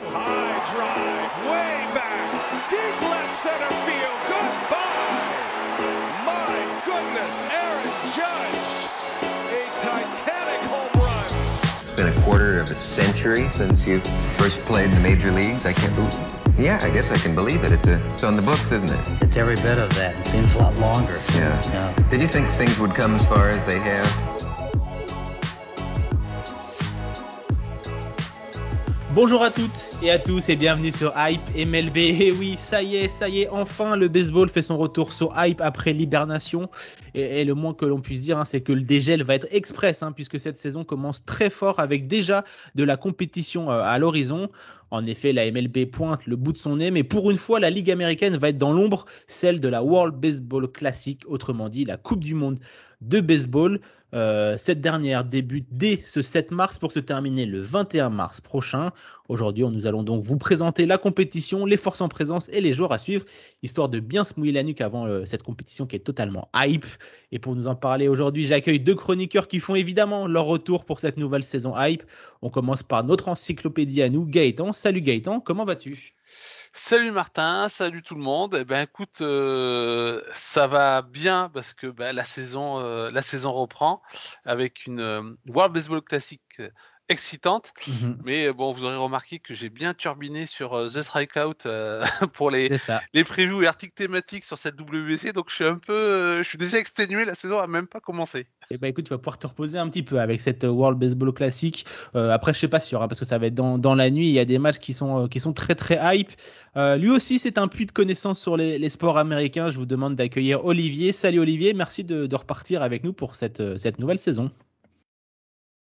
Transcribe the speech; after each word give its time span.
High 0.00 0.62
drive, 0.70 1.34
way 1.50 1.90
back, 1.92 2.70
deep 2.70 3.00
left 3.10 3.34
center 3.34 3.66
field. 3.82 4.20
Goodbye. 4.30 5.18
My 6.24 6.54
goodness, 6.86 7.42
Aaron 7.50 7.90
Judge, 8.14 8.62
a 9.50 9.66
titanic 9.82 10.62
home 10.70 11.02
run. 11.02 11.24
It's 11.24 12.00
been 12.00 12.12
a 12.12 12.22
quarter 12.22 12.60
of 12.60 12.70
a 12.70 12.74
century 12.74 13.48
since 13.48 13.84
you 13.84 13.98
first 14.38 14.60
played 14.66 14.84
in 14.84 14.90
the 14.92 15.00
major 15.00 15.32
leagues. 15.32 15.66
I 15.66 15.72
can't 15.72 15.96
believe. 15.96 16.56
Yeah, 16.56 16.78
I 16.80 16.90
guess 16.90 17.10
I 17.10 17.16
can 17.16 17.34
believe 17.34 17.64
it. 17.64 17.72
It's 17.72 17.88
a, 17.88 18.00
it's 18.12 18.22
on 18.22 18.36
the 18.36 18.42
books, 18.42 18.70
isn't 18.70 18.88
it? 18.88 19.22
It's 19.22 19.36
every 19.36 19.56
bit 19.56 19.78
of 19.78 19.92
that. 19.96 20.14
It 20.20 20.26
seems 20.28 20.54
a 20.54 20.58
lot 20.58 20.76
longer. 20.76 21.18
Yeah. 21.34 21.60
Yeah. 21.72 22.08
Did 22.08 22.20
you 22.20 22.28
think 22.28 22.48
things 22.52 22.78
would 22.78 22.94
come 22.94 23.16
as 23.16 23.24
far 23.26 23.50
as 23.50 23.64
they 23.64 23.80
have? 23.80 24.37
Bonjour 29.20 29.42
à 29.42 29.50
toutes 29.50 29.98
et 30.00 30.12
à 30.12 30.20
tous 30.20 30.48
et 30.48 30.54
bienvenue 30.54 30.92
sur 30.92 31.12
Hype 31.16 31.40
MLB. 31.56 31.96
Et 31.96 32.30
oui, 32.30 32.54
ça 32.56 32.84
y 32.84 32.94
est, 32.94 33.08
ça 33.08 33.28
y 33.28 33.40
est, 33.40 33.48
enfin 33.48 33.96
le 33.96 34.06
baseball 34.06 34.48
fait 34.48 34.62
son 34.62 34.78
retour 34.78 35.12
sur 35.12 35.32
Hype 35.36 35.60
après 35.60 35.92
l'hibernation. 35.92 36.70
Et, 37.14 37.40
et 37.40 37.44
le 37.44 37.54
moins 37.54 37.74
que 37.74 37.84
l'on 37.84 38.00
puisse 38.00 38.20
dire, 38.20 38.38
hein, 38.38 38.44
c'est 38.44 38.60
que 38.60 38.70
le 38.70 38.82
dégel 38.82 39.24
va 39.24 39.34
être 39.34 39.48
express, 39.50 40.04
hein, 40.04 40.12
puisque 40.12 40.38
cette 40.38 40.56
saison 40.56 40.84
commence 40.84 41.24
très 41.24 41.50
fort 41.50 41.80
avec 41.80 42.06
déjà 42.06 42.44
de 42.76 42.84
la 42.84 42.96
compétition 42.96 43.72
euh, 43.72 43.82
à 43.82 43.98
l'horizon. 43.98 44.50
En 44.92 45.04
effet, 45.04 45.32
la 45.32 45.50
MLB 45.50 45.86
pointe 45.90 46.24
le 46.26 46.36
bout 46.36 46.52
de 46.52 46.58
son 46.58 46.76
nez, 46.76 46.92
mais 46.92 47.02
pour 47.02 47.32
une 47.32 47.36
fois, 47.38 47.58
la 47.58 47.70
Ligue 47.70 47.90
américaine 47.90 48.36
va 48.36 48.50
être 48.50 48.56
dans 48.56 48.72
l'ombre, 48.72 49.04
celle 49.26 49.58
de 49.58 49.66
la 49.66 49.82
World 49.82 50.14
Baseball 50.14 50.70
Classic, 50.70 51.20
autrement 51.26 51.68
dit 51.68 51.84
la 51.84 51.96
Coupe 51.96 52.22
du 52.22 52.34
Monde 52.34 52.60
de 53.00 53.20
baseball. 53.20 53.80
Euh, 54.14 54.56
cette 54.56 54.80
dernière 54.80 55.24
débute 55.24 55.66
dès 55.70 56.00
ce 56.02 56.22
7 56.22 56.50
mars 56.50 56.78
pour 56.78 56.92
se 56.92 56.98
terminer 56.98 57.44
le 57.44 57.60
21 57.60 58.08
mars 58.08 58.40
prochain. 58.40 58.90
Aujourd'hui, 59.28 59.64
nous 59.64 59.86
allons 59.86 60.02
donc 60.02 60.22
vous 60.22 60.38
présenter 60.38 60.86
la 60.86 60.96
compétition, 60.96 61.66
les 61.66 61.76
forces 61.76 62.00
en 62.00 62.08
présence 62.08 62.48
et 62.48 62.62
les 62.62 62.72
joueurs 62.72 62.92
à 62.92 62.98
suivre, 62.98 63.26
histoire 63.62 63.90
de 63.90 64.00
bien 64.00 64.24
se 64.24 64.32
mouiller 64.38 64.52
la 64.52 64.62
nuque 64.62 64.80
avant 64.80 65.06
euh, 65.06 65.26
cette 65.26 65.42
compétition 65.42 65.86
qui 65.86 65.96
est 65.96 66.00
totalement 66.00 66.48
hype. 66.54 66.86
Et 67.32 67.38
pour 67.38 67.54
nous 67.54 67.66
en 67.66 67.74
parler 67.74 68.08
aujourd'hui, 68.08 68.46
j'accueille 68.46 68.80
deux 68.80 68.94
chroniqueurs 68.94 69.46
qui 69.46 69.60
font 69.60 69.74
évidemment 69.74 70.26
leur 70.26 70.46
retour 70.46 70.86
pour 70.86 71.00
cette 71.00 71.18
nouvelle 71.18 71.44
saison 71.44 71.74
hype. 71.76 72.02
On 72.40 72.48
commence 72.48 72.82
par 72.82 73.04
notre 73.04 73.28
encyclopédie 73.28 74.02
à 74.02 74.08
nous, 74.08 74.24
Gaëtan. 74.24 74.72
Salut 74.72 75.02
Gaëtan, 75.02 75.40
comment 75.40 75.66
vas-tu? 75.66 76.17
Salut 76.80 77.10
Martin, 77.10 77.68
salut 77.68 78.02
tout 78.02 78.14
le 78.14 78.20
monde. 78.22 78.56
Eh 78.58 78.64
ben 78.64 78.82
écoute, 78.82 79.20
euh, 79.20 80.22
ça 80.32 80.68
va 80.68 81.02
bien 81.02 81.50
parce 81.52 81.74
que 81.74 81.88
ben, 81.88 82.14
la 82.14 82.22
saison, 82.24 82.78
euh, 82.78 83.10
la 83.10 83.20
saison 83.20 83.52
reprend 83.52 84.00
avec 84.44 84.86
une 84.86 85.00
euh, 85.00 85.22
World 85.48 85.74
Baseball 85.74 86.00
Classic 86.00 86.40
excitante. 87.08 87.72
Mhm. 87.86 88.18
Mais 88.24 88.46
euh, 88.46 88.52
bon, 88.52 88.72
vous 88.72 88.84
aurez 88.84 88.96
remarqué 88.96 89.38
que 89.38 89.54
j'ai 89.54 89.70
bien 89.70 89.94
turbiné 89.94 90.46
sur 90.46 90.74
euh, 90.74 90.88
The 90.88 91.02
Strikeout 91.02 91.66
euh, 91.66 92.04
pour 92.34 92.50
les, 92.50 92.70
les 93.14 93.24
previews 93.24 93.62
et 93.62 93.66
articles 93.66 93.94
thématiques 93.94 94.44
sur 94.44 94.58
cette 94.58 94.78
WBC. 94.80 95.32
Donc 95.32 95.46
je 95.48 95.54
suis 95.54 95.64
un 95.64 95.76
peu, 95.76 95.92
euh, 95.92 96.42
je 96.42 96.48
suis 96.48 96.58
déjà 96.58 96.78
exténué. 96.78 97.24
La 97.24 97.34
saison 97.34 97.58
a 97.58 97.66
même 97.66 97.86
pas 97.86 98.00
commencé. 98.00 98.46
Eh 98.70 98.76
ben 98.76 98.88
écoute, 98.88 99.04
tu 99.06 99.10
vas 99.10 99.18
pouvoir 99.18 99.38
te 99.38 99.46
reposer 99.46 99.78
un 99.78 99.88
petit 99.88 100.02
peu 100.02 100.20
avec 100.20 100.40
cette 100.42 100.64
World 100.64 100.98
Baseball 100.98 101.32
Classic. 101.32 101.86
Après, 102.14 102.52
je 102.52 102.58
sais 102.58 102.68
pas 102.68 102.80
sûr, 102.80 103.02
hein, 103.02 103.08
parce 103.08 103.18
que 103.18 103.24
ça 103.24 103.38
va 103.38 103.46
être 103.46 103.54
dans, 103.54 103.78
dans 103.78 103.94
la 103.94 104.10
nuit. 104.10 104.28
Il 104.28 104.32
y 104.32 104.38
a 104.38 104.44
des 104.44 104.58
matchs 104.58 104.78
qui 104.78 104.92
sont, 104.92 105.26
qui 105.28 105.40
sont 105.40 105.54
très 105.54 105.74
très 105.74 105.98
hype. 106.02 106.32
Lui 106.76 107.08
aussi, 107.08 107.38
c'est 107.38 107.56
un 107.56 107.68
puits 107.68 107.86
de 107.86 107.92
connaissances 107.92 108.40
sur 108.40 108.58
les, 108.58 108.78
les 108.78 108.90
sports 108.90 109.16
américains. 109.16 109.70
Je 109.70 109.78
vous 109.78 109.86
demande 109.86 110.16
d'accueillir 110.16 110.66
Olivier. 110.66 111.12
Salut 111.12 111.40
Olivier, 111.40 111.72
merci 111.72 112.04
de, 112.04 112.26
de 112.26 112.36
repartir 112.36 112.82
avec 112.82 113.04
nous 113.04 113.14
pour 113.14 113.36
cette, 113.36 113.78
cette 113.78 113.98
nouvelle 113.98 114.18
saison. 114.18 114.50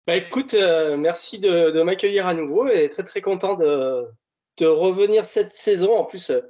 Bah 0.08 0.16
écoute, 0.16 0.54
euh, 0.54 0.96
merci 0.96 1.38
de, 1.38 1.70
de 1.70 1.82
m'accueillir 1.82 2.26
à 2.26 2.32
nouveau 2.32 2.66
et 2.66 2.88
très 2.88 3.02
très 3.02 3.20
content 3.20 3.56
de, 3.56 4.06
de 4.56 4.64
revenir 4.64 5.22
cette 5.22 5.52
saison. 5.52 5.94
En 5.94 6.06
plus, 6.06 6.30
euh, 6.30 6.40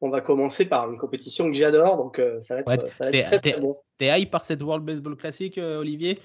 on 0.00 0.08
va 0.08 0.20
commencer 0.20 0.68
par 0.68 0.88
une 0.88 0.96
compétition 0.96 1.48
que 1.50 1.52
j'adore, 1.56 1.96
donc 1.96 2.20
euh, 2.20 2.38
ça 2.38 2.54
va 2.54 2.60
être, 2.60 2.68
Ouais, 2.68 2.92
ça 2.92 3.06
va 3.06 3.10
t'es- 3.10 3.18
être 3.18 3.26
très 3.26 3.40
très 3.40 3.60
bon. 3.60 3.76
T'es 3.98 4.20
hype 4.20 4.30
par 4.30 4.44
cette 4.44 4.62
World 4.62 4.84
Baseball 4.84 5.16
Classic, 5.16 5.58
Olivier? 5.58 6.20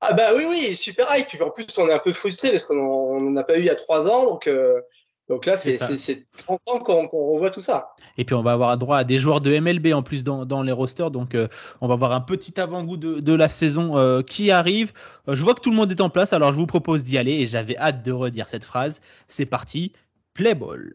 Ah 0.00 0.12
bah 0.12 0.30
oui, 0.34 0.46
oui, 0.48 0.74
super 0.74 1.16
hype. 1.16 1.28
Puis 1.28 1.40
En 1.40 1.50
plus, 1.50 1.66
on 1.78 1.88
est 1.88 1.92
un 1.92 2.00
peu 2.00 2.12
frustré 2.12 2.50
parce 2.50 2.64
qu'on 2.64 3.20
n'en 3.20 3.36
a 3.36 3.44
pas 3.44 3.58
eu 3.58 3.60
il 3.60 3.66
y 3.66 3.70
a 3.70 3.76
trois 3.76 4.10
ans, 4.10 4.24
donc, 4.24 4.50
donc 5.30 5.46
là, 5.46 5.56
C'est 5.56 5.72
c'est 5.72 5.78
ça. 5.78 5.86
c'est- 5.88 5.98
c'est 5.98 6.26
30 6.44 6.60
ans 6.66 6.78
qu'on 6.80 7.08
qu'on 7.08 7.32
revoit 7.32 7.50
tout 7.50 7.62
ça. 7.62 7.94
Et 8.18 8.24
puis 8.26 8.34
on 8.34 8.42
va 8.42 8.52
avoir 8.52 8.76
droit 8.76 8.98
à 8.98 9.04
des 9.04 9.18
joueurs 9.18 9.40
de 9.40 9.50
MLB 9.52 9.94
en 9.94 10.02
plus 10.02 10.24
dans, 10.24 10.44
dans 10.44 10.62
les 10.62 10.72
rosters. 10.72 11.10
Donc 11.10 11.34
euh, 11.34 11.48
on 11.80 11.88
va 11.88 11.94
avoir 11.94 12.12
un 12.12 12.20
petit 12.20 12.60
avant-goût 12.60 12.96
de, 12.98 13.20
de 13.20 13.32
la 13.32 13.48
saison 13.48 13.96
euh, 13.96 14.20
qui 14.22 14.50
arrive. 14.50 14.92
Euh, 15.28 15.34
je 15.34 15.42
vois 15.42 15.54
que 15.54 15.60
tout 15.60 15.70
le 15.70 15.76
monde 15.76 15.90
est 15.90 16.00
en 16.02 16.10
place, 16.10 16.32
alors 16.34 16.52
je 16.52 16.58
vous 16.58 16.66
propose 16.66 17.04
d'y 17.04 17.16
aller 17.16 17.32
et 17.32 17.46
j'avais 17.46 17.78
hâte 17.78 18.02
de 18.04 18.12
redire 18.12 18.48
cette 18.48 18.64
phrase. 18.64 19.00
C'est 19.28 19.46
parti, 19.46 19.92
play 20.34 20.54
ball. 20.54 20.94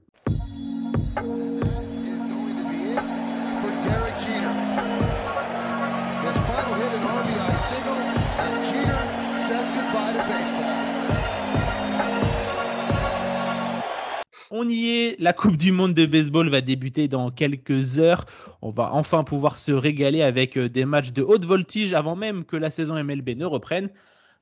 On 14.57 14.69
y 14.69 14.87
est, 14.87 15.19
la 15.19 15.33
Coupe 15.33 15.57
du 15.57 15.73
Monde 15.73 15.93
de 15.93 16.05
baseball 16.05 16.47
va 16.47 16.61
débuter 16.61 17.09
dans 17.09 17.29
quelques 17.29 17.99
heures. 17.99 18.23
On 18.61 18.69
va 18.69 18.93
enfin 18.93 19.25
pouvoir 19.25 19.57
se 19.57 19.73
régaler 19.73 20.21
avec 20.21 20.57
euh, 20.57 20.69
des 20.69 20.85
matchs 20.85 21.11
de 21.11 21.21
haute 21.21 21.43
voltige 21.43 21.93
avant 21.93 22.15
même 22.15 22.45
que 22.45 22.55
la 22.55 22.71
saison 22.71 22.95
MLB 23.03 23.31
ne 23.35 23.43
reprenne. 23.43 23.89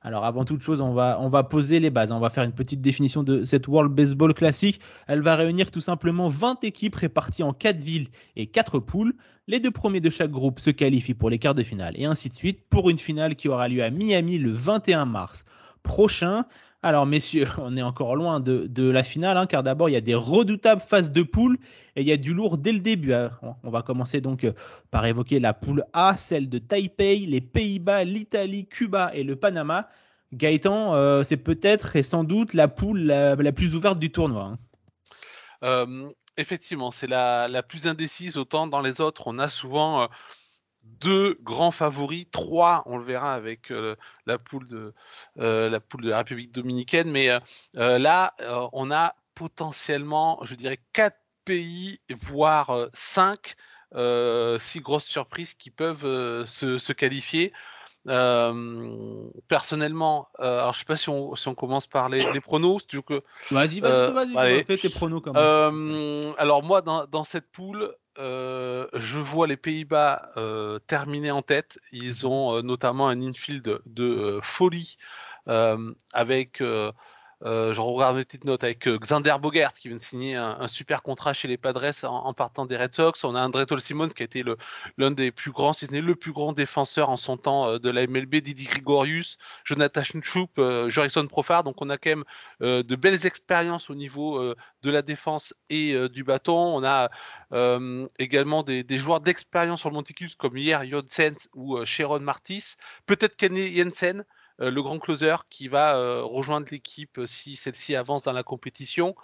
Alors 0.02 0.24
avant 0.24 0.44
toute 0.44 0.62
chose, 0.62 0.80
on 0.80 0.94
va, 0.94 1.18
on 1.20 1.26
va 1.26 1.42
poser 1.42 1.80
les 1.80 1.90
bases. 1.90 2.12
On 2.12 2.20
va 2.20 2.30
faire 2.30 2.44
une 2.44 2.52
petite 2.52 2.80
définition 2.80 3.24
de 3.24 3.44
cette 3.44 3.66
World 3.66 3.92
Baseball 3.92 4.32
Classic. 4.34 4.80
Elle 5.08 5.20
va 5.20 5.34
réunir 5.34 5.72
tout 5.72 5.80
simplement 5.80 6.28
20 6.28 6.62
équipes 6.62 6.94
réparties 6.94 7.42
en 7.42 7.52
4 7.52 7.80
villes 7.80 8.06
et 8.36 8.46
4 8.46 8.78
poules. 8.78 9.14
Les 9.48 9.58
deux 9.58 9.72
premiers 9.72 10.00
de 10.00 10.10
chaque 10.10 10.30
groupe 10.30 10.60
se 10.60 10.70
qualifient 10.70 11.14
pour 11.14 11.28
les 11.28 11.40
quarts 11.40 11.56
de 11.56 11.64
finale 11.64 11.94
et 11.96 12.04
ainsi 12.04 12.28
de 12.28 12.34
suite 12.34 12.60
pour 12.70 12.88
une 12.88 12.98
finale 12.98 13.34
qui 13.34 13.48
aura 13.48 13.66
lieu 13.66 13.82
à 13.82 13.90
Miami 13.90 14.38
le 14.38 14.52
21 14.52 15.06
mars 15.06 15.44
prochain. 15.82 16.44
Alors 16.84 17.06
messieurs, 17.06 17.46
on 17.58 17.78
est 17.78 17.82
encore 17.82 18.14
loin 18.14 18.40
de, 18.40 18.90
la 18.90 19.02
finale, 19.02 19.38
hein, 19.38 19.46
car 19.46 19.62
d'abord 19.62 19.88
il 19.88 19.92
y 19.92 19.96
a 19.96 20.02
des 20.02 20.14
redoutables 20.14 20.82
phases 20.82 21.12
de 21.12 21.22
poule 21.22 21.56
et 21.96 22.02
il 22.02 22.06
y 22.06 22.12
a 22.12 22.18
du 22.18 22.34
lourd 22.34 22.58
dès 22.58 22.72
le 22.72 22.80
début. 22.80 23.14
On- 23.40 23.70
va 23.70 23.80
commencer 23.80 24.20
donc 24.20 24.44
euh, 24.44 24.52
par 24.90 25.06
évoquer 25.06 25.40
la 25.40 25.54
poule 25.54 25.84
A, 25.94 26.14
celle 26.18 26.50
de 26.50 26.58
Taipei, 26.58 27.20
les 27.20 27.40
Pays-Bas, 27.40 28.04
l'Italie, 28.04 28.66
Cuba 28.66 29.10
et 29.14 29.24
le 29.24 29.34
Panama. 29.34 29.88
Gaëtan, 30.34 30.94
euh, 30.94 31.24
c'est 31.24 31.38
peut-être 31.38 31.96
et 31.96 32.02
sans 32.02 32.22
doute 32.22 32.52
la 32.52 32.68
poule 32.68 33.00
la, 33.00 33.52
plus 33.52 33.74
ouverte 33.74 33.98
du 33.98 34.12
tournoi. 34.12 34.42
hein. 34.42 34.58
Euh, 35.62 36.10
effectivement, 36.36 36.90
c'est 36.90 37.06
la, 37.06 37.48
la 37.48 37.62
plus 37.62 37.86
indécise. 37.86 38.36
Autant 38.36 38.66
dans 38.66 38.82
les 38.82 39.00
autres, 39.00 39.22
on 39.24 39.38
a 39.38 39.48
souvent 39.48 40.06
deux 40.84 41.38
grands 41.42 41.70
favoris, 41.70 42.26
trois, 42.30 42.82
on 42.86 42.96
le 42.98 43.04
verra 43.04 43.34
avec 43.34 43.70
euh, 43.70 43.96
la 44.26 44.38
poule 44.38 44.66
de 44.66 44.94
euh, 45.38 45.68
la 45.68 45.80
poule 45.80 46.02
de 46.02 46.10
la 46.10 46.18
République 46.18 46.52
dominicaine. 46.52 47.10
Mais 47.10 47.30
euh, 47.30 47.98
là, 47.98 48.34
on 48.72 48.90
a 48.90 49.14
potentiellement, 49.34 50.40
je 50.42 50.54
dirais, 50.54 50.78
quatre 50.92 51.18
pays, 51.44 51.98
voire 52.20 52.88
cinq, 52.92 53.54
six 53.92 54.80
grosses 54.80 55.04
surprises 55.04 55.54
qui 55.54 55.70
peuvent 55.70 56.44
se, 56.46 56.78
se 56.78 56.92
qualifier. 56.92 57.52
Personnellement, 59.48 60.28
alors 60.38 60.72
je 60.72 60.78
sais 60.78 60.84
pas 60.84 60.96
si 60.96 61.08
on, 61.08 61.34
si 61.34 61.48
on 61.48 61.54
commence 61.54 61.86
par 61.86 62.08
les, 62.08 62.20
les 62.32 62.40
pronos, 62.40 62.82
si 62.82 62.86
tu 62.88 62.96
veux 62.96 63.02
que 63.02 63.22
Vas-y, 63.50 63.80
vas-y, 63.80 64.32
vas-y, 64.32 64.64
fais 64.64 64.76
tes 64.76 64.90
pronos 64.90 65.20
comme 65.22 65.36
alors 65.36 66.62
moi, 66.62 66.82
dans, 66.82 67.06
dans 67.06 67.24
cette 67.24 67.50
poule, 67.50 67.94
euh, 68.74 68.88
je 68.94 69.18
vois 69.18 69.46
les 69.46 69.56
Pays-Bas 69.56 70.32
euh, 70.36 70.78
terminer 70.86 71.30
en 71.30 71.42
tête. 71.42 71.78
Ils 71.92 72.26
ont 72.26 72.56
euh, 72.56 72.62
notamment 72.62 73.08
un 73.08 73.20
infield 73.22 73.80
de, 73.86 74.40
folie 74.42 74.96
avec, 76.12 76.62
je 77.44 77.80
regarde 77.80 78.16
mes 78.16 78.24
petites 78.24 78.44
notes, 78.44 78.64
avec 78.64 78.88
euh, 78.88 78.98
Xander 78.98 79.34
Bogert 79.40 79.72
qui 79.74 79.88
vient 79.88 79.96
de 79.96 80.02
signer 80.02 80.36
un, 80.36 80.66
super 80.66 81.02
contrat 81.02 81.34
chez 81.34 81.46
les 81.46 81.58
Padres 81.58 82.04
en, 82.04 82.32
partant 82.32 82.64
des 82.64 82.76
Red 82.76 82.94
Sox. 82.94 83.22
On 83.24 83.34
a 83.34 83.44
André 83.44 83.64
Simon 83.78 84.08
qui 84.08 84.22
a 84.22 84.24
été 84.24 84.42
l'un 84.96 85.10
des 85.10 85.30
plus 85.30 85.50
grands, 85.50 85.72
si 85.72 85.86
ce 85.86 85.92
n'est 85.92 86.00
le 86.00 86.14
plus 86.14 86.32
grand 86.32 86.52
défenseur 86.52 87.10
en 87.10 87.16
son 87.16 87.36
temps 87.36 87.68
euh, 87.68 87.78
de 87.78 87.90
la 87.90 88.06
MLB, 88.06 88.36
Didi 88.36 88.64
Gregorius, 88.64 89.36
Jonathan 89.64 90.02
Schnupp, 90.02 90.58
euh, 90.58 90.88
Jorison 90.88 91.26
Profar. 91.26 91.64
Donc 91.64 91.82
on 91.82 91.90
a 91.90 91.98
quand 91.98 92.10
même 92.10 92.24
euh, 92.62 92.82
de 92.82 92.96
belles 92.96 93.26
expériences 93.26 93.90
au 93.90 93.94
niveau 93.94 94.38
euh, 94.38 94.56
de 94.82 94.90
la 94.90 95.02
défense 95.02 95.54
et 95.68 95.94
euh, 95.94 96.08
du 96.08 96.24
bâton. 96.24 96.56
On 96.56 96.84
a 96.84 97.10
euh, 97.52 98.04
également 98.18 98.62
des, 98.62 98.82
des 98.82 98.98
joueurs 98.98 99.20
d'expérience 99.20 99.80
sur 99.80 99.90
le 99.90 99.94
monticule 99.94 100.34
comme 100.36 100.56
hier 100.56 100.84
Jodsens 100.86 101.48
ou 101.54 101.76
euh, 101.76 101.84
Sharon 101.84 102.20
Martis. 102.20 102.74
Peut-être 103.06 103.36
Kenny 103.36 103.76
Jensen, 103.76 104.20
euh, 104.20 104.24
le 104.58 104.82
grand 104.82 104.98
closer 104.98 105.34
qui 105.50 105.68
va 105.68 105.96
euh, 105.96 106.22
rejoindre 106.22 106.68
l'équipe 106.70 107.18
euh, 107.18 107.26
si 107.26 107.56
celle-ci 107.56 107.96
avance 107.96 108.22
dans 108.22 108.32
la 108.32 108.42
compétition. 108.42 109.14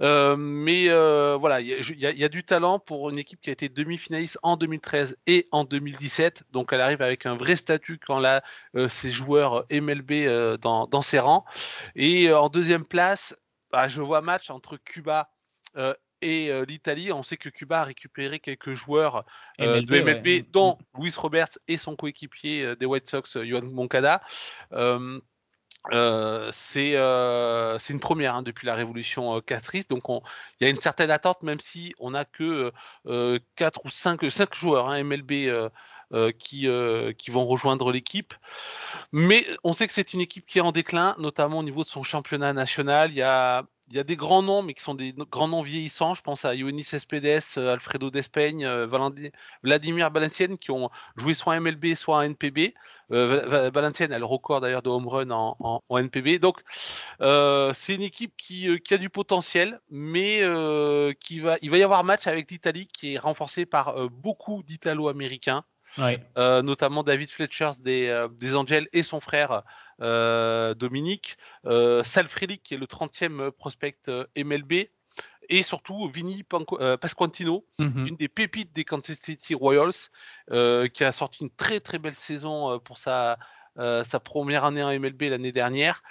Euh, 0.00 0.36
mais 0.36 0.88
euh, 0.88 1.36
voilà, 1.36 1.60
il 1.60 1.68
y, 1.98 2.24
a- 2.24 2.28
du 2.28 2.44
talent 2.44 2.78
pour 2.78 3.10
une 3.10 3.18
équipe 3.18 3.40
qui 3.40 3.50
a 3.50 3.52
été 3.52 3.68
demi-finaliste 3.68 4.38
en 4.42 4.56
2013 4.56 5.16
et 5.26 5.48
en 5.50 5.64
2017. 5.64 6.44
Donc 6.52 6.72
elle 6.72 6.80
arrive 6.80 7.02
avec 7.02 7.26
un 7.26 7.36
vrai 7.36 7.56
statut 7.56 7.98
quand 7.98 8.18
là, 8.18 8.42
euh, 8.76 8.88
ses 8.88 9.10
joueurs 9.10 9.64
MLB 9.70 10.26
euh, 10.26 10.56
dans, 10.56 11.02
ses 11.02 11.18
rangs. 11.18 11.44
Et 11.96 12.28
euh, 12.28 12.38
en 12.38 12.48
deuxième 12.48 12.84
place, 12.84 13.36
bah, 13.72 13.88
je 13.88 14.02
vois 14.02 14.20
match 14.20 14.50
entre 14.50 14.76
Cuba 14.76 15.30
euh, 15.76 15.94
et 16.22 16.50
euh, 16.50 16.64
l'Italie. 16.64 17.12
On 17.12 17.22
sait 17.22 17.36
que 17.36 17.48
Cuba 17.48 17.80
a 17.80 17.84
récupéré 17.84 18.38
quelques 18.38 18.74
joueurs 18.74 19.24
euh, 19.60 19.76
MLB, 19.76 19.86
de 19.90 20.00
MLB, 20.00 20.26
ouais. 20.26 20.46
dont 20.50 20.78
Luis 20.98 21.14
Roberts 21.16 21.58
et 21.68 21.76
son 21.76 21.96
coéquipier 21.96 22.62
euh, 22.62 22.76
des 22.76 22.86
White 22.86 23.08
Sox, 23.08 23.36
Yohan 23.36 23.62
Moncada. 23.70 24.22
C'est 26.52 26.92
une 26.94 28.00
première 28.00 28.34
hein, 28.34 28.42
depuis 28.42 28.66
la 28.66 28.74
révolution 28.74 29.40
catrice, 29.40 29.88
donc 29.88 30.08
on- 30.08 30.22
il 30.60 30.64
y 30.64 30.66
a 30.66 30.70
une 30.70 30.80
certaine 30.80 31.10
attente, 31.10 31.42
même 31.42 31.60
si 31.60 31.94
on 31.98 32.10
n'a 32.10 32.24
que 32.24 32.72
euh, 33.06 33.38
4 33.56 33.84
ou 33.84 33.90
5, 33.90 34.30
cinq 34.30 34.54
joueurs 34.54 34.88
hein, 34.88 35.02
MLB 35.02 35.48
euh, 36.14 36.32
qui, 36.32 36.66
euh, 36.66 37.12
qui 37.12 37.30
vont 37.30 37.44
rejoindre 37.44 37.92
l'équipe. 37.92 38.32
Mais 39.12 39.46
on 39.62 39.74
sait 39.74 39.86
que 39.86 39.92
c'est 39.92 40.14
une 40.14 40.22
équipe 40.22 40.46
qui 40.46 40.56
est 40.56 40.62
en 40.62 40.72
déclin, 40.72 41.14
notamment 41.18 41.58
au 41.58 41.62
niveau 41.62 41.84
de 41.84 41.88
son 41.88 42.02
championnat 42.02 42.54
national. 42.54 43.10
Il 43.10 43.16
y 43.18 43.22
a, 43.22 43.66
il 43.90 43.96
y 43.96 44.00
a 44.00 44.04
des 44.04 44.16
grands 44.16 44.42
noms, 44.42 44.62
mais 44.62 44.74
qui 44.74 44.82
sont 44.82 44.94
des 44.94 45.14
grands 45.30 45.48
noms 45.48 45.62
vieillissants. 45.62 46.14
Je 46.14 46.22
pense 46.22 46.44
à 46.44 46.54
Ioannis 46.54 46.84
Cespedes, 46.84 47.40
euh, 47.56 47.72
Alfredo 47.72 48.10
Despeigne, 48.10 48.64
euh, 48.66 48.86
Vladimir 49.62 50.10
Valenciennes, 50.10 50.58
qui 50.58 50.70
ont 50.70 50.90
joué 51.16 51.34
soit 51.34 51.54
en 51.54 51.60
MLB, 51.60 51.94
soit 51.94 52.18
en 52.18 52.22
NPB. 52.22 52.74
Euh, 53.12 53.70
Valenciennes 53.70 54.12
a 54.12 54.18
le 54.18 54.24
record 54.24 54.60
d'ailleurs 54.60 54.82
de 54.82 54.90
home 54.90 55.08
run 55.08 55.30
en, 55.30 55.82
NPB. 55.90 56.38
Donc, 56.38 56.60
euh, 57.20 57.72
c'est 57.74 57.94
une 57.94 58.02
équipe 58.02 58.34
qui, 58.36 58.68
a 58.90 58.98
du 58.98 59.08
potentiel, 59.08 59.80
mais 59.90 60.42
qui 61.20 61.40
va, 61.40 61.56
il 61.62 61.70
va 61.70 61.78
y 61.78 61.82
avoir 61.82 62.04
match 62.04 62.26
avec 62.26 62.50
l'Italie, 62.50 62.86
qui 62.86 63.14
est 63.14 63.18
renforcée 63.18 63.64
par 63.64 64.10
beaucoup 64.10 64.62
d'Italo-Américains 64.62 65.64
Ouais. 65.96 66.22
euh, 66.36 66.62
notamment 66.62 67.02
David 67.02 67.30
Fletcher 67.30 67.70
des, 67.80 68.08
euh, 68.08 68.28
des 68.28 68.54
Angels 68.56 68.88
et 68.92 69.02
son 69.02 69.20
frère 69.20 69.62
euh, 70.00 70.74
Dominique, 70.74 71.36
Sal 71.64 72.28
Frelick 72.28 72.62
qui 72.62 72.74
est 72.74 72.78
le 72.78 72.86
30e 72.86 73.50
prospect 73.50 73.96
MLB, 74.36 74.90
et 75.48 75.62
surtout 75.62 76.08
Vinny 76.08 76.42
Panco- 76.42 76.96
Pasquantino, 76.98 77.64
Mhm. 77.78 78.06
une 78.06 78.16
des 78.16 78.28
pépites 78.28 78.72
des 78.74 78.84
Kansas 78.84 79.18
City 79.18 79.54
Royals, 79.54 80.10
qui 80.48 81.04
a 81.04 81.12
sorti 81.12 81.42
une 81.44 81.50
très 81.50 81.80
très 81.80 81.98
belle 81.98 82.14
saison 82.14 82.78
pour 82.80 82.98
sa, 82.98 83.38
sa 83.76 84.20
première 84.20 84.64
année 84.64 84.82
en 84.82 84.90
MLB 84.90 85.22
l'année 85.30 85.52
dernière. 85.52 86.02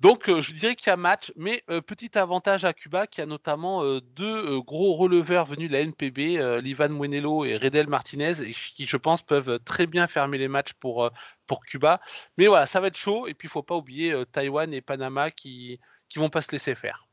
Donc 0.00 0.28
euh, 0.28 0.40
je 0.40 0.52
dirais 0.52 0.76
qu'il 0.76 0.88
y 0.88 0.90
a 0.90 0.96
match, 0.96 1.32
mais 1.34 1.64
euh, 1.70 1.80
petit 1.80 2.16
avantage 2.16 2.64
à 2.64 2.72
Cuba 2.72 3.08
qui 3.08 3.20
a 3.20 3.26
notamment 3.26 3.82
euh, 3.82 4.00
deux 4.00 4.46
euh, 4.46 4.60
gros 4.60 4.94
releveurs 4.94 5.46
venus 5.46 5.68
de 5.68 5.72
la 5.72 5.80
NPB, 5.80 6.38
euh, 6.38 6.60
Livan 6.60 6.90
Muenelo 6.90 7.44
et 7.44 7.56
Redel 7.56 7.88
Martinez, 7.88 8.42
et 8.42 8.52
qui 8.52 8.86
je 8.86 8.96
pense 8.96 9.22
peuvent 9.22 9.58
très 9.64 9.86
bien 9.88 10.06
fermer 10.06 10.38
les 10.38 10.46
matchs 10.46 10.72
pour, 10.74 11.04
euh, 11.04 11.10
pour 11.48 11.64
Cuba. 11.64 12.00
Mais 12.36 12.46
voilà, 12.46 12.66
ça 12.66 12.80
va 12.80 12.86
être 12.86 12.96
chaud, 12.96 13.26
et 13.26 13.34
puis 13.34 13.48
il 13.48 13.50
faut 13.50 13.64
pas 13.64 13.74
oublier 13.74 14.12
euh, 14.12 14.24
Taïwan 14.24 14.72
et 14.72 14.80
Panama 14.80 15.30
qui 15.32 15.80
qui 16.08 16.18
vont 16.18 16.30
pas 16.30 16.40
se 16.40 16.50
laisser 16.52 16.74
faire. 16.74 17.06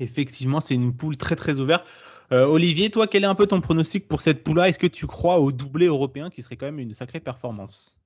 Effectivement, 0.00 0.60
c'est 0.60 0.74
une 0.74 0.96
poule 0.96 1.16
très 1.16 1.36
très 1.36 1.60
ouverte. 1.60 1.86
Euh, 2.30 2.46
Olivier, 2.46 2.90
toi, 2.90 3.06
quel 3.06 3.24
est 3.24 3.26
un 3.26 3.34
peu 3.34 3.46
ton 3.46 3.60
pronostic 3.60 4.06
pour 4.06 4.20
cette 4.20 4.44
poule-là? 4.44 4.68
Est-ce 4.68 4.78
que 4.78 4.86
tu 4.86 5.06
crois 5.06 5.38
au 5.38 5.50
doublé 5.50 5.86
européen 5.86 6.30
qui 6.30 6.42
serait 6.42 6.56
quand 6.56 6.66
même 6.66 6.78
une 6.78 6.94
sacrée 6.94 7.20
performance? 7.20 7.98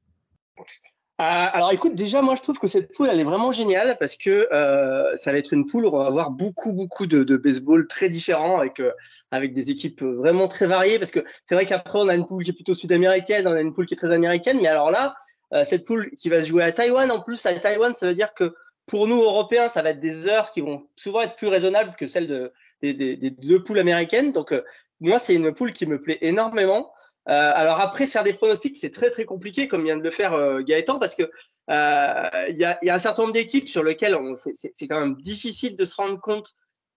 Alors 1.25 1.73
écoute, 1.73 1.95
déjà 1.95 2.23
moi 2.23 2.35
je 2.35 2.43
trouve 2.43 2.59
que 2.59 2.67
cette 2.67 2.93
poule 2.95 3.09
elle 3.11 3.21
est 3.21 3.25
vraiment 3.25 3.53
géniale 3.53 3.97
parce 4.01 4.17
que 4.17 4.49
euh, 4.53 5.17
ça 5.17 5.33
va 5.33 5.39
être 5.39 5.53
une 5.53 5.67
poule 5.67 5.87
où 5.87 5.89
on 5.95 5.99
va 5.99 6.07
avoir 6.07 6.31
beaucoup 6.31 6.73
beaucoup 6.73 7.07
de, 7.07 7.23
de 7.23 7.37
baseball 7.37 7.87
très 7.87 8.09
différents 8.09 8.59
avec 8.59 8.81
euh, 8.81 8.93
avec 9.31 9.55
des 9.55 9.71
équipes 9.71 10.03
vraiment 10.03 10.49
très 10.49 10.67
variées 10.67 10.99
parce 10.99 11.11
que 11.11 11.21
c'est 11.45 11.55
vrai 11.55 11.67
qu'après 11.67 11.99
on 11.99 12.09
a 12.09 12.15
une 12.15 12.27
poule 12.27 12.45
qui 12.45 12.51
est 12.51 12.55
plutôt 12.55 12.75
sud-américaine, 12.75 13.47
on 13.47 13.53
a 13.53 13.61
une 13.61 13.73
poule 13.73 13.87
qui 13.87 13.95
est 13.95 13.97
très 13.97 14.13
américaine, 14.13 14.59
mais 14.61 14.69
alors 14.69 14.91
là 14.91 15.15
euh, 15.53 15.65
cette 15.65 15.85
poule 15.85 16.11
qui 16.13 16.29
va 16.29 16.43
se 16.43 16.49
jouer 16.49 16.63
à 16.63 16.73
Taïwan 16.73 17.11
en 17.11 17.21
plus 17.21 17.45
à 17.47 17.55
Taïwan 17.55 17.95
ça 17.95 18.07
veut 18.07 18.15
dire 18.15 18.35
que 18.35 18.55
pour 18.87 19.07
nous 19.07 19.23
Européens 19.23 19.69
ça 19.69 19.83
va 19.83 19.91
être 19.91 20.01
des 20.01 20.29
heures 20.29 20.51
qui 20.51 20.61
vont 20.61 20.87
souvent 20.97 21.21
être 21.21 21.37
plus 21.37 21.49
raisonnables 21.49 21.95
que 21.97 22.07
celles 22.07 22.27
de 22.27 22.53
des 22.81 23.31
deux 23.31 23.63
poules 23.63 23.79
américaines 23.79 24.33
donc 24.33 24.53
euh, 24.53 24.63
moi 25.01 25.19
c'est 25.19 25.35
une 25.35 25.53
poule 25.53 25.73
qui 25.73 25.87
me 25.87 26.01
plaît 26.01 26.19
énormément. 26.21 26.93
Euh, 27.29 27.53
alors 27.55 27.81
après, 27.81 28.07
faire 28.07 28.25
des 28.25 28.33
pronostics, 28.33 28.77
c'est 28.77 28.91
très 28.91 29.11
très 29.11 29.25
compliqué, 29.25 29.69
comme 29.69 29.85
vient 29.85 29.97
de 29.97 30.03
le 30.03 30.11
faire 30.11 30.33
euh, 30.35 30.61
Gaëtan, 30.61 30.99
parce 30.99 31.15
que 31.15 31.23
euh, 31.71 32.31
il 32.49 32.57
y, 32.57 32.65
a, 32.65 32.79
y, 32.83 32.91
a, 32.91 32.95
un 32.95 32.99
certain 32.99 33.23
nombre 33.23 33.35
d'équipes 33.35 33.69
sur 33.69 33.85
lesquelles 33.85 34.17
c'est 34.35 34.89
quand 34.89 35.01
même 35.01 35.17
difficile 35.17 35.77
de 35.77 35.85
se 35.85 35.95
rendre 35.95 36.21
compte, 36.21 36.49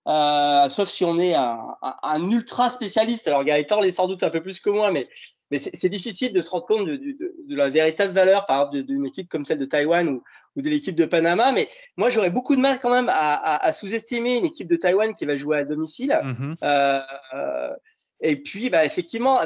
euh, 0.07 0.69
sauf 0.69 0.89
si 0.89 1.03
on 1.03 1.19
est 1.19 1.35
un, 1.35 1.59
un, 1.83 1.95
un, 2.01 2.29
ultra 2.31 2.69
spécialiste. 2.71 3.27
Alors 3.27 3.43
Gaëtan 3.43 3.81
l'est 3.81 3.91
sans 3.91 4.07
doute 4.07 4.23
un 4.23 4.31
peu 4.31 4.41
plus 4.41 4.59
que 4.59 4.71
moi, 4.71 4.89
mais, 4.91 5.07
mais 5.51 5.59
c'est 5.59 5.89
difficile 5.89 6.33
de 6.33 6.41
se 6.41 6.49
rendre 6.49 6.65
compte 6.65 6.87
de, 6.87 6.95
de, 6.95 7.35
de, 7.47 7.55
la 7.55 7.69
véritable 7.69 8.13
valeur, 8.13 8.47
par 8.47 8.71
exemple, 8.71 8.87
d'une 8.87 9.05
équipe 9.05 9.29
comme 9.29 9.45
celle 9.45 9.59
de 9.59 9.65
Taïwan 9.65 10.09
ou, 10.09 10.23
ou 10.55 10.61
de 10.63 10.69
l'équipe 10.69 10.95
de 10.95 11.05
Panama. 11.05 11.51
Mais 11.51 11.69
moi, 11.97 12.09
j'aurais 12.09 12.31
beaucoup 12.31 12.55
de 12.55 12.61
mal 12.61 12.79
quand 12.79 12.91
même 12.91 13.09
à, 13.09 13.33
à, 13.33 13.63
à 13.63 13.73
sous-estimer 13.73 14.39
une 14.39 14.45
équipe 14.45 14.67
de 14.67 14.75
Taïwan 14.75 15.13
qui 15.13 15.25
va 15.25 15.35
jouer 15.35 15.59
à 15.59 15.65
domicile. 15.65 16.19
Mhm. 16.23 16.55
Mm-hmm. 16.61 17.75
Et 18.21 18.41
puis, 18.41 18.69
bah, 18.69 18.85
effectivement, 18.85 19.41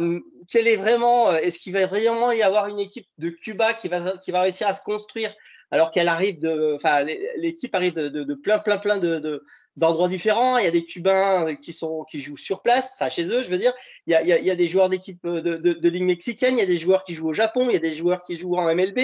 quel 0.47 0.67
est 0.67 0.75
vraiment, 0.75 1.31
est-ce 1.33 1.59
qu'il 1.59 1.73
va 1.73 1.85
vraiment 1.85 2.31
y 2.31 2.41
avoir 2.41 2.67
une 2.67 2.79
équipe 2.79 3.07
de 3.17 3.29
Cuba 3.29 3.73
qui 3.73 3.87
va, 3.87 4.17
qui 4.17 4.31
va 4.31 4.41
réussir 4.41 4.67
à 4.67 4.73
se 4.73 4.81
construire 4.81 5.33
alors 5.71 5.91
qu'elle 5.91 6.07
arrive 6.07 6.39
de, 6.39 6.73
enfin, 6.75 7.03
l'équipe 7.37 7.75
arrive 7.75 7.93
de, 7.93 8.33
plein, 8.33 8.57
plein, 8.57 8.79
plein 8.79 8.97
de, 8.97 9.43
d'endroits 9.75 10.07
différents. 10.07 10.57
Il 10.57 10.65
y 10.65 10.67
a 10.67 10.71
des 10.71 10.83
Cubains 10.83 11.55
qui 11.55 11.73
sont, 11.73 12.05
qui 12.09 12.19
jouent 12.19 12.37
sur 12.37 12.63
place, 12.63 12.95
enfin, 12.95 13.09
chez 13.09 13.25
eux, 13.25 13.43
je 13.43 13.49
veux 13.49 13.59
dire. 13.59 13.73
Il 14.07 14.13
y 14.13 14.15
a, 14.15 14.23
il 14.23 14.27
y 14.27 14.33
a, 14.33 14.39
il 14.39 14.45
y 14.45 14.51
a 14.51 14.55
des 14.55 14.67
joueurs 14.67 14.89
d'équipe 14.89 15.19
de, 15.23 15.39
de, 15.39 15.73
de, 15.73 15.89
ligue 15.89 16.03
mexicaine, 16.03 16.57
il 16.57 16.59
y 16.59 16.63
a 16.63 16.67
des 16.67 16.79
joueurs 16.79 17.03
qui 17.03 17.13
jouent 17.13 17.29
au 17.29 17.33
Japon, 17.33 17.69
il 17.69 17.73
y 17.73 17.77
a 17.77 17.79
des 17.79 17.91
joueurs 17.91 18.23
qui 18.23 18.35
jouent 18.35 18.55
en 18.55 18.73
MLB. 18.73 18.99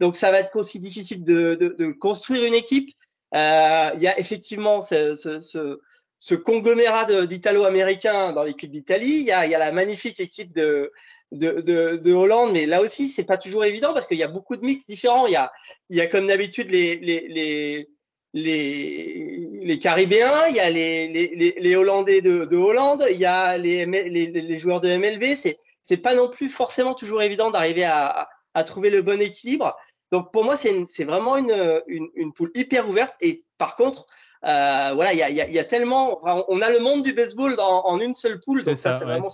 Donc, 0.00 0.16
ça 0.16 0.32
va 0.32 0.40
être 0.40 0.56
aussi 0.56 0.80
difficile 0.80 1.22
de 1.22 1.92
construire 2.00 2.44
une 2.44 2.54
équipe. 2.54 2.88
Euh, 3.34 3.90
il 3.94 4.02
y 4.02 4.08
a 4.08 4.18
effectivement 4.18 4.80
ce, 4.80 5.14
ce, 5.14 5.40
ce 5.40 5.80
ce 6.20 6.34
conglomérat 6.34 7.26
d'Italo-Américains 7.26 8.34
dans 8.34 8.44
l'équipe 8.44 8.70
d'Italie. 8.70 9.24
Il, 9.26 9.34
il 9.44 9.50
y 9.50 9.54
a 9.54 9.58
la 9.58 9.72
magnifique 9.72 10.20
équipe 10.20 10.52
de, 10.52 10.92
de, 11.32 11.62
de, 11.62 11.96
de 11.96 12.12
Hollande, 12.12 12.52
mais 12.52 12.66
là 12.66 12.82
aussi, 12.82 13.08
c'est 13.08 13.24
pas 13.24 13.38
toujours 13.38 13.64
évident 13.64 13.94
parce 13.94 14.06
qu'il 14.06 14.18
y 14.18 14.22
a 14.22 14.28
beaucoup 14.28 14.56
de 14.56 14.64
mix 14.64 14.86
différents. 14.86 15.26
Il 15.26 15.32
y 15.32 15.36
a, 15.36 15.50
il 15.88 15.96
y 15.96 16.00
a 16.02 16.06
comme 16.06 16.26
d'habitude 16.26 16.70
les, 16.70 16.96
les, 16.96 17.26
les, 17.28 17.88
les, 18.34 19.48
les 19.62 19.78
Caribéens, 19.78 20.46
il 20.50 20.56
y 20.56 20.60
a 20.60 20.68
les, 20.68 21.08
les, 21.08 21.54
les 21.58 21.76
Hollandais 21.76 22.20
de, 22.20 22.44
de, 22.44 22.56
Hollande, 22.56 23.06
il 23.10 23.18
y 23.18 23.24
a 23.24 23.56
les, 23.56 23.86
les, 23.86 24.26
les 24.26 24.58
joueurs 24.58 24.82
de 24.82 24.94
MLB. 24.94 25.34
C'est, 25.34 25.56
c'est 25.82 25.96
pas 25.96 26.14
non 26.14 26.28
plus 26.28 26.50
forcément 26.50 26.92
toujours 26.92 27.22
évident 27.22 27.50
d'arriver 27.50 27.84
à, 27.84 28.28
à, 28.52 28.64
trouver 28.64 28.90
le 28.90 29.00
bon 29.00 29.22
équilibre. 29.22 29.74
Donc 30.12 30.32
pour 30.32 30.44
moi, 30.44 30.54
c'est 30.54 31.04
vraiment 31.04 31.38
une, 31.38 31.82
une, 31.86 32.10
une 32.14 32.34
poule 32.34 32.50
hyper 32.54 32.90
ouverte. 32.90 33.14
Et 33.22 33.42
par 33.56 33.74
contre, 33.74 34.04
voilà, 34.42 35.12
il 35.12 35.18
y 35.18 35.22
a, 35.22 35.30
y, 35.30 35.40
a, 35.40 35.48
y 35.48 35.58
a, 35.58 35.64
tellement. 35.64 36.20
On 36.48 36.60
a 36.60 36.70
le 36.70 36.80
monde 36.80 37.02
du 37.02 37.12
baseball 37.12 37.56
dans, 37.56 37.84
en 37.86 38.00
une 38.00 38.14
seule 38.14 38.40
poule, 38.40 38.64
donc 38.64 38.76
ça, 38.76 38.92
ça 38.92 38.98
c'est 38.98 39.04
ouais. 39.04 39.12
vraiment. 39.12 39.28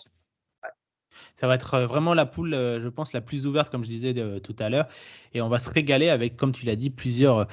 Ça 1.37 1.47
va 1.47 1.55
être 1.55 1.75
euh, 1.75 1.87
vraiment 1.87 2.15
la 2.15 2.27
poule, 2.27 2.53
je 2.53 2.89
pense, 2.89 3.13
la 3.13 3.21
plus 3.21 3.47
ouverte, 3.47 3.71
comme 3.71 3.85
je 3.85 3.89
disais 3.89 4.15
de, 4.15 4.39
tout 4.39 4.57
à 4.59 4.69
l'heure. 4.69 4.87
Et 5.35 5.43
on 5.43 5.49
va 5.49 5.59
se 5.59 5.71
régaler 5.71 6.09
avec, 6.09 6.37
comme 6.37 6.53
tu 6.53 6.65
l'as 6.65 6.77
dit, 6.77 6.89
plusieurs, 6.89 7.47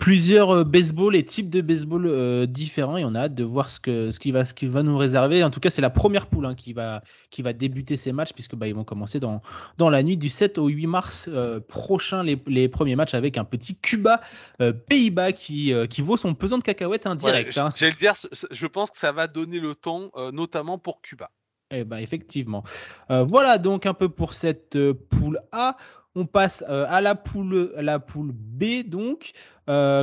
plusieurs 0.00 0.50
euh, 0.50 0.64
baseball 0.64 1.14
et 1.14 1.22
types 1.22 1.50
de 1.50 1.60
baseball 1.60 2.06
euh, 2.06 2.46
différents. 2.46 2.96
Et 2.96 3.04
on 3.04 3.14
a 3.14 3.20
hâte 3.20 3.34
de 3.34 3.44
voir 3.44 3.70
ce, 3.70 3.78
que, 3.78 4.10
ce, 4.10 4.18
qui, 4.18 4.32
va, 4.32 4.44
ce 4.44 4.52
qui 4.52 4.66
va 4.66 4.82
nous 4.82 4.96
réserver. 4.96 5.44
En 5.44 5.50
tout 5.50 5.60
cas, 5.60 5.70
c'est 5.70 5.82
la 5.82 5.90
première 5.90 6.26
poule 6.26 6.46
hein, 6.46 6.54
qui, 6.54 6.72
va, 6.72 7.02
qui 7.30 7.42
va 7.42 7.52
débuter 7.52 7.96
ces 7.96 8.12
matchs, 8.12 8.32
puisque 8.32 8.56
bah, 8.56 8.66
ils 8.66 8.74
vont 8.74 8.84
commencer 8.84 9.20
dans, 9.20 9.42
dans 9.78 9.90
la 9.90 10.02
nuit 10.02 10.16
du 10.16 10.30
7 10.30 10.58
au 10.58 10.68
8 10.68 10.86
mars 10.86 11.28
euh, 11.32 11.60
prochain, 11.60 12.22
les, 12.22 12.42
les, 12.46 12.68
premiers 12.68 12.96
matchs 12.96 13.14
avec 13.14 13.38
un 13.38 13.44
petit 13.44 13.76
Cuba-Pays-Bas 13.76 15.32
qui, 15.32 15.72
euh, 15.72 15.86
qui 15.86 16.02
vaut 16.02 16.16
son 16.16 16.34
pesant 16.34 16.58
de 16.58 16.62
cacahuètes 16.62 17.06
indirect. 17.06 17.56
Ouais, 17.56 17.62
hein. 17.62 17.72
J'allais 17.76 17.92
dire, 17.92 18.14
je 18.50 18.66
pense 18.66 18.90
que 18.90 18.98
ça 18.98 19.12
va 19.12 19.26
donner 19.26 19.60
le 19.60 19.74
ton, 19.74 20.10
euh, 20.16 20.32
notamment 20.32 20.78
pour 20.78 21.00
Cuba. 21.02 21.30
Eh 21.70 21.84
ben, 21.84 21.98
effectivement. 21.98 22.64
Euh, 23.10 23.24
voilà 23.24 23.58
donc 23.58 23.86
un 23.86 23.94
peu 23.94 24.08
pour 24.08 24.34
cette 24.34 24.76
euh, 24.76 24.92
poule 24.92 25.40
A. 25.52 25.76
On 26.16 26.26
passe 26.26 26.64
euh, 26.68 26.84
à 26.88 27.00
la 27.00 27.14
poule, 27.14 27.72
la 27.76 28.00
poule 28.00 28.32
B, 28.32 28.82
donc, 28.84 29.30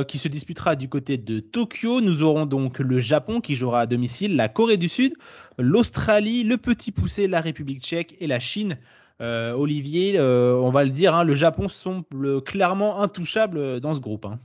qui 0.08 0.16
se 0.16 0.28
disputera 0.28 0.74
du 0.74 0.88
côté 0.88 1.18
de 1.18 1.40
Tokyo. 1.40 2.00
Nous 2.00 2.22
aurons 2.22 2.46
donc 2.46 2.78
le 2.78 2.98
Japon 2.98 3.42
qui 3.42 3.54
jouera 3.54 3.80
à 3.80 3.86
domicile, 3.86 4.34
la 4.34 4.48
Corée 4.48 4.78
du 4.78 4.88
Sud, 4.88 5.12
l'Australie, 5.58 6.42
le 6.44 6.56
Petit 6.56 6.90
Poussé, 6.90 7.26
la 7.26 7.42
République 7.42 7.82
tchèque 7.82 8.16
et 8.20 8.26
la 8.26 8.40
Chine. 8.40 8.78
Olivier, 9.20 10.18
on 10.18 10.70
va 10.70 10.84
le 10.84 10.90
dire, 10.90 11.14
hein, 11.14 11.22
le 11.22 11.34
Japon 11.34 11.68
semble 11.68 12.40
clairement 12.40 13.02
intouchable 13.02 13.80
dans 13.80 13.92
ce 13.92 14.00
groupe. 14.00 14.24
Hein. 14.24 14.38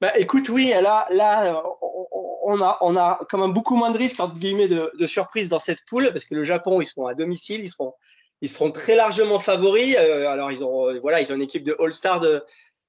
Bah, 0.00 0.16
écoute, 0.16 0.48
oui, 0.48 0.72
là, 0.80 1.08
là 1.10 1.60
on, 1.82 2.37
a, 2.60 2.78
on 2.80 2.96
a 2.96 3.20
quand 3.28 3.38
même 3.38 3.52
beaucoup 3.52 3.76
moins 3.76 3.90
de 3.90 3.98
risques, 3.98 4.20
entre 4.20 4.36
guillemets, 4.36 4.68
de, 4.68 4.90
de 4.98 5.06
surprise 5.06 5.48
dans 5.48 5.58
cette 5.58 5.84
poule, 5.86 6.10
parce 6.12 6.24
que 6.24 6.34
le 6.34 6.44
Japon, 6.44 6.80
ils 6.80 6.86
seront 6.86 7.06
à 7.06 7.14
domicile, 7.14 7.60
ils 7.62 7.70
seront, 7.70 7.94
ils 8.40 8.48
seront 8.48 8.70
très 8.70 8.96
largement 8.96 9.38
favoris. 9.38 9.96
Euh, 9.98 10.28
alors, 10.28 10.50
ils 10.50 10.64
ont, 10.64 10.98
voilà, 11.00 11.20
ils 11.20 11.32
ont 11.32 11.36
une 11.36 11.42
équipe 11.42 11.64
de 11.64 11.76
All-Star 11.78 12.20
de, 12.20 12.42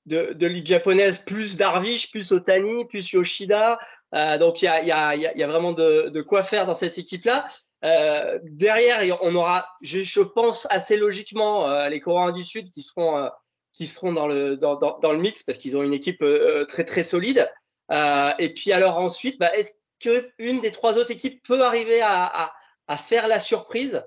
de, 0.05 0.47
ligue 0.47 0.67
japonaise, 0.67 1.19
plus 1.19 1.57
Darvish, 1.57 2.11
plus 2.11 2.31
Otani, 2.31 2.85
plus 2.85 3.11
Yoshida. 3.11 3.79
Euh, 4.15 4.37
donc, 4.37 4.61
il 4.61 4.65
y 4.65 4.67
a, 4.67 4.83
y, 4.83 4.91
a, 4.91 5.15
y 5.15 5.43
a, 5.43 5.47
vraiment 5.47 5.73
de, 5.73 6.21
quoi 6.21 6.43
faire 6.43 6.65
dans 6.65 6.75
cette 6.75 6.97
équipe-là. 6.97 7.45
Euh, 7.85 8.39
derrière, 8.43 8.99
on 9.21 9.35
aura, 9.35 9.65
je, 9.81 10.21
pense, 10.21 10.67
assez 10.69 10.97
logiquement, 10.97 11.69
euh, 11.69 11.89
les 11.89 11.99
Coréens 11.99 12.31
du 12.31 12.43
Sud 12.43 12.69
qui 12.69 12.81
seront, 12.81 13.17
euh, 13.17 13.29
qui 13.73 13.85
seront 13.87 14.11
dans, 14.11 14.27
le, 14.27 14.57
dans, 14.57 15.11
le 15.11 15.17
mix 15.17 15.43
parce 15.43 15.57
qu'ils 15.57 15.77
ont 15.77 15.83
une 15.83 15.93
équipe 15.93 16.21
euh, 16.21 16.65
très, 16.65 16.83
très 16.83 17.03
solide. 17.03 17.49
Euh, 17.91 18.31
et 18.39 18.53
puis 18.53 18.71
alors 18.71 18.97
ensuite, 18.97 19.39
bah, 19.39 19.55
est-ce 19.55 19.73
que 19.99 20.31
une 20.37 20.61
des 20.61 20.71
trois 20.71 20.97
autres 20.97 21.11
équipes 21.11 21.41
peut 21.43 21.61
arriver 21.63 22.01
à, 22.01 22.25
à, 22.25 22.53
à 22.87 22.97
faire 22.97 23.27
la 23.27 23.39
surprise? 23.39 24.03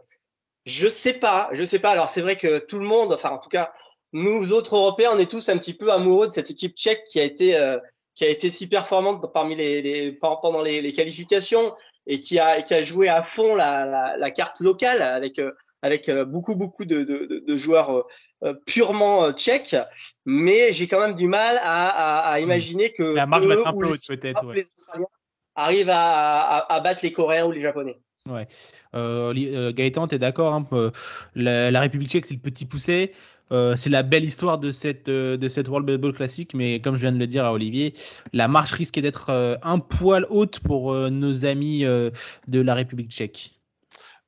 Je 0.64 0.88
sais 0.88 1.14
pas, 1.14 1.50
je 1.52 1.64
sais 1.64 1.80
pas. 1.80 1.90
Alors 1.90 2.08
c'est 2.08 2.20
vrai 2.20 2.36
que 2.36 2.58
tout 2.58 2.78
le 2.78 2.84
monde, 2.84 3.12
enfin 3.12 3.30
en 3.30 3.38
tout 3.38 3.48
cas 3.48 3.72
nous 4.12 4.52
autres 4.52 4.76
Européens, 4.76 5.10
on 5.14 5.18
est 5.18 5.30
tous 5.30 5.48
un 5.48 5.58
petit 5.58 5.74
peu 5.74 5.90
amoureux 5.90 6.28
de 6.28 6.32
cette 6.32 6.50
équipe 6.50 6.76
tchèque 6.76 7.04
qui 7.10 7.18
a 7.18 7.24
été 7.24 7.56
euh, 7.56 7.78
qui 8.14 8.24
a 8.24 8.28
été 8.28 8.50
si 8.50 8.68
performante 8.68 9.32
parmi 9.32 9.54
les, 9.54 9.80
les 9.80 10.12
pendant 10.12 10.62
les, 10.62 10.82
les, 10.82 10.92
qualifications 10.92 11.74
et 12.06 12.20
qui 12.20 12.38
a 12.38 12.60
qui 12.62 12.74
a 12.74 12.82
joué 12.82 13.08
à 13.08 13.22
fond 13.22 13.54
la, 13.54 13.86
la, 13.86 14.16
la 14.18 14.30
carte 14.30 14.60
locale 14.60 15.00
avec 15.00 15.38
euh, 15.38 15.52
avec 15.82 16.08
euh, 16.08 16.24
beaucoup 16.24 16.56
beaucoup 16.56 16.84
de, 16.84 17.02
de, 17.02 17.44
de 17.46 17.56
joueurs 17.56 18.06
euh, 18.42 18.54
purement 18.66 19.32
tchèques, 19.32 19.76
mais 20.24 20.72
j'ai 20.72 20.86
quand 20.86 21.00
même 21.00 21.14
du 21.14 21.28
mal 21.28 21.58
à, 21.62 21.88
à, 21.88 22.32
à 22.32 22.40
imaginer 22.40 22.92
que 22.92 23.02
la 23.02 23.26
marque 23.26 23.44
va 23.44 23.54
être 23.54 23.66
un 23.66 23.72
peu 23.72 23.88
haute 23.88 24.06
peut-être. 24.08 24.44
Ouais. 24.46 24.54
Les 24.54 24.64
Australiens 24.76 25.06
arrivent 25.54 25.90
à, 25.90 26.72
à, 26.72 26.80
battre 26.80 27.00
les 27.02 27.12
Coréens 27.12 27.46
ou 27.46 27.52
les 27.52 27.60
Japonais. 27.60 28.00
Ouais. 28.26 28.46
Euh, 28.94 29.72
Gaëtan, 29.72 30.06
tu 30.06 30.14
es 30.14 30.18
d'accord 30.18 30.54
hein, 30.54 30.90
la, 31.34 31.70
la, 31.70 31.80
République 31.80 32.08
tchèque, 32.08 32.24
c'est 32.26 32.34
le 32.34 32.40
petit 32.40 32.64
poussé. 32.64 33.12
Euh, 33.52 33.76
c'est 33.76 33.90
la 33.90 34.02
belle 34.02 34.24
histoire 34.24 34.58
de 34.58 34.72
cette, 34.72 35.08
euh, 35.08 35.36
de 35.36 35.48
cette 35.48 35.68
World 35.68 35.86
Baseball 35.86 36.14
Classic, 36.14 36.52
mais 36.54 36.80
comme 36.80 36.94
je 36.94 37.02
viens 37.02 37.12
de 37.12 37.18
le 37.18 37.26
dire 37.26 37.44
à 37.44 37.52
Olivier, 37.52 37.92
la 38.32 38.48
marche 38.48 38.72
risque 38.72 38.98
d'être 38.98 39.28
euh, 39.28 39.56
un 39.62 39.78
poil 39.78 40.26
haute 40.30 40.60
pour 40.60 40.94
nos 41.10 41.44
amis 41.44 41.82
de 41.82 42.60
la 42.60 42.74
République 42.74 43.10
tchèque. 43.10 43.62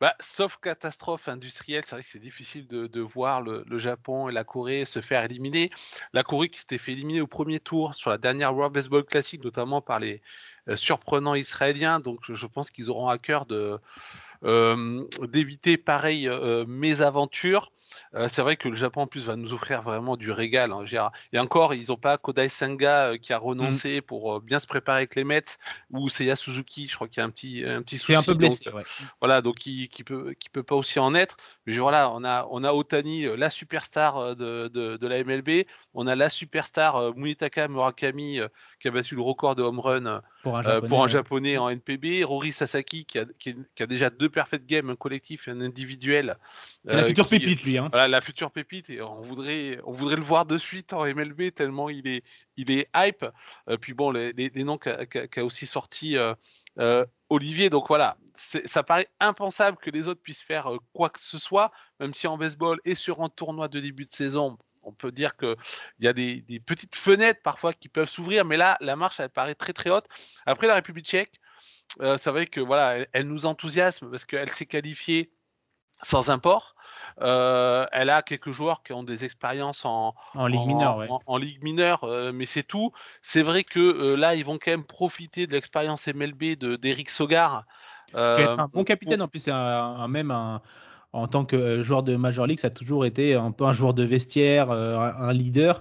Bah, 0.05 0.15
sauf 0.21 0.59
catastrophe 0.59 1.29
industrielle, 1.29 1.83
c'est 1.87 1.97
vrai 1.97 2.03
que 2.03 2.11
c'est 2.11 2.19
difficile 2.19 2.67
de, 2.67 3.01
voir 3.01 3.41
le, 3.41 3.79
Japon 3.79 4.29
et 4.29 4.33
la 4.33 4.45
Corée 4.45 4.85
se 4.85 5.01
faire 5.01 5.25
éliminer. 5.25 5.71
La 6.13 6.23
Corée 6.23 6.51
qui 6.51 6.59
s'était 6.59 6.77
fait 6.77 6.93
éliminer 6.93 7.23
au 7.23 7.27
premier 7.27 7.59
tour 7.59 7.95
sur 7.95 8.11
la 8.11 8.19
dernière 8.19 8.55
World 8.55 8.75
Baseball 8.75 9.03
Classic, 9.07 9.43
notamment 9.43 9.81
par 9.81 10.01
les 10.01 10.21
euh, 10.69 10.77
surprenants 10.77 11.35
israéliens, 11.35 12.01
donc 12.01 12.21
je 12.31 12.47
pense 12.47 12.71
qu'ils 12.71 12.91
auront 12.91 13.09
à 13.09 13.17
cœur 13.17 13.47
de, 13.47 13.79
d'éviter 14.45 15.77
pareille 15.77 16.29
euh, 16.29 16.65
mésaventure. 16.67 17.73
Euh, 18.15 18.29
c'est 18.29 18.43
vrai 18.43 18.57
que 18.57 18.69
le 18.69 18.77
Japon 18.77 19.03
en 19.03 19.07
plus 19.07 19.27
va 19.27 19.37
nous 19.37 19.53
offrir 19.53 19.83
vraiment 19.83 20.17
du 20.17 20.31
régal. 20.31 20.73
Hein. 20.73 21.11
Et 21.33 21.39
encore, 21.39 21.75
ils 21.75 21.89
n'ont 21.89 21.97
pas 21.97 22.17
Kodai 22.19 22.49
Senga 22.49 23.13
euh, 23.13 23.19
qui 23.19 23.33
a 23.33 23.39
renoncé 23.39 23.99
mmh. 23.99 24.03
pour 24.03 24.37
euh, 24.37 24.41
bien 24.41 24.59
se 24.59 24.67
préparer 24.67 24.99
avec 24.99 25.15
les 25.15 25.25
Mets 25.25 25.45
ou 25.91 26.09
Seiya 26.09 26.37
Suzuki. 26.37 26.89
Je 26.89 26.95
crois 26.95 27.09
qu'il 27.09 27.21
y 27.21 27.23
a 27.23 27.27
un 27.27 27.31
petit, 27.31 27.65
un 27.65 27.83
petit 27.83 27.99
souci. 27.99 28.13
C'est 28.13 28.19
un 28.19 28.23
peu 28.23 28.35
blessé. 28.35 28.67
Donc, 28.67 28.75
ouais. 28.77 28.83
Voilà, 29.21 29.43
donc 29.43 29.57
qui, 29.57 29.89
qui 29.89 30.05
peut, 30.05 30.35
qui 30.39 30.49
peut 30.49 30.63
pas 30.63 30.77
aussi 30.77 30.99
en 30.99 31.15
être. 31.15 31.37
Mais 31.67 31.77
voilà, 31.77 32.11
on 32.11 32.25
a, 32.25 32.47
on 32.51 32.63
a 32.65 32.73
Otani, 32.73 33.27
la 33.37 33.51
superstar 33.51 34.37
de, 34.37 34.69
de, 34.69 34.97
de 34.97 35.07
la 35.07 35.23
MLB. 35.25 35.67
On 35.95 36.07
a 36.07 36.15
la 36.15 36.31
superstar 36.31 37.15
Munetaka 37.17 37.69
Murakami 37.69 38.41
qui 38.85 38.89
a 38.89 38.91
battu 38.91 39.15
le 39.15 39.23
record 39.23 39.57
de 39.57 39.63
home 39.63 39.81
run 39.81 40.21
pour 40.43 40.59
un 40.59 40.63
japonais, 40.63 40.89
pour 40.89 41.03
un 41.05 41.09
japonais 41.09 41.57
en 41.57 41.71
NPB. 41.71 42.23
Rory 42.23 42.53
Sasaki 42.53 43.07
qui 43.07 43.19
a, 43.19 43.25
qui, 43.39 43.57
qui 43.75 43.83
a, 43.83 43.87
déjà 43.87 44.11
deux 44.11 44.29
perfect 44.29 44.67
games, 44.67 44.91
un 44.91 44.95
collectif 44.95 45.49
et 45.49 45.53
un 45.53 45.63
individuel. 45.63 46.37
C'est 46.85 46.93
euh, 46.93 46.97
la 46.99 47.07
future 47.07 47.27
qui, 47.27 47.39
pépite, 47.39 47.63
lui. 47.63 47.79
Hein. 47.79 47.89
Voilà, 47.91 48.09
la 48.09 48.21
future 48.21 48.51
pépite. 48.51 48.91
Et 48.91 49.01
on 49.01 49.23
voudrait, 49.23 49.81
on 49.85 49.93
voudrait 49.93 50.17
le 50.17 50.23
voir 50.23 50.45
de 50.45 50.59
suite 50.59 50.93
en 50.93 51.07
MLB 51.07 51.55
tellement 51.55 51.89
il 51.89 52.07
est, 52.07 52.25
il 52.59 52.71
est 52.71 52.91
hype. 52.95 53.25
Euh, 53.71 53.79
puis 53.79 53.95
bon, 53.95 54.11
les, 54.11 54.35
les, 54.35 54.51
les 54.55 54.65
noms 54.65 54.77
qu'a 54.77 55.07
qu 55.07 55.41
aussi 55.41 55.67
sorti 55.67 56.19
euh, 56.19 56.35
euh, 56.79 57.07
Olivier. 57.31 57.71
Donc 57.71 57.89
voilà, 57.89 58.19
ça 58.35 58.83
paraît 58.83 59.09
impensable 59.19 59.79
que 59.79 59.89
les 59.89 60.09
autres 60.09 60.21
puissent 60.21 60.43
faire 60.43 60.69
quoi 60.93 61.09
que 61.09 61.21
ce 61.21 61.39
soit, 61.39 61.73
même 62.01 62.13
si 62.13 62.27
en 62.27 62.37
baseball 62.37 62.81
et 62.85 62.95
sur 62.95 63.23
un 63.23 63.31
tournoi 63.31 63.69
de 63.69 63.81
début 63.81 64.05
de 64.05 64.13
saison, 64.13 64.59
on 64.85 64.93
peut 64.93 65.13
dire 65.13 65.37
qu'il 65.37 65.57
y 66.01 66.09
a 66.09 66.13
des, 66.13 66.43
des, 66.43 66.61
petites 66.61 66.97
fenêtres 66.97 67.41
parfois 67.43 67.73
qui 67.73 67.89
peuvent 67.89 68.09
s'ouvrir, 68.09 68.45
mais 68.45 68.57
là, 68.57 68.77
la 68.81 68.97
marche, 68.97 69.21
elle 69.21 69.31
paraît 69.31 69.55
très 69.55 69.73
très 69.73 69.91
haute. 69.91 70.07
Après, 70.47 70.67
la 70.67 70.75
République 70.75 71.07
tchèque, 71.07 71.41
euh, 72.01 72.17
c'est 72.19 72.31
vrai 72.31 72.47
que 72.47 72.61
voilà, 72.61 72.97
elle, 72.97 73.09
elle 73.13 73.27
nous 73.29 73.47
enthousiasme 73.47 74.11
parce 74.11 74.25
qu'elle 74.25 74.49
s'est 74.49 74.67
qualifiée 74.67 75.33
sans 76.03 76.31
import. 76.31 76.75
Euh, 77.21 77.87
elle 77.93 78.11
a 78.11 78.23
quelques 78.23 78.51
joueurs 78.51 78.83
qui 78.83 78.93
ont 78.93 79.05
des 79.05 79.25
expériences 79.25 79.85
en, 79.85 80.15
en 80.35 80.47
ligue 80.47 80.67
mineure, 80.67 80.97
ouais. 80.97 81.07
en, 81.09 81.21
en, 81.27 81.37
ligue 81.37 81.63
mineure, 81.63 82.05
euh, 82.05 82.33
mais 82.33 82.47
c'est 82.47 82.63
tout. 82.63 82.93
C'est 83.23 83.43
vrai 83.43 83.63
que 83.63 84.15
là, 84.15 84.35
ils 84.35 84.45
vont 84.45 84.59
quand 84.59 84.71
même 84.71 84.85
profiter 84.85 85.47
de 85.47 85.53
l'expérience 85.53 86.07
MLB 86.09 86.57
d'Eric 86.81 87.11
Sogar. 87.11 87.65
Qui 88.09 88.17
est 88.17 88.61
un 88.61 88.69
bon 88.69 88.85
capitaine 88.85 89.19
pour... 89.19 89.25
en 89.25 89.29
plus, 89.29 89.41
c'est 89.41 89.51
un, 89.51 89.57
un, 89.57 90.09
même 90.09 90.31
un, 90.31 90.61
en 91.15 91.29
tant 91.29 91.45
que 91.45 91.83
joueur 91.83 92.03
de 92.03 92.17
Major 92.17 92.47
League, 92.47 92.59
ça 92.59 92.67
a 92.67 92.71
toujours 92.71 93.07
été 93.07 93.35
un 93.35 93.53
peu 93.53 93.65
un 93.65 93.73
joueur 93.73 93.95
de 93.95 94.03
vestiaire, 94.03 94.71
un, 94.71 95.15
un 95.19 95.33
leader 95.33 95.81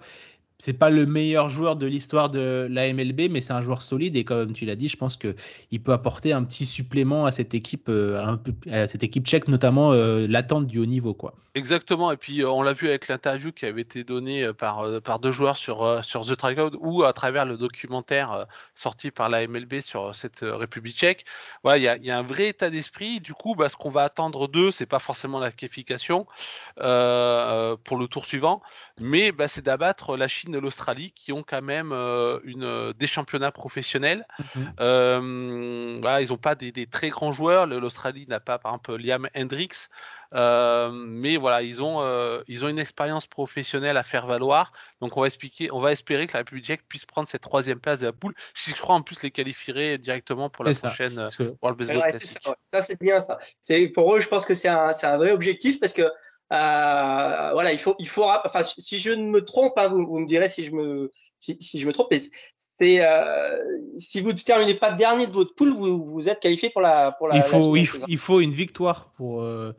c'est 0.63 0.71
pas 0.71 0.89
le 0.89 1.05
meilleur 1.05 1.49
joueur 1.49 1.75
de 1.75 1.85
l'histoire 1.85 2.29
de 2.29 2.69
la 2.71 2.93
MLB, 2.93 3.29
mais 3.29 3.41
c'est 3.41 3.51
un 3.51 3.61
joueur 3.61 3.81
solide 3.81 4.15
et 4.15 4.23
comme 4.23 4.53
tu 4.53 4.63
l'as 4.63 4.77
dit, 4.77 4.87
je 4.87 4.95
pense 4.95 5.17
que 5.17 5.35
il 5.71 5.83
peut 5.83 5.91
apporter 5.91 6.31
un 6.31 6.41
petit 6.45 6.65
supplément 6.65 7.25
à 7.25 7.33
cette 7.33 7.53
équipe, 7.53 7.89
euh, 7.89 8.37
à 8.71 8.87
cette 8.87 9.03
équipe 9.03 9.25
tchèque, 9.25 9.49
notamment 9.49 9.91
euh, 9.91 10.25
l'attente 10.25 10.65
du 10.65 10.79
haut 10.79 10.85
niveau, 10.85 11.13
quoi. 11.13 11.33
Exactement. 11.55 12.13
Et 12.13 12.17
puis 12.17 12.41
euh, 12.41 12.49
on 12.49 12.61
l'a 12.63 12.71
vu 12.71 12.87
avec 12.87 13.09
l'interview 13.09 13.51
qui 13.51 13.65
avait 13.65 13.81
été 13.81 14.05
donnée 14.05 14.53
par 14.53 15.01
par 15.01 15.19
deux 15.19 15.31
joueurs 15.31 15.57
sur 15.57 15.99
sur 16.03 16.25
The 16.25 16.33
Strikeout 16.33 16.77
ou 16.79 17.03
à 17.03 17.11
travers 17.11 17.45
le 17.45 17.57
documentaire 17.57 18.47
sorti 18.73 19.11
par 19.11 19.27
la 19.27 19.45
MLB 19.45 19.81
sur 19.81 20.15
cette 20.15 20.39
République 20.43 20.95
tchèque. 20.95 21.25
Voilà, 21.63 21.77
il 21.77 21.83
y 21.83 21.87
a, 21.89 21.97
y 21.97 22.09
a, 22.09 22.17
un 22.17 22.23
vrai 22.23 22.47
état 22.47 22.69
d'esprit. 22.69 23.19
Du 23.19 23.33
coup, 23.33 23.53
bah, 23.53 23.67
ce 23.67 23.75
qu'on 23.75 23.91
va 23.91 24.03
attendre 24.03 24.47
d'eux, 24.47 24.71
c'est 24.71 24.85
pas 24.85 24.99
forcément 24.99 25.39
la 25.39 25.51
qualification 25.51 26.25
pour 26.77 27.97
le 27.97 28.07
tour 28.09 28.25
suivant, 28.25 28.61
mais 29.01 29.33
bah, 29.33 29.49
c'est 29.49 29.63
d'abattre 29.63 30.15
la 30.15 30.29
Chine 30.29 30.52
l'Australie 30.57 31.11
qui 31.11 31.31
ont 31.31 31.43
quand 31.43 31.61
même 31.61 31.91
euh, 31.91 32.39
une, 32.43 32.93
des 32.93 33.07
championnats 33.07 33.51
professionnels. 33.51 34.25
Mmh. 34.39 34.61
Euh, 34.79 35.97
voilà, 36.01 36.21
ils 36.21 36.29
n'ont 36.29 36.37
pas 36.37 36.55
des, 36.55 36.71
des, 36.71 36.87
très 36.87 37.09
grands 37.09 37.31
joueurs. 37.31 37.67
L'Australie 37.67 38.25
n'a 38.27 38.39
pas, 38.39 38.59
par 38.59 38.71
exemple, 38.71 38.95
Liam 38.95 39.27
Hendricks. 39.35 39.89
Euh, 40.33 40.89
mais 40.91 41.37
voilà, 41.37 41.61
ils 41.61 41.83
ont, 41.83 42.01
ils 42.47 42.65
ont 42.65 42.67
une 42.67 42.79
expérience 42.79 43.27
professionnelle 43.27 43.97
à 43.97 44.03
faire 44.03 44.25
valoir. 44.25 44.71
Donc, 45.01 45.15
on 45.17 45.21
va, 45.21 45.27
expliquer, 45.27 45.71
on 45.71 45.79
va 45.79 45.91
espérer 45.91 46.25
que 46.27 46.33
la 46.33 46.39
République 46.39 46.65
tchèque 46.65 46.87
puisse 46.87 47.05
prendre 47.05 47.27
cette 47.27 47.43
troisième 47.43 47.79
place 47.79 47.99
de 47.99 48.07
la 48.07 48.13
poule. 48.13 48.33
Je 48.55 48.73
crois 48.73 48.95
en 48.95 49.01
plus 49.01 49.21
les 49.21 49.31
qualifierait 49.31 49.97
directement 49.97 50.49
pour 50.49 50.63
la 50.63 50.73
prochaine 50.73 51.27
que... 51.37 51.53
World 51.61 51.77
Baseball 51.77 51.97
ouais, 51.97 52.09
Classic. 52.09 52.39
Ça, 52.43 52.55
ça 52.71 52.81
c'est 52.81 52.99
bien 52.99 53.19
ça. 53.19 53.37
Pour 53.93 54.15
eux, 54.15 54.21
je 54.21 54.27
pense 54.27 54.45
que 54.45 54.53
c'est 54.53 54.69
un, 54.69 54.89
un 55.03 55.17
vrai 55.17 55.31
objectif 55.31 55.79
parce 55.79 55.93
que 55.93 56.09
euh, 56.51 57.49
voilà, 57.53 57.71
il 57.71 57.79
faut, 57.79 57.95
il 57.99 58.07
faut, 58.07 58.25
enfin, 58.25 58.61
si 58.63 58.99
je 58.99 59.11
ne 59.11 59.27
me 59.27 59.43
trompe, 59.43 59.73
hein, 59.77 59.87
vous, 59.87 60.05
vous, 60.05 60.19
me 60.19 60.27
direz 60.27 60.47
si 60.47 60.63
je 60.63 60.71
me, 60.71 61.11
si, 61.37 61.57
si 61.59 61.79
je 61.79 61.87
me 61.87 61.93
trompe, 61.93 62.13
c'est, 62.55 63.03
euh, 63.03 63.57
si 63.97 64.21
vous 64.21 64.33
ne 64.33 64.37
terminez 64.37 64.75
pas 64.75 64.91
dernier 64.91 65.25
de 65.25 65.31
votre 65.31 65.55
poule, 65.55 65.73
vous, 65.73 66.05
vous 66.05 66.29
êtes 66.29 66.39
qualifié 66.39 66.69
pour 66.69 66.81
la, 66.81 67.11
pour 67.13 67.27
la. 67.27 67.37
Il 67.37 67.41
faut, 67.41 67.73
la 67.73 67.79
il, 67.79 67.87
faut 67.87 67.97
il, 68.07 68.17
faut 68.17 68.39
une 68.39 68.51
victoire 68.51 69.13
pour, 69.13 69.41
euh, 69.41 69.71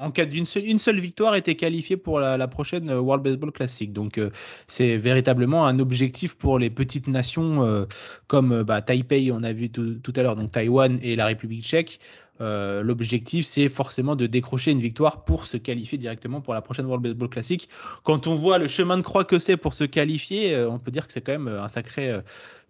en 0.00 0.10
cas 0.10 0.24
d'une 0.24 0.46
seule, 0.46 0.66
une 0.66 0.78
seule 0.78 0.98
victoire 0.98 1.36
était 1.36 1.54
qualifiée 1.54 1.96
pour 1.96 2.18
la, 2.18 2.36
la 2.36 2.48
prochaine 2.48 2.90
World 2.90 3.22
Baseball 3.22 3.52
Classic. 3.52 3.92
Donc, 3.92 4.20
c'est 4.66 4.96
véritablement 4.96 5.64
un 5.66 5.78
objectif 5.78 6.34
pour 6.34 6.58
les 6.58 6.70
petites 6.70 7.06
nations 7.06 7.86
comme 8.26 8.64
bah, 8.64 8.82
Taipei, 8.82 9.30
on 9.32 9.44
a 9.44 9.52
vu 9.52 9.70
tout, 9.70 9.94
tout 10.02 10.12
à 10.16 10.22
l'heure, 10.22 10.34
donc 10.34 10.50
Taïwan 10.50 10.98
et 11.02 11.14
la 11.14 11.26
République 11.26 11.62
tchèque. 11.62 12.00
Euh, 12.40 12.82
l'objectif, 12.82 13.46
c'est 13.46 13.68
forcément 13.68 14.16
de 14.16 14.26
décrocher 14.26 14.70
une 14.70 14.80
victoire 14.80 15.24
pour 15.24 15.46
se 15.46 15.56
qualifier 15.56 15.98
directement 15.98 16.40
pour 16.40 16.54
la 16.54 16.62
prochaine 16.62 16.86
World 16.86 17.02
Baseball 17.02 17.28
Classic. 17.28 17.68
Quand 18.02 18.26
on 18.26 18.34
voit 18.34 18.58
le 18.58 18.68
chemin 18.68 18.96
de 18.96 19.02
croix 19.02 19.24
que 19.24 19.38
c'est 19.38 19.56
pour 19.56 19.74
se 19.74 19.84
qualifier, 19.84 20.54
euh, 20.54 20.68
on 20.68 20.78
peut 20.78 20.90
dire 20.90 21.06
que 21.06 21.12
c'est 21.12 21.22
quand 21.22 21.32
même 21.32 21.48
un 21.48 21.68
sacré, 21.68 22.10
euh, 22.10 22.20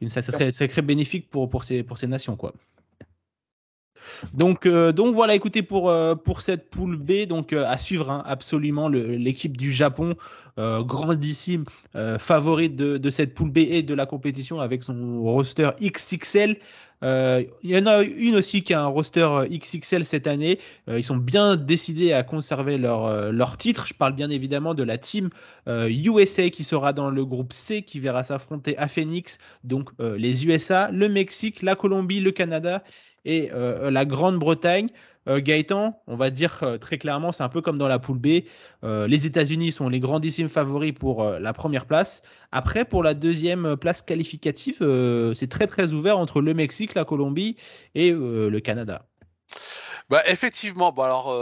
une 0.00 0.08
sacré 0.08 0.82
bénéfique 0.82 1.28
pour, 1.30 1.50
pour, 1.50 1.64
ces, 1.64 1.82
pour 1.82 1.98
ces 1.98 2.06
nations. 2.06 2.36
Quoi. 2.36 2.52
Donc, 4.34 4.66
euh, 4.66 4.92
donc 4.92 5.14
voilà, 5.14 5.34
écoutez, 5.34 5.62
pour, 5.62 5.90
euh, 5.90 6.14
pour 6.14 6.40
cette 6.40 6.70
poule 6.70 6.96
B, 6.96 7.26
donc 7.26 7.52
euh, 7.52 7.64
à 7.66 7.78
suivre 7.78 8.10
hein, 8.10 8.22
absolument 8.26 8.88
l'équipe 8.88 9.56
du 9.56 9.72
Japon, 9.72 10.16
grandissime, 10.58 11.66
favorite 12.18 12.76
de, 12.76 12.96
de, 12.96 13.10
cette 13.10 13.34
poule 13.34 13.50
B 13.50 13.58
et 13.58 13.82
de 13.82 13.92
la 13.92 14.06
compétition 14.06 14.58
avec 14.58 14.84
son 14.84 15.20
roster 15.22 15.68
XXL. 15.82 16.56
Il 17.02 17.46
y 17.62 17.76
en 17.76 17.84
a 17.84 18.00
une 18.00 18.36
aussi 18.36 18.62
qui 18.62 18.72
a 18.72 18.80
un 18.80 18.86
roster 18.86 19.28
XXL 19.50 20.06
cette 20.06 20.26
année. 20.26 20.58
ils 20.88 21.04
sont 21.04 21.18
bien 21.18 21.56
décidés 21.56 22.14
à 22.14 22.22
conserver 22.22 22.78
leur, 22.78 23.30
leur 23.32 23.58
titre. 23.58 23.86
Je 23.86 23.92
parle 23.92 24.14
bien 24.14 24.30
évidemment 24.30 24.72
de 24.72 24.82
la 24.82 24.96
team 24.96 25.28
USA 25.68 26.48
qui 26.48 26.64
sera 26.64 26.94
dans 26.94 27.10
le 27.10 27.26
groupe 27.26 27.52
C 27.52 27.82
qui 27.82 28.00
verra 28.00 28.24
s'affronter 28.24 28.78
à 28.78 28.88
Phoenix. 28.88 29.36
Donc 29.62 29.90
les 30.00 30.46
USA, 30.46 30.90
le 30.90 31.10
Mexique, 31.10 31.60
la 31.60 31.74
Colombie, 31.76 32.20
le 32.20 32.30
Canada 32.30 32.82
et 33.26 33.50
euh, 33.52 33.90
la 33.90 34.06
Grande-Bretagne. 34.06 34.88
Euh, 35.28 35.40
Gaëtan, 35.40 36.00
on 36.06 36.14
va 36.14 36.30
dire 36.30 36.60
euh, 36.62 36.78
très 36.78 36.98
clairement, 36.98 37.32
c'est 37.32 37.42
un 37.42 37.48
peu 37.48 37.60
comme 37.60 37.78
dans 37.78 37.88
la 37.88 37.98
poule 37.98 38.18
B. 38.18 38.28
Euh, 38.84 39.08
les 39.08 39.26
États-Unis 39.26 39.72
sont 39.72 39.88
les 39.88 39.98
grandissimes 39.98 40.48
favoris 40.48 40.92
pour 40.92 41.24
euh, 41.24 41.40
la 41.40 41.52
première 41.52 41.86
place. 41.86 42.22
Après, 42.52 42.84
pour 42.84 43.02
la 43.02 43.12
deuxième 43.12 43.76
place 43.76 44.02
qualificative, 44.02 44.76
euh, 44.82 45.34
c'est 45.34 45.48
très 45.48 45.66
très 45.66 45.92
ouvert 45.92 46.16
entre 46.16 46.40
le 46.40 46.54
Mexique, 46.54 46.94
la 46.94 47.04
Colombie 47.04 47.56
et 47.96 48.12
le 48.12 48.60
Canada. 48.60 49.04
Bah, 50.08 50.22
effectivement, 50.26 50.92
bon, 50.92 51.02
alors 51.02 51.32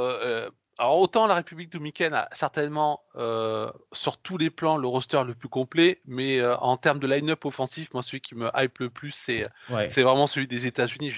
alors 0.79 0.99
autant 0.99 1.27
la 1.27 1.37
République 1.37 1.71
dominicaine 1.71 2.15
a 2.15 2.29
certainement 2.33 3.03
euh, 3.17 3.71
sur 3.93 4.17
tous 4.17 4.39
les 4.39 4.51
plans 4.51 4.77
le 4.77 4.89
roster 4.89 5.23
le 5.25 5.35
plus 5.35 5.49
complet, 5.49 6.01
mais 6.05 6.41
euh, 6.41 6.57
en 6.57 6.77
termes 6.77 6.99
de 6.99 7.07
line-up 7.07 7.45
offensif, 7.45 7.93
moi 7.95 8.03
celui 8.03 8.21
qui 8.21 8.35
me 8.35 8.51
hype 8.57 8.79
le 8.79 8.91
plus, 8.91 9.13
c'est 9.13 9.47
Ouais. 9.71 9.89
c'est 9.89 10.03
vraiment 10.03 10.27
celui 10.27 10.49
des 10.49 10.67
États-Unis. 10.67 11.13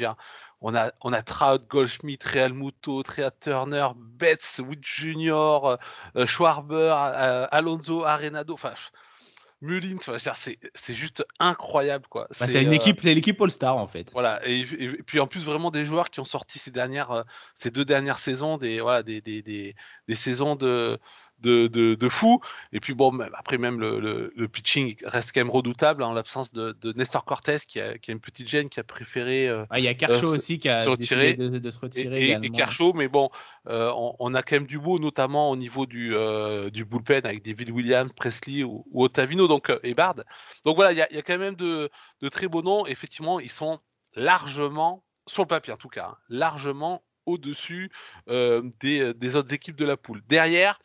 On 0.68 0.74
a 0.74 0.90
on 1.02 1.12
a 1.12 1.22
Trout, 1.22 1.62
Goldschmidt, 1.68 2.24
Real 2.24 2.52
Muto, 2.52 3.00
Trea 3.04 3.30
Turner, 3.30 3.86
Betts, 3.96 4.58
Wood 4.58 4.82
Jr., 4.82 5.76
euh, 6.16 6.26
Schwarber, 6.26 6.92
euh, 6.92 7.46
Alonso, 7.52 8.04
Arenado, 8.04 8.54
enfin 8.54 8.74
Mullins, 9.62 9.98
c'est 10.74 10.94
juste 10.94 11.24
incroyable 11.38 12.06
quoi. 12.10 12.26
Bah, 12.38 12.46
c'est 12.46 12.62
une 12.62 12.70
euh, 12.70 12.72
équipe, 12.72 13.00
l'équipe 13.02 13.40
All-Star 13.40 13.76
en 13.76 13.86
fait. 13.86 14.10
voilà, 14.12 14.40
et, 14.44 14.64
puis 15.06 15.20
en 15.20 15.26
plus 15.26 15.44
vraiment 15.44 15.70
des 15.70 15.84
joueurs 15.84 16.10
qui 16.10 16.18
ont 16.18 16.26
sorti 16.26 16.58
ces 16.58 16.70
dernières, 16.70 17.12
euh, 17.12 17.22
ces 17.54 17.70
deux 17.70 17.84
dernières 17.84 18.18
saisons, 18.18 18.58
des 18.58 18.80
voilà, 18.80 19.02
des, 19.02 19.20
des, 19.20 19.42
des, 19.42 19.74
des 20.08 20.14
saisons 20.14 20.56
de 20.56 20.98
de, 21.40 21.66
de, 21.66 21.94
de 21.94 22.08
fou. 22.08 22.40
Et 22.72 22.80
puis 22.80 22.94
bon, 22.94 23.18
après 23.34 23.58
même 23.58 23.78
le, 23.80 24.00
le, 24.00 24.32
le 24.34 24.48
pitching 24.48 24.96
reste 25.04 25.32
quand 25.34 25.40
même 25.40 25.50
redoutable 25.50 26.02
en 26.02 26.12
l'absence 26.12 26.52
de, 26.52 26.72
de 26.80 26.92
Nestor 26.92 27.24
Cortés 27.24 27.58
qui 27.68 27.80
a, 27.80 27.98
qui 27.98 28.10
a 28.10 28.14
une 28.14 28.20
petite 28.20 28.48
gêne 28.48 28.68
qui 28.68 28.80
a 28.80 28.84
préféré 28.84 29.48
euh, 29.48 29.64
Ah, 29.70 29.78
Il 29.78 29.84
y 29.84 29.88
a 29.88 29.94
Kershaw 29.94 30.26
Euh, 30.32 30.36
aussi 30.36 30.58
qui 30.58 30.68
a 30.68 30.82
se 30.82 30.88
retirer. 30.88 31.34
décidé 31.34 31.58
de, 31.60 31.64
de 31.64 31.70
se 31.70 31.76
et, 31.76 31.80
retirer 31.80 32.24
et, 32.30 32.38
et. 32.42 32.50
Kershaw, 32.50 32.92
mais 32.94 33.08
bon, 33.08 33.30
euh, 33.68 33.92
on, 33.94 34.16
on 34.18 34.34
a 34.34 34.42
quand 34.42 34.56
même 34.56 34.66
du 34.66 34.78
beau, 34.78 34.98
notamment 34.98 35.50
au 35.50 35.56
niveau 35.56 35.86
du, 35.86 36.14
euh, 36.14 36.70
du 36.70 36.84
bullpen 36.84 37.26
avec 37.26 37.44
David 37.44 37.70
Williams, 37.70 38.10
Presley 38.16 38.62
ou, 38.62 38.84
ou 38.90 39.04
Ottavino 39.04 39.46
donc, 39.48 39.70
et 39.82 39.94
Bard. 39.94 40.16
Donc 40.64 40.76
voilà, 40.76 40.92
il 40.92 40.98
y 40.98 41.02
a, 41.02 41.08
il 41.10 41.16
y 41.16 41.18
a 41.18 41.22
quand 41.22 41.38
même 41.38 41.56
de, 41.56 41.90
de 42.22 42.28
très 42.28 42.48
beaux 42.48 42.62
noms. 42.62 42.86
Effectivement, 42.86 43.40
ils 43.40 43.50
sont 43.50 43.78
largement, 44.14 45.04
sur 45.26 45.42
le 45.42 45.48
papier 45.48 45.72
en 45.72 45.76
tout 45.76 45.88
cas, 45.88 46.10
hein, 46.12 46.16
largement 46.28 47.02
au-dessus 47.26 47.90
euh, 48.28 48.62
des, 48.80 49.12
des 49.12 49.36
autres 49.36 49.52
équipes 49.52 49.76
de 49.76 49.84
la 49.84 49.96
poule. 49.96 50.22
Derrière, 50.28 50.78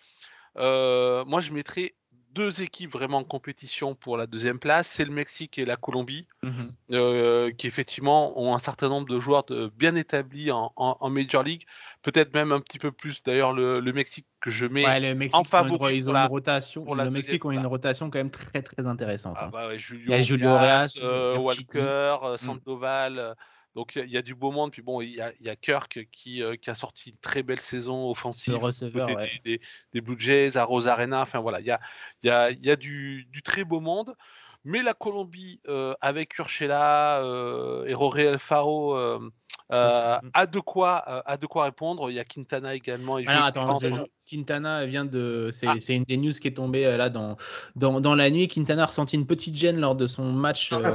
moi 0.55 1.41
je 1.41 1.51
mettrais 1.51 1.93
deux 2.33 2.61
équipes 2.61 2.93
vraiment 2.93 3.17
en 3.17 3.23
compétition 3.25 3.93
pour 3.93 4.15
la 4.15 4.25
deuxième 4.25 4.57
place, 4.57 4.87
c'est 4.87 5.03
le 5.03 5.11
Mexique 5.11 5.57
et 5.57 5.65
la 5.65 5.75
Colombie 5.75 6.27
Mhm. 6.43 6.69
euh, 6.91 7.51
qui 7.51 7.67
effectivement 7.67 8.39
ont 8.39 8.55
un 8.55 8.59
certain 8.59 8.87
nombre 8.87 9.09
de 9.09 9.19
joueurs 9.19 9.43
de- 9.43 9.69
bien 9.75 9.95
établis 9.97 10.49
en, 10.49 10.71
en- 10.77 10.95
en 10.99 11.09
Major 11.09 11.43
League, 11.43 11.65
peut-être 12.03 12.33
même 12.33 12.53
un 12.53 12.61
petit 12.61 12.79
peu 12.79 12.93
plus 12.93 13.21
d'ailleurs 13.23 13.51
le, 13.51 13.81
le 13.81 13.91
Mexique 13.93 14.27
que 14.39 14.49
je 14.49 14.65
mets. 14.65 14.85
Ouais, 14.85 14.99
le 15.01 15.13
Mexique, 15.13 15.35
en 15.35 15.39
ils 15.39 15.41
ont, 15.41 15.41
une, 15.43 15.47
favori 15.49 15.95
ils 15.97 16.03
pour 16.03 16.09
ont 16.11 16.13
la- 16.13 16.23
une 16.23 16.29
rotation. 16.29 16.83
pour 16.85 16.95
la 16.95 17.03
le 17.05 17.11
Mexique 17.11 17.43
ont 17.43 17.51
une 17.51 17.67
rotation 17.67 18.09
quand 18.09 18.19
même 18.19 18.31
très 18.31 18.61
très 18.61 18.85
intéressante. 18.87 19.35
Ah 19.37 19.47
hein. 19.47 19.49
bah 19.51 19.67
ouais, 19.67 19.77
Julio, 19.77 20.03
Il 20.05 20.11
y 20.11 20.13
a 20.13 20.21
Julio 20.21 20.49
Urias, 20.51 20.93
euh. 21.01 21.37
Walker, 21.37 21.79
euh, 22.23 22.35
Mm. 22.35 22.37
Donc 23.75 23.95
il 23.95 23.99
y 23.99 24.01
a- 24.01 24.05
il 24.05 24.11
y, 24.11 24.17
a 24.17 24.21
du 24.21 24.35
beau 24.35 24.51
monde. 24.51 24.71
Puis 24.71 24.81
bon, 24.81 25.01
il 25.01 25.11
y 25.15 25.21
a, 25.21 25.31
il 25.39 25.45
y 25.45 25.49
a 25.49 25.55
Kirk 25.55 26.07
qui, 26.11 26.43
euh, 26.43 26.55
qui 26.55 26.69
a 26.69 26.75
sorti 26.75 27.11
une 27.11 27.17
très 27.17 27.41
belle 27.43 27.59
saison 27.61 28.09
offensive 28.09 28.55
receveur, 28.57 29.07
ouais. 29.09 29.31
des, 29.45 29.57
des- 29.57 29.61
des 29.93 30.01
Blue 30.01 30.19
Jays, 30.19 30.57
à 30.57 30.63
Rosarena. 30.65 31.21
Enfin 31.21 31.39
voilà, 31.39 31.59
il 31.59 31.65
y 31.65 31.71
a, 31.71 31.79
y 32.23 32.29
a, 32.29 32.51
y 32.51 32.69
a 32.69 32.75
du, 32.75 33.25
du 33.31 33.41
très 33.41 33.63
beau 33.63 33.79
monde. 33.79 34.15
Mais 34.63 34.83
la 34.83 34.93
Colombie, 34.93 35.59
euh, 35.69 35.95
avec 36.01 36.37
Urshela 36.37 37.23
euh, 37.23 37.85
et 37.87 37.95
Roré 37.95 38.27
Alfaro, 38.27 38.95
euh, 38.95 39.19
euh, 39.71 40.17
Mm. 40.21 40.29
a, 40.33 40.45
de 40.45 40.59
quoi, 40.59 40.97
a 40.97 41.37
de 41.37 41.45
quoi 41.47 41.63
répondre. 41.63 42.11
Il 42.11 42.15
y 42.15 42.19
a 42.19 42.23
Quintana 42.25 42.75
également. 42.75 43.17
Et 43.17 43.25
Alors, 43.25 43.51
Joey 43.53 43.63
attends, 43.63 43.79
je- 43.79 44.03
Quintana 44.29 44.85
vient 44.85 45.05
de. 45.05 45.49
C'est 45.51 45.67
Ah. 45.67 45.75
c'est 45.79 45.95
une 45.95 46.03
des 46.03 46.17
news 46.17 46.31
qui 46.33 46.47
est 46.49 46.53
tombée 46.57 46.83
là 46.97 47.09
dans, 47.09 47.37
dans, 47.75 48.01
dans 48.01 48.13
la 48.15 48.29
nuit. 48.29 48.47
Quintana 48.47 48.83
a 48.83 48.85
ressenti 48.85 49.15
une 49.15 49.25
petite 49.25 49.55
gêne 49.55 49.79
lors 49.79 49.95
de 49.95 50.05
son 50.07 50.31
match 50.31 50.71
euh, 50.73 50.89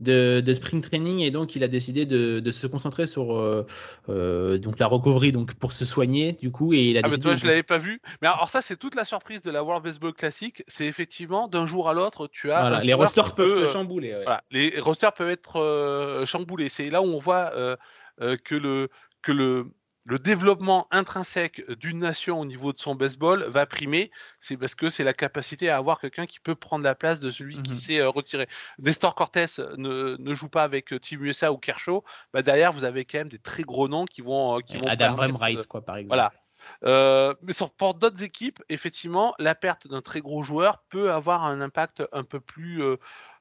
de, 0.00 0.40
de 0.40 0.54
spring 0.54 0.80
training 0.80 1.20
et 1.20 1.30
donc 1.30 1.54
il 1.56 1.62
a 1.62 1.68
décidé 1.68 2.06
de, 2.06 2.40
de 2.40 2.50
se 2.50 2.66
concentrer 2.66 3.06
sur 3.06 3.36
euh, 3.36 3.66
euh, 4.08 4.58
donc 4.58 4.78
la 4.78 4.86
recovery 4.86 5.30
donc 5.30 5.54
pour 5.54 5.72
se 5.72 5.84
soigner 5.84 6.32
du 6.32 6.50
coup 6.50 6.72
et 6.72 6.84
il 6.90 6.96
a 6.96 7.00
Ah 7.00 7.02
mais 7.04 7.10
décidé 7.10 7.22
toi 7.22 7.34
de- 7.34 7.40
je 7.40 7.46
l'avais 7.46 7.62
pas 7.62 7.78
vu. 7.78 8.00
Mais 8.22 8.28
alors 8.28 8.48
ça 8.48 8.62
c'est 8.62 8.76
toute 8.76 8.94
la 8.94 9.04
surprise 9.04 9.42
de 9.42 9.50
la 9.50 9.62
World 9.62 9.84
Baseball 9.84 10.12
Classic, 10.14 10.64
c'est 10.68 10.86
effectivement 10.86 11.48
d'un 11.48 11.66
jour 11.66 11.88
à 11.88 11.94
l'autre 11.94 12.26
tu 12.28 12.50
as 12.50 12.60
Voilà, 12.60 12.80
les 12.80 12.94
rosters 12.94 13.34
peuvent 13.34 13.46
peut, 13.48 13.60
se 13.60 13.64
euh, 13.66 13.72
chambouler. 13.72 14.14
ouais. 14.14 14.22
voilà, 14.24 14.42
les 14.50 14.80
rosters 14.80 15.12
peuvent 15.12 15.30
être 15.30 16.24
chamboulés. 16.26 16.68
C'est 16.68 16.90
là 16.90 17.02
où 17.02 17.06
on 17.06 17.18
voit 17.18 17.52
que 18.18 18.54
le 18.54 18.88
que 19.22 19.32
le 19.32 19.66
le 20.04 20.18
développement 20.18 20.86
intrinsèque 20.90 21.62
d'une 21.72 21.98
nation 21.98 22.40
au 22.40 22.44
niveau 22.46 22.72
de 22.72 22.80
son 22.80 22.94
baseball 22.94 23.44
va 23.44 23.66
primer, 23.66 24.10
c'est 24.38 24.56
parce 24.56 24.74
que 24.74 24.88
c'est 24.88 25.04
la 25.04 25.12
capacité 25.12 25.68
à 25.68 25.76
avoir 25.76 26.00
quelqu'un 26.00 26.26
qui 26.26 26.40
peut 26.40 26.54
prendre 26.54 26.84
la 26.84 26.94
place 26.94 27.20
de 27.20 27.30
celui 27.30 27.60
qui 27.62 27.72
Mhm. 27.72 27.74
s'est 27.74 28.00
euh, 28.00 28.08
retiré. 28.08 28.48
Nestor 28.78 29.14
Cortés 29.14 29.46
ne, 29.76 30.16
ne 30.18 30.34
joue 30.34 30.48
pas 30.48 30.64
avec 30.64 30.92
euh, 30.92 30.98
Team 30.98 31.24
USA 31.24 31.52
ou 31.52 31.58
Kershaw, 31.58 32.02
bah 32.32 32.42
derrière 32.42 32.72
vous 32.72 32.84
avez 32.84 33.04
quand 33.04 33.18
même 33.18 33.28
des 33.28 33.38
très 33.38 33.62
gros 33.62 33.88
noms 33.88 34.06
qui 34.06 34.22
vont 34.22 34.56
euh, 34.58 34.60
qui 34.60 34.78
vont 34.78 34.86
Adam 34.88 35.16
Wainwright 35.16 35.66
quoi 35.66 35.82
par 35.84 35.96
exemple. 35.96 36.08
voilà. 36.08 36.32
Euh, 36.84 37.34
mais 37.42 37.52
sur, 37.54 37.70
pour 37.70 37.94
d'autres 37.94 38.22
équipes, 38.22 38.62
effectivement, 38.68 39.34
la 39.38 39.54
perte 39.54 39.88
d'un 39.88 40.02
très 40.02 40.20
gros 40.20 40.42
joueur 40.42 40.84
peut 40.90 41.10
avoir 41.10 41.44
un 41.44 41.60
impact 41.62 42.02
un 42.12 42.22
peu 42.22 42.38
plus, 42.38 42.82
euh, 42.82 42.84
euh, 42.84 42.96
euh, 42.96 42.96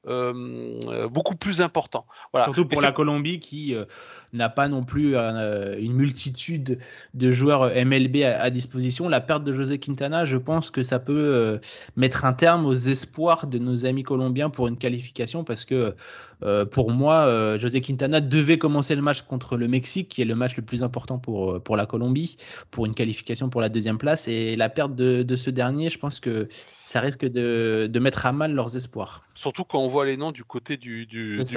beaucoup 0.06 1.36
plus 1.36 1.62
important. 1.62 2.06
Voilà. 2.32 2.46
Surtout 2.46 2.66
pour 2.66 2.82
la 2.82 2.92
Colombie 2.92 3.40
qui 3.40 3.76
euh, 3.76 3.86
n'a 4.34 4.50
pas 4.50 4.68
non 4.68 4.84
plus 4.84 5.16
euh, 5.16 5.78
une 5.80 5.94
multitude 5.94 6.80
de 7.14 7.32
joueurs 7.32 7.64
euh, 7.64 7.84
MLB 7.84 8.24
à, 8.24 8.42
à 8.42 8.50
disposition. 8.50 9.10
La 9.10 9.22
perte 9.22 9.44
de 9.44 9.54
José 9.54 9.80
Quintana, 9.80 10.26
je 10.26 10.38
pense 10.38 10.72
que 10.72 10.84
ça 10.84 11.00
peut 11.00 11.14
euh, 11.14 11.58
mettre 11.96 12.26
un 12.26 12.34
terme 12.34 12.66
aux 12.66 12.74
espoirs 12.74 13.48
de 13.48 13.58
nos 13.58 13.86
amis 13.86 14.04
colombiens 14.04 14.50
pour 14.50 14.68
une 14.68 14.78
qualification 14.78 15.44
parce 15.44 15.66
que 15.66 15.96
euh, 16.44 16.66
pour 16.66 16.92
moi, 16.92 17.26
euh, 17.26 17.58
José 17.58 17.82
Quintana 17.82 18.22
devait 18.22 18.58
commencer 18.58 18.96
le 18.96 19.02
match 19.02 19.22
contre 19.22 19.58
le 19.58 19.68
Mexique, 19.68 20.10
qui 20.10 20.22
est 20.22 20.26
le 20.26 20.36
match 20.36 20.56
le 20.56 20.64
plus 20.64 20.84
important 20.84 21.18
pour, 21.18 21.52
euh, 21.52 21.60
pour 21.60 21.76
la 21.76 21.86
Colombie, 21.86 22.38
pour 22.72 22.86
une 22.86 22.94
qualification 22.94 23.50
pour 23.50 23.62
la 23.62 23.70
deuxième 23.70 23.98
place. 23.98 24.28
Et 24.28 24.56
la 24.56 24.70
perte 24.70 24.96
de, 24.96 25.24
de 25.24 25.36
ce 25.36 25.50
dernier, 25.50 25.90
je 25.90 26.00
pense 26.00 26.20
que 26.20 26.48
ça 26.86 27.02
risque 27.02 27.26
de, 27.26 27.88
de 27.92 28.00
mettre 28.00 28.26
à 28.26 28.32
mal 28.32 28.54
leurs 28.54 28.76
espoirs. 28.76 29.24
Surtout 29.36 29.64
quand 29.64 29.80
on 29.80 29.89
voit 29.90 30.06
les 30.06 30.16
noms 30.18 30.32
du 30.32 30.44
côté 30.44 30.78
du. 30.78 31.08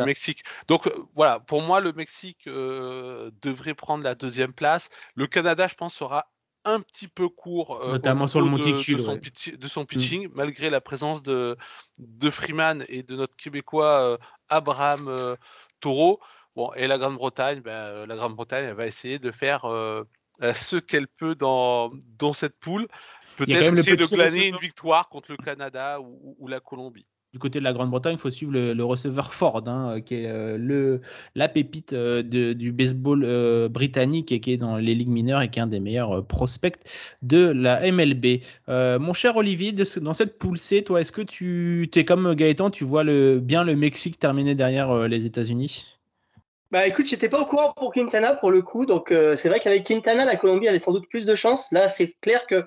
Mexique. 0.05 0.43
Donc 0.69 0.87
euh, 0.87 0.93
voilà, 1.15 1.41
pour 1.41 1.63
moi, 1.63 1.81
le 1.81 1.93
Mexique 1.93 2.47
euh, 2.47 3.31
devrait 3.43 3.75
prendre 3.75 4.03
la 4.03 4.15
deuxième 4.15 4.53
place. 4.53 4.89
Le 5.15 5.27
Canada, 5.27 5.69
je 5.69 5.75
pense, 5.75 5.95
sera 5.95 6.27
un 6.65 6.81
petit 6.81 7.09
peu 7.09 7.29
court, 7.29 7.81
euh, 7.83 7.93
Notamment 7.93 8.27
sur 8.27 8.41
le 8.41 8.47
de- 8.47 8.51
monticule, 8.51 8.99
de, 8.99 9.03
son 9.03 9.13
ouais. 9.13 9.17
Mm. 9.17 9.21
pitchi- 9.21 9.57
de 9.57 9.69
son 9.69 9.85
pitching, 9.85 10.29
malgré 10.35 10.71
la 10.71 10.81
présence 10.81 11.23
de, 11.23 11.57
de 11.99 12.31
Freeman 12.31 12.85
et 12.89 13.03
de 13.03 13.17
notre 13.17 13.37
Québécois 13.37 14.19
Abraham 14.49 15.37
Taureau. 15.81 16.21
Bon, 16.55 16.73
et 16.75 16.87
la 16.87 16.99
Grande-Bretagne, 16.99 17.61
ben, 17.61 18.07
la 18.07 18.17
Grande-Bretagne, 18.17 18.67
elle 18.67 18.75
va 18.75 18.87
essayer 18.87 19.19
de 19.19 19.31
faire 19.33 19.63
ce 20.55 20.77
qu'elle 20.77 21.09
peut 21.09 21.35
dans, 21.35 21.91
dans 22.19 22.33
cette 22.33 22.59
poule. 22.59 22.87
Peut-être 23.37 23.77
essayer 23.79 23.97
de 23.97 24.05
glaner 24.05 24.47
une 24.49 24.59
victoire 24.59 25.09
contre 25.09 25.33
le 25.33 25.39
Canada 25.39 25.99
ou 26.01 26.47
la 26.47 26.61
Colombie. 26.61 27.07
Du 27.33 27.39
côté 27.39 27.61
de 27.61 27.65
la 27.65 27.73
Grande-Bretagne, 27.73 28.15
il 28.15 28.21
faut 28.21 28.31
suivre 28.31 28.53
le, 28.53 28.85
receveur 28.85 29.33
Ford, 29.33 29.63
hein, 29.67 30.03
qui 30.03 30.17
est 30.17 30.27
euh, 30.27 30.59
le, 30.59 31.01
la 31.35 31.49
pépite 31.49 31.95
euh, 31.95 32.23
du 32.23 32.73
baseball 32.73 33.25
euh, 33.25 33.71
britannique 33.71 34.33
et 34.33 34.41
qui 34.41 34.53
est 34.53 34.59
dans 34.59 34.77
les 34.77 34.95
ligues 34.95 35.09
mineures 35.09 35.41
et 35.41 35.51
qui 35.51 35.59
est 35.59 35.63
un 35.63 35.67
des 35.67 35.81
meilleurs 35.81 36.19
euh, 36.19 36.23
prospects 36.23 36.77
de 37.23 37.51
la 37.51 37.91
MLB. 37.91 38.43
Euh, 38.69 38.99
mon 38.99 39.15
cher 39.15 39.37
Olivier, 39.37 39.73
dans 39.73 40.15
cette 40.15 40.39
poule 40.39 40.59
C, 40.59 40.83
toi, 40.83 41.01
est-ce 41.01 41.13
que 41.13 41.23
tu 41.23 41.89
es 41.95 42.05
comme 42.05 42.35
Gaëtan, 42.35 42.71
tu 42.71 42.85
vois 42.85 43.05
bien 43.05 43.65
le 43.65 43.77
Mexique 43.77 44.19
terminer 44.19 44.55
derrière 44.55 44.91
euh, 44.91 45.09
les 45.09 45.25
États-Unis? 45.25 45.87
Bah 46.73 46.87
écoute, 46.87 47.05
j'étais 47.05 47.29
pas 47.29 47.39
au 47.39 47.45
courant 47.45 47.75
pour 47.77 47.93
Quintana 47.93 48.35
pour 48.35 48.51
le 48.51 48.63
coup, 48.63 48.87
donc 48.87 49.13
euh, 49.13 49.37
c'est 49.37 49.51
vrai 49.51 49.61
qu'avec 49.61 49.85
Quintana, 49.85 50.25
la 50.25 50.37
Colombie 50.37 50.69
avait 50.69 50.79
sans 50.79 50.93
doute 50.93 51.07
plus 51.07 51.27
de 51.27 51.35
chance. 51.35 51.71
Là, 51.71 51.87
c'est 51.87 52.15
clair 52.23 52.47
que, 52.47 52.65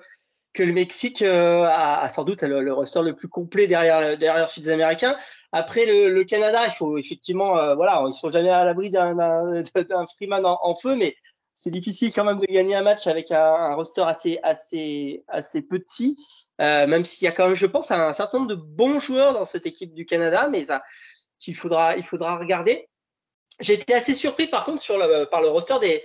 que 0.56 0.62
le 0.62 0.72
Mexique 0.72 1.22
euh, 1.22 1.64
a, 1.64 2.08
sans 2.08 2.24
doute 2.24 2.42
le, 2.42 2.72
roster 2.72 3.02
le 3.02 3.14
plus 3.14 3.28
complet 3.28 3.66
derrière, 3.66 4.16
derrière 4.18 4.46
les 4.46 4.50
Sud-Américains. 4.50 5.16
Après 5.52 5.86
le, 5.86 6.24
Canada, 6.24 6.62
il 6.66 6.72
faut 6.72 6.98
effectivement, 6.98 7.58
euh, 7.58 7.74
voilà, 7.74 8.02
ils 8.08 8.14
sont 8.14 8.30
jamais 8.30 8.48
à 8.48 8.64
l'abri 8.64 8.90
d'un 8.90 9.14
Freeman 10.16 10.44
en, 10.44 10.74
feu, 10.74 10.96
mais 10.96 11.14
c'est 11.52 11.70
difficile 11.70 12.12
quand 12.12 12.24
même 12.24 12.40
de 12.40 12.46
gagner 12.46 12.74
un 12.74 12.82
match 12.82 13.06
avec 13.06 13.30
un, 13.30 13.74
roster 13.74 14.02
assez, 14.02 14.38
assez, 14.42 15.22
assez 15.28 15.62
petit, 15.62 16.16
euh, 16.60 16.86
même 16.86 17.04
s'il 17.04 17.26
y 17.26 17.28
a 17.28 17.32
quand 17.32 17.46
même, 17.46 17.54
je 17.54 17.66
pense, 17.66 17.90
un 17.90 18.12
certain 18.12 18.38
nombre 18.38 18.50
de 18.50 18.56
bons 18.56 18.98
joueurs 18.98 19.34
dans 19.34 19.44
cette 19.44 19.66
équipe 19.66 19.94
du 19.94 20.06
Canada, 20.06 20.48
mais 20.50 20.66
il 21.46 21.54
faudra, 21.54 21.96
il 21.96 22.02
faudra 22.02 22.38
regarder. 22.38 22.88
Été 23.60 23.94
assez 23.94 24.12
surpris 24.12 24.48
par 24.48 24.66
contre 24.66 24.82
par 25.30 25.40
le 25.40 25.48
roster 25.48 25.78
des, 25.80 26.02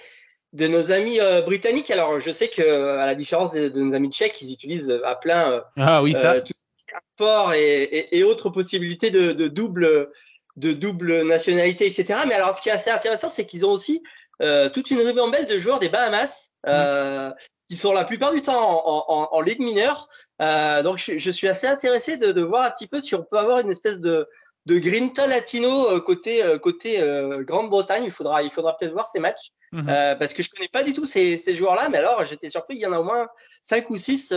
de 0.53 0.67
nos 0.67 0.91
amis 0.91 1.19
euh, 1.19 1.41
britanniques. 1.41 1.91
Alors 1.91 2.19
je 2.19 2.31
sais 2.31 2.47
que 2.49 2.61
à 2.97 3.05
la 3.05 3.15
différence 3.15 3.51
de, 3.51 3.69
de 3.69 3.81
nos 3.81 3.93
amis 3.95 4.09
tchèques, 4.09 4.41
ils 4.41 4.53
utilisent 4.53 4.93
à 5.05 5.15
plein 5.15 5.51
euh, 5.51 5.61
Ah 5.77 6.03
oui, 6.03 6.13
ça. 6.13 6.33
euh, 6.33 6.41
tout 6.41 6.53
ce 6.53 7.55
et, 7.55 7.83
et, 7.83 8.17
et 8.17 8.23
autres 8.23 8.49
possibilités 8.49 9.11
de, 9.11 9.31
de 9.31 9.47
double 9.47 10.11
de 10.57 10.73
double 10.73 11.21
nationalité, 11.23 11.85
etc. 11.85 12.19
Mais 12.27 12.33
alors 12.33 12.55
ce 12.55 12.61
qui 12.61 12.69
est 12.69 12.73
assez 12.73 12.89
intéressant, 12.89 13.29
c'est 13.29 13.45
qu'ils 13.45 13.65
ont 13.65 13.71
aussi 13.71 14.03
euh, 14.41 14.69
toute 14.69 14.91
une 14.91 14.99
ribambelle 14.99 15.47
de 15.47 15.57
joueurs 15.57 15.79
des 15.79 15.89
Bahamas. 15.89 16.51
Euh, 16.67 17.31
qui 17.69 17.77
sont 17.77 17.93
la 17.93 18.03
plupart 18.03 18.33
du 18.33 18.41
temps 18.41 18.85
en, 18.85 19.05
en, 19.07 19.29
en 19.31 19.39
ligue 19.41 19.61
mineure. 19.61 20.09
Euh, 20.41 20.83
donc 20.83 20.97
je, 20.97 21.17
je, 21.17 21.31
suis 21.31 21.47
assez 21.47 21.67
intéressé 21.67 22.17
de, 22.17 22.33
de 22.33 22.41
voir 22.41 22.65
un 22.65 22.71
petit 22.71 22.85
peu 22.85 22.99
si 22.99 23.15
on 23.15 23.23
peut 23.23 23.37
avoir 23.37 23.59
une 23.59 23.71
espèce 23.71 24.01
de, 24.01 24.27
de 24.65 24.77
Grinta 24.79 25.27
Latino 25.27 25.89
euh, 25.89 25.99
côté, 25.99 26.43
euh, 26.43 26.57
côté 26.59 27.01
euh, 27.01 27.43
Grande-Bretagne. 27.43 28.03
Il 28.05 28.11
faudra, 28.11 28.43
il 28.43 28.51
faudra 28.51 28.77
peut-être 28.77 28.93
voir 28.93 29.05
ces 29.07 29.19
matchs. 29.19 29.51
Mhm. 29.73 29.87
Euh, 29.89 30.15
parce 30.15 30.33
que 30.33 30.43
je 30.43 30.49
connais 30.49 30.67
pas 30.67 30.83
du 30.83 30.93
tout 30.93 31.05
ces, 31.05 31.37
ces 31.37 31.55
joueurs-là, 31.55 31.87
mais 31.89 31.97
alors 31.99 32.25
j'étais 32.25 32.49
surpris, 32.49 32.75
il 32.75 32.81
y 32.81 32.85
en 32.85 32.91
a 32.91 32.99
au 32.99 33.03
moins 33.05 33.27
5 33.61 33.89
ou 33.89 33.97
6 33.97 34.33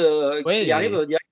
Ouais, 0.47 0.63
qui 0.63 0.69
et- 0.69 0.73
arrivent 0.73 0.95
euh, 0.95 1.07
direct 1.07 1.25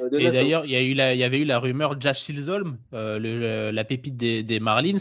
euh, 0.00 0.08
de 0.10 0.18
Et 0.20 0.24
Nassau. 0.24 0.36
d'ailleurs, 0.38 0.64
il 0.64 0.70
y, 0.70 0.76
a 0.76 0.82
eu 0.82 0.94
la- 0.94 1.14
il 1.14 1.18
y 1.18 1.24
avait 1.24 1.38
eu 1.38 1.44
la 1.44 1.58
rumeur 1.58 2.00
Josh 2.00 2.30
euh, 2.30 3.18
le- 3.18 3.70
la 3.72 3.84
pépite 3.84 4.16
des, 4.16 4.42
des 4.44 4.60
Marlins, 4.60 4.98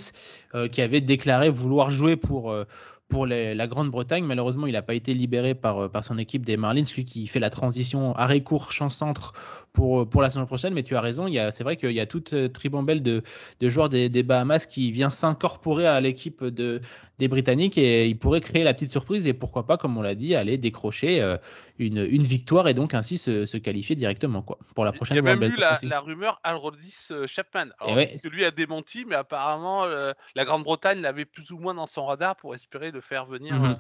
euh, 0.56 0.68
qui 0.68 0.82
avait 0.82 1.02
déclaré 1.02 1.50
vouloir 1.52 1.92
jouer 1.92 2.16
pour, 2.16 2.52
euh, 2.52 2.64
pour 3.10 3.26
les- 3.28 3.54
la 3.54 3.68
Grande-Bretagne. 3.68 4.24
Malheureusement, 4.24 4.66
il 4.66 4.74
n'a 4.74 4.82
pas 4.82 4.96
été 4.96 5.14
libéré 5.14 5.54
par, 5.54 5.84
euh, 5.84 5.88
par 5.88 6.04
son 6.04 6.18
équipe 6.18 6.44
des 6.44 6.58
Marlins, 6.58 6.84
lui 6.96 7.06
qui 7.06 7.28
fait 7.28 7.40
la 7.40 7.50
transition 7.50 8.16
arrêt 8.16 8.42
court, 8.42 8.72
champ 8.72 8.90
centre 8.90 9.34
pour, 9.78 10.10
pour 10.10 10.24
la 10.24 10.32
saison 10.32 10.48
prochaine. 10.48 10.74
Mais 10.74 10.82
tu 10.82 10.96
as 10.96 11.02
raison, 11.02 11.28
il 11.28 11.38
c'est 11.54 11.64
vrai 11.64 11.78
qu'il 11.78 11.92
y 11.92 12.00
a 12.00 12.08
toute 12.08 12.34
euh, 12.34 12.50
tribambelle 12.50 13.04
de, 13.04 13.22
de 13.60 13.70
joueurs 13.70 13.90
des, 13.90 14.10
des 14.10 14.24
Bahamas 14.24 14.66
qui 14.66 14.92
vient 14.92 15.12
s'incorporer 15.12 15.86
à 15.86 16.02
l'équipe 16.02 16.44
de, 16.44 16.82
des 17.20 17.28
Britanniques 17.28 17.78
et 17.78 18.08
il 18.08 18.18
pourrait 18.18 18.42
créer 18.42 18.64
la 18.64 18.74
petite 18.74 18.90
surprise 18.90 19.28
et 19.28 19.34
pourquoi 19.34 19.68
pas, 19.68 19.78
comme 19.78 19.96
on 19.96 20.02
l'a 20.02 20.16
dit, 20.16 20.34
aller 20.34 20.58
décrocher 20.58 21.22
euh, 21.22 21.38
une, 21.78 22.00
une 22.10 22.24
victoire 22.24 22.68
et 22.68 22.74
donc 22.74 22.96
ainsi 22.96 23.20
se, 23.20 23.46
se 23.46 23.58
qualifier 23.58 23.96
directement 23.96 24.42
quoi, 24.42 24.58
pour 24.74 24.84
la 24.84 24.92
Il 24.92 24.96
prochaine 24.96 25.18
y 25.18 25.20
a 25.20 25.22
même 25.22 25.44
eu 25.44 25.56
la, 25.58 26.00
rumeur 26.00 26.40
Alrodis 26.44 27.10
euh, 27.12 27.28
Chapman. 27.28 27.68
Alors, 27.80 27.96
ouais, 27.96 28.18
que 28.18 28.30
lui 28.30 28.46
a 28.46 28.52
démenti, 28.52 29.06
mais 29.06 29.16
apparemment 29.16 29.84
euh, 29.84 30.12
la 30.34 30.44
Grande-Bretagne 30.44 31.02
l'avait 31.02 31.26
plus 31.26 31.52
ou 31.52 31.60
moins 31.60 31.76
dans 31.76 31.86
son 31.86 32.08
radar 32.08 32.36
pour 32.36 32.56
espérer 32.56 32.90
le 32.90 33.02
faire 33.02 33.28
venir 33.28 33.54
Mhm. 33.54 33.78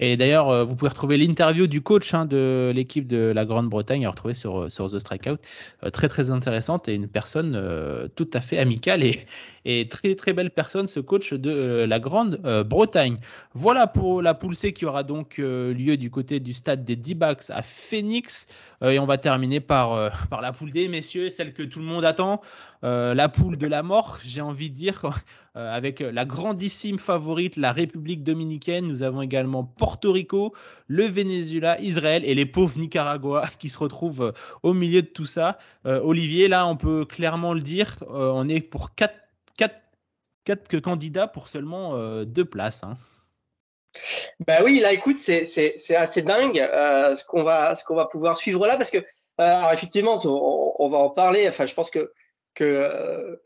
Et 0.00 0.16
d'ailleurs, 0.16 0.48
euh, 0.48 0.64
vous 0.64 0.76
pouvez 0.76 0.90
retrouver 0.90 1.16
l'interview 1.16 1.66
du 1.66 1.82
coach 1.82 2.14
hein, 2.14 2.24
de 2.24 2.72
l'équipe 2.74 3.06
de 3.08 3.32
la 3.34 3.44
Grande-Bretagne 3.44 4.06
à 4.06 4.10
retrouver 4.10 4.34
sur, 4.34 4.62
euh, 4.62 4.68
The 4.68 4.98
Strikeout. 4.98 5.38
Euh, 5.82 5.90
très 5.90 6.08
très 6.08 6.30
intéressante 6.30 6.88
et 6.88 6.94
une 6.94 7.08
personne 7.08 8.08
tout 8.14 8.30
à 8.32 8.40
fait 8.40 8.58
amicale 8.58 9.02
et, 9.64 9.88
très 9.88 10.14
très 10.14 10.32
belle 10.32 10.50
personne, 10.50 10.86
ce 10.86 11.00
coach 11.00 11.34
de 11.34 11.84
la 11.84 12.00
Grande-Bretagne. 12.00 13.18
Voilà 13.54 13.86
pour 13.86 14.22
la 14.22 14.34
poule 14.34 14.54
C 14.54 14.72
qui 14.72 14.86
aura 14.86 15.02
donc 15.02 15.38
lieu 15.38 15.96
du 15.96 16.10
côté 16.10 16.40
du 16.40 16.52
stade 16.52 16.84
des 16.84 16.96
D-Backs 16.96 17.50
à 17.50 17.62
Phoenix. 17.62 18.46
Et 18.82 18.98
on 18.98 19.06
va 19.06 19.18
terminer 19.18 19.60
par, 19.60 20.12
par 20.30 20.40
la 20.40 20.52
poule 20.52 20.70
D, 20.70 20.88
messieurs, 20.88 21.30
celle 21.30 21.52
que 21.52 21.62
tout 21.62 21.80
le 21.80 21.86
monde 21.86 22.04
attend. 22.04 22.40
La 22.82 23.28
poule 23.28 23.58
de 23.58 23.66
la 23.66 23.82
mort, 23.82 24.18
j'ai 24.24 24.40
envie 24.40 24.70
de 24.70 24.74
dire, 24.74 25.02
euh, 25.58 25.70
avec 25.70 26.00
la 26.00 26.24
grandissime 26.24 26.98
favorite, 26.98 27.56
la 27.56 27.72
République 27.72 28.22
dominicaine. 28.22 28.86
Nous 28.86 29.02
avons 29.02 29.20
également 29.22 29.64
Porto 29.64 30.12
Rico, 30.12 30.54
le 30.86 31.04
Venezuela, 31.04 31.80
Israël 31.80 32.22
et 32.24 32.34
les 32.34 32.46
pauvres 32.46 32.78
Nicaragua 32.78 33.44
qui 33.58 33.68
se 33.68 33.78
retrouvent 33.78 34.22
euh, 34.22 34.32
au 34.62 34.72
milieu 34.72 35.02
de 35.02 35.08
tout 35.08 35.26
ça. 35.26 35.58
Euh, 35.84 36.00
Olivier, 36.02 36.48
là, 36.48 36.66
on 36.66 36.76
peut 36.76 37.04
clairement 37.04 37.52
le 37.52 37.60
dire, 37.60 37.96
euh, 38.02 38.30
on 38.32 38.48
est 38.48 38.60
pour 38.60 38.94
quatre, 38.94 39.18
quatre, 39.58 39.82
quatre 40.44 40.78
candidats 40.78 41.26
pour 41.26 41.48
seulement 41.48 41.96
euh, 41.96 42.24
deux 42.24 42.44
places. 42.44 42.84
hein. 42.84 42.96
Bah 44.46 44.58
oui, 44.62 44.80
là, 44.80 44.92
écoute, 44.92 45.16
c'est 45.16 45.96
assez 45.96 46.22
dingue 46.22 46.58
euh, 46.60 47.14
ce 47.16 47.24
qu'on 47.24 47.42
va, 47.42 47.74
qu'on 47.86 47.96
va 47.96 48.06
pouvoir 48.06 48.36
suivre 48.36 48.66
là, 48.66 48.76
parce 48.76 48.90
que, 48.90 48.98
euh, 49.40 49.70
effectivement, 49.72 50.20
on, 50.24 50.74
on 50.78 50.88
va 50.88 50.98
en 50.98 51.10
parler. 51.10 51.48
Enfin, 51.48 51.66
je 51.66 51.74
pense 51.74 51.90
que, 51.90 52.12
que, 52.54 52.64
euh, 52.64 53.36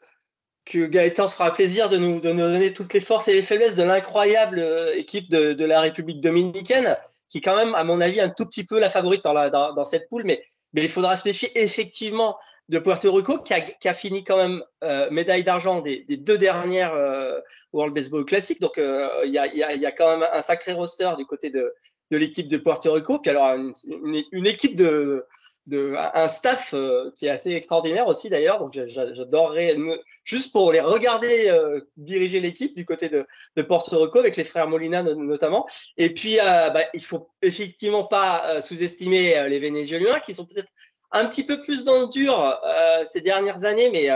que 0.65 0.87
Gaëtan 0.87 1.29
se 1.29 1.35
fera 1.35 1.53
plaisir 1.53 1.89
de 1.89 1.97
nous, 1.99 2.21
de 2.21 2.31
nous 2.31 2.39
donner 2.39 2.73
toutes 2.73 2.95
les 2.95 3.01
forces 3.01 3.29
et 3.29 3.33
les 3.33 3.43
faiblesses 3.43 3.75
de 3.75 3.83
l'incroyable 3.83 4.61
euh, 4.61 4.95
équipe 4.97 5.29
de, 5.31 5.53
de 5.55 5.65
la 5.65 5.81
République 5.81 6.21
dominicaine, 6.21 6.97
qui 7.29 7.39
est 7.39 7.41
quand 7.41 7.57
même, 7.57 7.75
à 7.75 7.85
mon 7.85 8.01
avis, 8.01 8.21
un 8.21 8.29
tout 8.29 8.47
petit 8.47 8.65
peu 8.65 8.79
la 8.79 8.91
favorite 8.91 9.25
dans, 9.25 9.33
la, 9.33 9.51
dans, 9.51 9.73
dans 9.75 9.85
cette 9.85 10.09
poule, 10.09 10.25
mais, 10.25 10.43
mais 10.73 10.83
il 10.83 10.89
faudra 10.89 11.17
se 11.17 11.27
méfier 11.27 11.51
effectivement 11.61 12.37
de 12.69 12.79
Puerto 12.79 13.13
Rico, 13.13 13.39
qui 13.39 13.55
a, 13.55 13.61
qui 13.61 13.89
a 13.89 13.95
fini 13.95 14.23
quand 14.23 14.37
même 14.37 14.63
euh, 14.85 15.11
médaille 15.11 15.43
d'argent 15.43 15.81
des, 15.81 16.05
des 16.05 16.17
deux 16.17 16.39
dernières 16.39 16.95
euh, 16.95 17.41
World 17.73 17.93
Baseball 17.95 18.25
Classic. 18.25 18.61
Donc, 18.61 18.79
euh, 18.79 19.09
il 19.25 19.33
y, 19.33 19.39
a, 19.39 19.47
y, 19.47 19.81
y 19.81 19.87
a 19.87 19.93
quand 19.93 20.17
même 20.17 20.27
un 20.33 20.43
sacré 20.43 20.73
roster 20.73 21.11
du 21.19 21.27
côté 21.27 21.51
de, 21.51 21.75
de 22.11 22.17
l'équipe 22.17 22.49
de 22.49 22.57
Puerto 22.57 22.93
Rico. 22.93 23.19
Puis 23.19 23.31
alors, 23.31 23.57
une, 23.57 24.23
une 24.31 24.47
équipe 24.47 24.77
de, 24.77 25.27
de 25.67 25.95
un 26.15 26.27
staff 26.27 26.75
euh, 26.75 27.11
qui 27.17 27.27
est 27.27 27.31
assez 27.31 27.53
extraordinaire 27.53 28.09
aussi 28.09 28.29
d'ailleurs. 28.29 28.59
Donc, 28.59 28.73
j'a- 28.73 28.87
j'a- 28.89 29.13
j'adorerais 29.15 29.77
juste 30.25 30.53
pour 30.53 30.73
les 30.73 30.81
regarder 30.81 31.49
euh, 31.49 31.81
diriger 31.97 32.41
l'équipe 32.41 32.75
du 32.75 32.85
côté 32.85 33.09
de, 33.09 33.25
de 33.57 33.63
Puerto 33.63 34.01
Rico 34.03 34.19
avec 34.19 34.37
les 34.37 34.45
frères 34.45 34.67
Molina 34.69 35.03
no- 35.05 35.15
notamment. 35.15 35.67
Et 35.97 36.13
puis, 36.13 36.41
euh, 36.41 36.71
bah, 36.71 36.83
il 36.95 37.05
faut 37.05 37.31
effectivement 37.43 38.05
pas 38.05 38.43
euh, 38.47 38.61
sous-estimer 38.61 39.39
euh, 39.39 39.49
les 39.49 39.61
Vénézuéliens 39.61 40.19
qui 40.21 40.35
sont 40.35 40.47
peut-être 40.47 40.73
un 41.13 41.27
petit 41.27 41.45
peu 41.47 41.61
plus 41.61 41.85
dans 41.85 42.01
le 42.01 42.09
dur 42.09 42.41
euh, 42.41 43.05
ces 43.05 43.21
dernières 43.21 43.65
années, 43.65 43.91
mais 43.91 44.09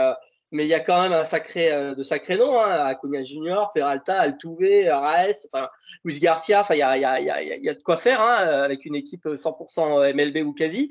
mais 0.51 0.63
il 0.63 0.69
y 0.69 0.73
a 0.73 0.79
quand 0.79 1.01
même 1.01 1.11
un 1.13 1.25
sacré 1.25 1.69
de 1.93 2.03
sacrés 2.03 2.37
noms, 2.37 2.57
hein, 2.57 2.71
Acuna 2.85 3.21
Junior, 3.21 3.71
Peralta, 3.73 4.19
Altuve, 4.19 4.87
Araes, 4.89 5.45
enfin 5.51 5.67
Luis 6.05 6.19
Garcia, 6.19 6.61
enfin 6.61 6.75
il 6.75 6.79
y 6.79 6.81
a, 6.83 6.97
y, 6.97 7.03
a, 7.05 7.19
y, 7.19 7.29
a, 7.29 7.41
y 7.57 7.69
a 7.69 7.73
de 7.73 7.83
quoi 7.83 7.97
faire 7.97 8.21
hein, 8.21 8.35
avec 8.63 8.85
une 8.85 8.95
équipe 8.95 9.25
100% 9.27 10.13
MLB 10.13 10.45
ou 10.47 10.53
quasi. 10.53 10.89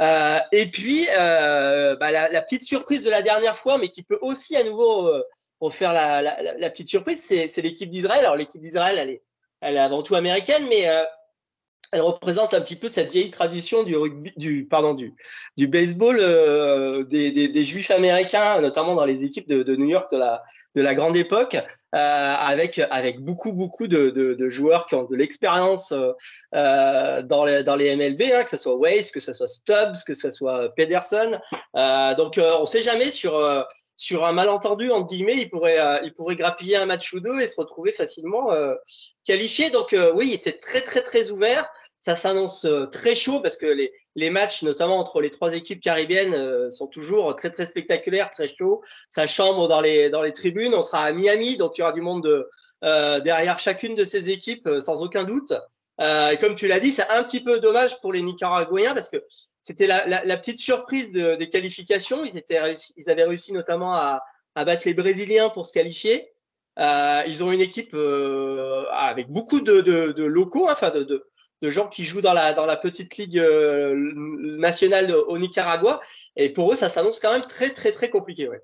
Euh, 0.00 0.38
et 0.52 0.66
puis 0.66 1.06
euh, 1.18 1.96
bah, 1.96 2.10
la, 2.10 2.28
la, 2.30 2.40
petite 2.42 2.62
surprise 2.62 3.04
de 3.04 3.10
la 3.10 3.22
dernière 3.22 3.56
fois, 3.56 3.78
mais 3.78 3.88
qui 3.88 4.02
peut 4.02 4.18
aussi 4.22 4.56
à 4.56 4.64
nouveau 4.64 5.06
euh, 5.08 5.22
refaire 5.60 5.92
la, 5.92 6.22
la, 6.22 6.42
la, 6.56 6.70
petite 6.70 6.88
surprise, 6.88 7.22
c'est 7.22 7.62
l'équipe 7.62 7.90
d'Israël. 7.90 8.20
Alors 8.20 8.36
l'équipe 8.36 8.60
d'Israël, 8.60 8.98
elle 8.98 9.10
est, 9.10 9.22
elle 9.60 9.76
est 9.76 9.80
avant 9.80 10.02
tout 10.02 10.14
américaine, 10.14 10.66
mais 10.68 10.88
euh, 10.88 11.04
elle 11.92 12.00
représente 12.00 12.54
un 12.54 12.60
petit 12.60 12.76
peu 12.76 12.88
cette 12.88 13.12
vieille 13.12 13.30
tradition 13.30 13.82
du 13.82 13.96
rugby, 13.96 14.32
du 14.36 14.66
pardon 14.66 14.94
du 14.94 15.14
du 15.58 15.68
baseball 15.68 16.18
euh, 16.20 17.04
des, 17.04 17.30
des, 17.30 17.48
des, 17.48 17.64
juifs 17.64 17.90
américains, 17.90 18.60
notamment 18.62 18.94
dans 18.94 19.04
les 19.04 19.24
équipes 19.24 19.46
de, 19.46 19.62
de 19.62 19.76
New 19.76 19.88
York 19.88 20.10
de 20.10 20.18
la 20.18 20.42
de 20.74 20.80
la 20.80 20.94
grande 20.94 21.16
époque, 21.16 21.54
euh, 21.54 22.34
avec 22.38 22.80
avec 22.90 23.20
beaucoup 23.20 23.52
beaucoup 23.52 23.88
de, 23.88 24.08
de, 24.08 24.32
de 24.32 24.48
joueurs 24.48 24.86
qui 24.86 24.94
ont 24.94 25.04
de 25.04 25.14
l'expérience 25.16 25.92
euh, 26.54 27.22
dans 27.22 27.44
les 27.44 27.62
dans 27.62 27.76
les 27.76 27.94
MLB, 27.94 28.22
hein, 28.32 28.44
que 28.44 28.50
ce 28.50 28.56
soit 28.56 28.76
Weiss, 28.76 29.10
que 29.10 29.20
ce 29.20 29.34
soit 29.34 29.48
Stubbs, 29.48 30.02
que 30.06 30.14
ce 30.14 30.30
soit 30.30 30.70
Pedersen. 30.74 31.40
Euh, 31.76 32.14
donc 32.14 32.40
on 32.40 32.64
sait 32.64 32.82
jamais 32.82 33.10
sur 33.10 33.66
sur 33.96 34.24
un 34.24 34.32
malentendu 34.32 34.90
entre 34.90 35.08
guillemets, 35.08 35.36
il 35.36 35.50
pourrait 35.50 35.78
il 36.04 36.14
pourrait 36.14 36.36
grappiller 36.36 36.76
un 36.76 36.86
match 36.86 37.12
ou 37.12 37.20
deux 37.20 37.38
et 37.38 37.46
se 37.46 37.60
retrouver 37.60 37.92
facilement 37.92 38.48
qualifié. 39.26 39.68
Donc 39.68 39.94
oui, 40.14 40.40
c'est 40.42 40.58
très 40.58 40.80
très 40.80 41.02
très 41.02 41.30
ouvert 41.30 41.70
ça 42.02 42.16
s'annonce 42.16 42.66
très 42.90 43.14
chaud 43.14 43.40
parce 43.40 43.56
que 43.56 43.66
les, 43.66 43.92
les, 44.16 44.28
matchs, 44.28 44.62
notamment 44.64 44.98
entre 44.98 45.20
les 45.20 45.30
trois 45.30 45.54
équipes 45.54 45.80
caribéennes, 45.80 46.68
sont 46.68 46.88
toujours 46.88 47.34
très 47.36 47.50
très 47.50 47.64
spectaculaires, 47.64 48.30
très 48.30 48.48
chauds. 48.48 48.82
Ça 49.08 49.28
chambre 49.28 49.68
dans 49.68 49.80
les 49.80 50.10
dans 50.10 50.22
les 50.22 50.32
tribunes. 50.32 50.74
On 50.74 50.82
sera 50.82 51.04
à 51.04 51.12
Miami, 51.12 51.56
donc 51.56 51.78
il 51.78 51.80
y 51.80 51.84
aura 51.84 51.92
du 51.92 52.00
monde 52.00 52.24
de, 52.24 52.48
euh, 52.84 53.20
derrière 53.20 53.60
chacune 53.60 53.94
de 53.94 54.04
ces 54.04 54.30
équipes, 54.30 54.68
sans 54.80 55.02
aucun 55.02 55.22
doute. 55.22 55.52
Euh, 56.00 56.36
comme 56.36 56.56
tu 56.56 56.66
l'as 56.66 56.80
dit, 56.80 56.90
c'est 56.90 57.08
un 57.10 57.22
petit 57.22 57.40
peu 57.40 57.60
dommage 57.60 58.00
pour 58.00 58.12
les 58.12 58.22
Nicaraguayens 58.22 58.94
parce 58.94 59.08
que 59.08 59.22
c'était 59.60 59.86
la, 59.86 60.04
la, 60.08 60.24
la, 60.24 60.36
petite 60.36 60.58
surprise 60.58 61.12
de, 61.12 61.36
de 61.36 61.44
qualification. 61.44 62.24
Ils 62.24 62.36
étaient 62.36 62.58
réussi, 62.58 62.92
ils 62.96 63.08
avaient 63.08 63.24
réussi 63.24 63.52
notamment 63.52 63.94
à, 63.94 64.24
à 64.56 64.64
battre 64.64 64.82
les 64.86 64.94
Brésiliens 64.94 65.48
pour 65.50 65.66
se 65.66 65.72
qualifier. 65.72 66.28
Euh, 66.78 67.22
ils 67.26 67.44
ont 67.44 67.52
une 67.52 67.60
équipe 67.60 67.94
euh, 67.94 68.84
avec 68.90 69.30
beaucoup 69.30 69.60
de, 69.60 69.80
de, 69.80 70.12
de 70.12 70.24
locaux, 70.24 70.68
enfin 70.70 70.90
de, 70.90 71.02
de, 71.02 71.24
de, 71.62 71.70
gens 71.70 71.86
qui 71.86 72.04
jouent 72.04 72.20
dans 72.20 72.32
la, 72.32 72.52
dans 72.52 72.66
la 72.66 72.76
petite 72.76 73.16
ligue 73.16 73.38
euh, 73.38 74.12
nationale 74.58 75.14
au 75.14 75.38
Nicaragua. 75.38 76.00
Et 76.36 76.50
pour 76.50 76.72
eux, 76.72 76.76
ça 76.76 76.88
s'annonce 76.88 77.20
quand 77.20 77.32
même 77.32 77.46
très, 77.46 77.70
très, 77.70 77.92
très 77.92 78.10
compliqué. 78.10 78.48
Ouais. 78.48 78.60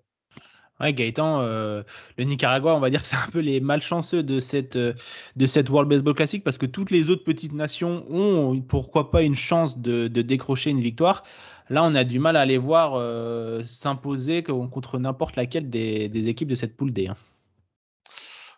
Ouais, 0.80 0.92
Gaëtan, 0.92 1.40
euh, 1.40 1.82
le 2.18 2.24
Nicaragua, 2.24 2.74
on 2.76 2.80
va 2.80 2.88
dire 2.88 3.00
que 3.00 3.06
c'est 3.06 3.16
un 3.16 3.30
peu 3.32 3.40
les 3.40 3.60
malchanceux 3.60 4.22
de 4.22 4.38
cette, 4.38 4.76
de 4.76 5.46
cette 5.46 5.70
World 5.70 5.90
Baseball 5.90 6.14
Classic 6.14 6.44
parce 6.44 6.56
que 6.56 6.66
toutes 6.66 6.92
les 6.92 7.10
autres 7.10 7.24
petites 7.24 7.52
nations 7.52 8.04
ont, 8.08 8.60
pourquoi 8.60 9.10
pas, 9.10 9.22
une 9.22 9.34
chance 9.34 9.78
de, 9.78 10.06
de 10.06 10.22
décrocher 10.22 10.70
une 10.70 10.80
victoire. 10.80 11.24
Là, 11.70 11.84
on 11.84 11.94
a 11.94 12.04
du 12.04 12.18
mal 12.18 12.36
à 12.36 12.46
les 12.46 12.58
voir 12.58 12.94
euh, 12.94 13.62
s'imposer 13.66 14.42
contre 14.42 14.98
n'importe 14.98 15.36
laquelle 15.36 15.68
des, 15.68 16.08
des, 16.08 16.28
équipes 16.28 16.48
de 16.48 16.54
cette 16.54 16.76
poule 16.76 16.92
D. 16.92 17.08
Hein. 17.08 17.16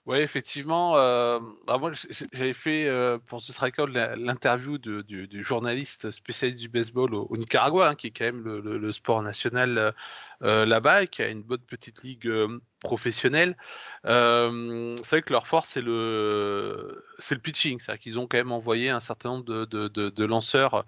Oui, 0.07 0.19
effectivement. 0.19 0.97
Euh, 0.97 1.39
bah 1.67 1.77
moi, 1.79 1.93
j'avais 2.33 2.55
fait 2.55 2.87
euh, 2.89 3.19
pour 3.19 3.43
ce 3.43 3.53
strikeout 3.53 3.87
l'interview 3.87 4.79
du, 4.79 5.45
journaliste 5.45 6.11
spécialiste 6.11 6.61
du 6.61 6.69
baseball 6.69 7.15
au, 7.15 7.37
Nicaragua, 7.37 7.91
hein, 7.91 7.95
qui 7.95 8.07
est 8.07 8.11
quand 8.11 8.25
même 8.25 8.43
le, 8.43 8.93
sport 8.93 9.23
national 9.23 9.95
euh, 10.43 10.65
là-bas, 10.65 11.03
et 11.03 11.07
qui 11.07 11.23
a 11.23 11.29
une 11.29 11.43
bonne 11.43 11.61
petite 11.61 12.03
ligue 12.03 12.33
professionnelle. 12.81 13.57
c'est 14.05 14.11
vrai 14.11 15.23
que 15.23 15.33
leur 15.33 15.47
force, 15.47 15.69
c'est 15.69 15.83
le, 15.83 17.05
le 17.31 17.39
pitching. 17.39 17.79
C'est-à-dire 17.79 18.01
qu'ils 18.01 18.19
ont 18.19 18.27
quand 18.27 18.39
même 18.39 18.53
envoyé 18.53 18.89
un 18.89 19.01
certain 19.01 19.29
nombre 19.29 19.45
de 19.45 20.25
lanceurs 20.25 20.87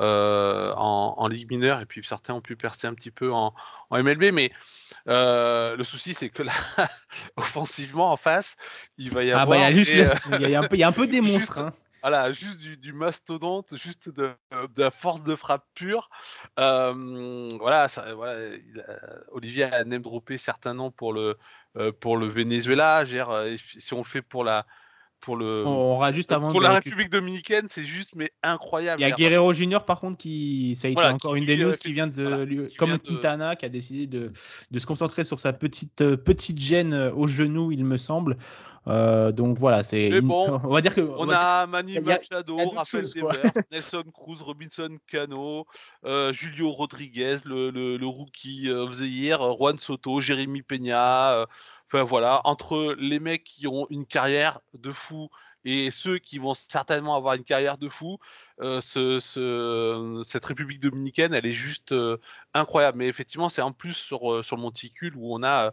euh, 0.00 0.72
en, 0.76 1.14
en, 1.18 1.28
ligue 1.28 1.50
mineure 1.50 1.80
et 1.80 1.86
puis 1.86 2.02
certains 2.04 2.34
ont 2.34 2.40
pu 2.40 2.56
percer 2.56 2.86
un 2.86 2.94
petit 2.94 3.10
peu 3.10 3.32
en, 3.32 3.54
en 3.90 4.02
MLB 4.02 4.32
mais 4.32 4.50
euh, 5.08 5.76
le 5.76 5.84
souci 5.84 6.14
c'est 6.14 6.30
que 6.30 6.42
là 6.42 6.52
offensivement 7.36 8.10
en 8.10 8.16
face 8.16 8.56
il 8.96 9.10
va 9.10 9.24
y 9.24 9.30
avoir 9.30 9.42
ah 9.42 9.46
bah, 9.46 9.70
il, 9.70 9.96
y 9.96 10.00
a 10.00 10.12
euh... 10.12 10.38
y 10.48 10.56
un 10.56 10.62
peu, 10.62 10.76
il 10.76 10.80
y 10.80 10.84
a 10.84 10.88
un 10.88 10.92
peu 10.92 11.06
des 11.06 11.20
monstres 11.20 11.58
hein. 11.58 11.72
Voilà, 12.02 12.32
juste 12.32 12.60
du, 12.60 12.78
du 12.78 12.94
mastodonte, 12.94 13.76
juste 13.76 14.08
de, 14.08 14.30
de 14.52 14.82
la 14.82 14.90
force 14.90 15.22
de 15.22 15.36
frappe 15.36 15.66
pure. 15.74 16.08
Voilà, 16.56 17.88
ça, 17.88 18.14
voilà 18.14 18.56
il 18.56 18.80
a- 18.80 19.00
Olivier 19.32 19.64
a 19.64 19.84
name 19.84 20.00
droppé 20.00 20.38
certains 20.38 20.72
noms 20.72 20.90
pour 20.90 21.12
le, 21.12 21.36
euh, 21.76 21.92
pour 21.92 22.16
le 22.16 22.26
Venezuela. 22.26 23.04
Dire, 23.04 23.28
si 23.76 23.92
on 23.92 23.98
le 23.98 24.04
fait 24.04 24.22
pour 24.22 24.44
la. 24.44 24.64
Pour, 25.20 25.36
le, 25.36 25.64
On 25.66 25.92
aura 25.94 26.12
juste 26.14 26.32
avant 26.32 26.50
pour 26.50 26.60
de 26.60 26.64
la 26.64 26.72
République 26.72 27.10
dominicaine, 27.10 27.66
c'est 27.68 27.84
juste 27.84 28.14
mais 28.16 28.32
incroyable. 28.42 29.02
Il 29.02 29.06
y 29.08 29.12
a 29.12 29.14
Guerrero 29.14 29.52
Junior 29.52 29.84
par 29.84 30.00
contre 30.00 30.16
qui 30.16 30.74
ça 30.76 30.88
a 30.88 30.90
été 30.90 30.94
Voilà, 31.00 31.14
encore 31.14 31.34
une 31.34 31.44
news 31.44 31.70
euh, 31.70 31.74
qui 31.74 31.92
vient 31.92 32.06
de 32.06 32.22
voilà, 32.22 32.44
lui- 32.44 32.66
qui 32.68 32.76
comme 32.76 32.88
vient 32.90 32.96
de- 32.98 33.02
Quintana 33.02 33.54
qui 33.56 33.66
a 33.66 33.68
décidé 33.68 34.06
de, 34.06 34.32
de 34.70 34.78
se 34.78 34.86
concentrer 34.86 35.24
sur 35.24 35.38
sa 35.38 35.52
petite 35.52 36.00
euh, 36.00 36.16
petite 36.16 36.58
gêne 36.58 36.94
euh, 36.94 37.12
au 37.12 37.26
genou 37.28 37.70
il 37.70 37.84
me 37.84 37.98
semble. 37.98 38.38
Euh, 38.86 39.30
donc 39.30 39.58
voilà 39.58 39.82
c'est 39.82 40.08
Mais 40.08 40.18
une- 40.20 40.28
bon, 40.28 40.58
on 40.64 40.68
va 40.72 40.80
dire 40.80 40.94
que 40.94 41.02
On 41.02 41.28
a 41.28 41.66
Manny 41.66 41.98
a- 41.98 42.00
Machado, 42.00 42.58
a 42.58 42.76
Rafael 42.76 43.02
choses. 43.02 43.12
Devers, 43.14 43.34
Nelson 43.70 44.04
Cruz, 44.14 44.40
Robinson 44.40 44.96
Cano, 45.06 45.66
euh, 46.06 46.32
Julio 46.32 46.70
Rodriguez, 46.72 47.36
le, 47.44 47.70
le, 47.70 47.98
le 47.98 48.06
rookie 48.06 48.70
of 48.70 48.96
the 48.96 49.02
year, 49.02 49.38
Juan 49.58 49.76
Soto, 49.76 50.22
Jérémy 50.22 50.62
Peña. 50.62 51.32
euh, 51.34 51.46
Enfin 51.92 52.04
voilà, 52.04 52.40
entre 52.44 52.94
les 52.98 53.18
mecs 53.20 53.44
qui 53.44 53.66
ont 53.66 53.86
une 53.90 54.06
carrière 54.06 54.60
de 54.74 54.92
fou 54.92 55.28
et 55.64 55.90
ceux 55.90 56.18
qui 56.18 56.38
vont 56.38 56.54
certainement 56.54 57.16
avoir 57.16 57.34
une 57.34 57.44
carrière 57.44 57.76
de 57.78 57.88
fou, 57.88 58.18
euh, 58.60 58.80
ce, 58.80 59.18
ce- 59.20 60.22
cette 60.24 60.44
République 60.46 60.80
dominicaine, 60.80 61.34
elle 61.34 61.46
est 61.46 61.52
juste 61.52 61.92
euh, 61.92 62.16
incroyable. 62.54 62.98
Mais 62.98 63.08
effectivement, 63.08 63.48
c'est 63.48 63.60
en 63.62 63.72
plus 63.72 63.94
sur, 63.94 64.32
euh, 64.32 64.42
sur 64.42 64.56
le 64.56 64.62
monticule 64.62 65.14
où 65.16 65.34
on 65.34 65.42
a 65.42 65.72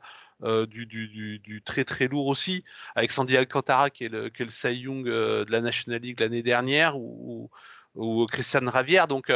du, 0.67 0.85
du, 0.85 1.63
très 1.65 1.83
très 1.83 2.07
lourd 2.07 2.27
aussi, 2.27 2.63
avec 2.95 3.11
Sandy 3.11 3.35
Alcantara 3.37 3.89
qui 3.89 4.03
est 4.05 4.09
le, 4.09 4.29
qui 4.29 4.43
est 4.43 4.45
le 4.45 4.51
Cy 4.51 4.69
Young 4.75 5.03
de 5.05 5.45
la 5.49 5.61
National 5.61 5.99
League 5.99 6.19
l'année 6.19 6.43
dernière, 6.43 6.95
ou, 6.97 7.49
ou, 7.95 8.21
ou 8.21 8.25
Christian 8.27 8.69
Ravière. 8.69 9.07
Donc 9.07 9.31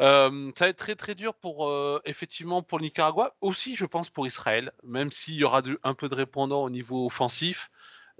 euh, 0.00 0.50
ça 0.56 0.64
va 0.64 0.68
être 0.70 0.76
très 0.76 0.96
très 0.96 1.14
dur 1.14 1.34
pour 1.34 1.68
euh, 1.68 2.00
effectivement 2.04 2.62
pour 2.62 2.78
le 2.78 2.84
Nicaragua, 2.84 3.34
aussi 3.40 3.76
je 3.76 3.86
pense 3.86 4.10
pour 4.10 4.26
Israël, 4.26 4.72
même 4.82 5.10
s'il 5.12 5.34
y 5.34 5.44
aura 5.44 5.62
de- 5.62 5.78
un 5.84 5.94
peu 5.94 6.08
de 6.08 6.14
répondants 6.14 6.62
au 6.64 6.70
niveau 6.70 7.06
offensif. 7.06 7.70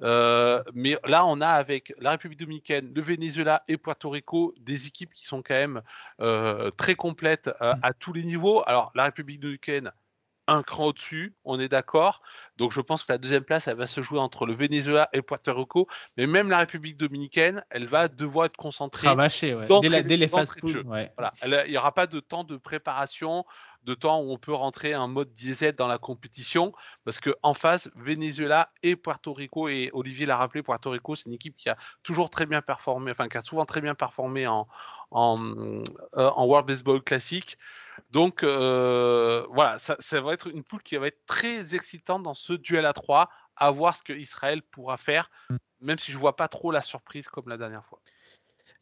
Euh, 0.02 0.62
mais 0.72 0.98
là, 1.04 1.24
on 1.24 1.40
a 1.40 1.48
avec 1.48 1.94
la 1.98 2.10
République 2.10 2.40
dominicaine, 2.40 2.92
le 2.92 3.00
Venezuela 3.00 3.62
et 3.68 3.76
Puerto 3.76 4.10
Rico 4.10 4.52
des 4.58 4.88
équipes 4.88 5.12
qui 5.14 5.24
sont 5.24 5.40
quand 5.40 5.54
même 5.54 5.82
très 6.76 6.96
complètes 6.96 7.48
euh, 7.62 7.74
à 7.80 7.92
tous 7.92 8.12
les 8.12 8.24
niveaux. 8.24 8.64
Alors, 8.66 8.90
la 8.96 9.04
République 9.04 9.38
dominicaine, 9.38 9.92
un 10.46 10.62
cran 10.62 10.86
au-dessus, 10.86 11.34
on 11.44 11.58
est 11.58 11.68
d'accord. 11.68 12.22
Donc, 12.56 12.72
je 12.72 12.80
pense 12.80 13.02
que 13.02 13.12
la 13.12 13.18
deuxième 13.18 13.44
place, 13.44 13.66
elle 13.68 13.76
va 13.76 13.86
se 13.86 14.00
jouer 14.00 14.18
entre 14.18 14.46
le 14.46 14.54
Venezuela 14.54 15.08
et 15.12 15.22
Puerto 15.22 15.54
Rico. 15.54 15.88
Mais 16.16 16.26
même 16.26 16.50
la 16.50 16.58
République 16.58 16.96
dominicaine, 16.96 17.64
elle 17.70 17.86
va 17.86 18.08
devoir 18.08 18.46
être 18.46 18.56
concentrée 18.56 19.06
cravaché 19.06 19.54
ouais. 19.54 19.66
dès, 19.80 19.88
la- 19.88 20.02
dès 20.02 20.16
les 20.16 20.28
phases 20.28 20.54
ouais. 20.62 21.12
voilà, 21.16 21.32
il 21.66 21.70
n'y 21.70 21.76
aura 21.76 21.92
pas 21.92 22.06
de 22.06 22.20
temps 22.20 22.44
de 22.44 22.56
préparation, 22.56 23.44
de 23.84 23.94
temps 23.94 24.20
où 24.20 24.32
on 24.32 24.38
peut 24.38 24.54
rentrer 24.54 24.94
en 24.94 25.08
mode 25.08 25.34
diesel 25.34 25.74
dans 25.74 25.88
la 25.88 25.98
compétition, 25.98 26.72
parce 27.04 27.20
que 27.20 27.34
en 27.42 27.54
face, 27.54 27.90
Venezuela 27.94 28.70
et 28.82 28.96
Puerto 28.96 29.32
Rico, 29.32 29.68
et 29.68 29.90
Olivier 29.92 30.26
l'a 30.26 30.36
rappelé, 30.36 30.62
Puerto 30.62 30.90
Rico, 30.90 31.14
c'est 31.14 31.26
une 31.26 31.34
équipe 31.34 31.56
qui 31.56 31.68
a 31.68 31.76
toujours 32.02 32.30
très 32.30 32.46
bien 32.46 32.62
performé, 32.62 33.10
enfin 33.10 33.28
qui 33.28 33.36
a 33.36 33.42
souvent 33.42 33.66
très 33.66 33.80
bien 33.80 33.94
performé 33.94 34.46
en, 34.46 34.66
en, 35.10 35.54
euh, 35.54 35.82
en 36.14 36.46
World 36.46 36.66
Baseball 36.66 37.02
classique. 37.02 37.58
Donc 38.10 38.42
euh, 38.42 39.44
voilà, 39.50 39.78
ça, 39.78 39.96
ça 39.98 40.20
va 40.20 40.32
être 40.32 40.48
une 40.48 40.64
poule 40.64 40.82
qui 40.82 40.96
va 40.96 41.06
être 41.06 41.24
très 41.26 41.74
excitante 41.74 42.22
dans 42.22 42.34
ce 42.34 42.52
duel 42.52 42.86
à 42.86 42.92
3, 42.92 43.28
à 43.56 43.70
voir 43.70 43.96
ce 43.96 44.02
que 44.02 44.12
Israël 44.12 44.62
pourra 44.62 44.96
faire, 44.96 45.30
même 45.80 45.98
si 45.98 46.12
je 46.12 46.18
vois 46.18 46.36
pas 46.36 46.48
trop 46.48 46.70
la 46.70 46.82
surprise 46.82 47.28
comme 47.28 47.48
la 47.48 47.56
dernière 47.56 47.84
fois. 47.84 48.00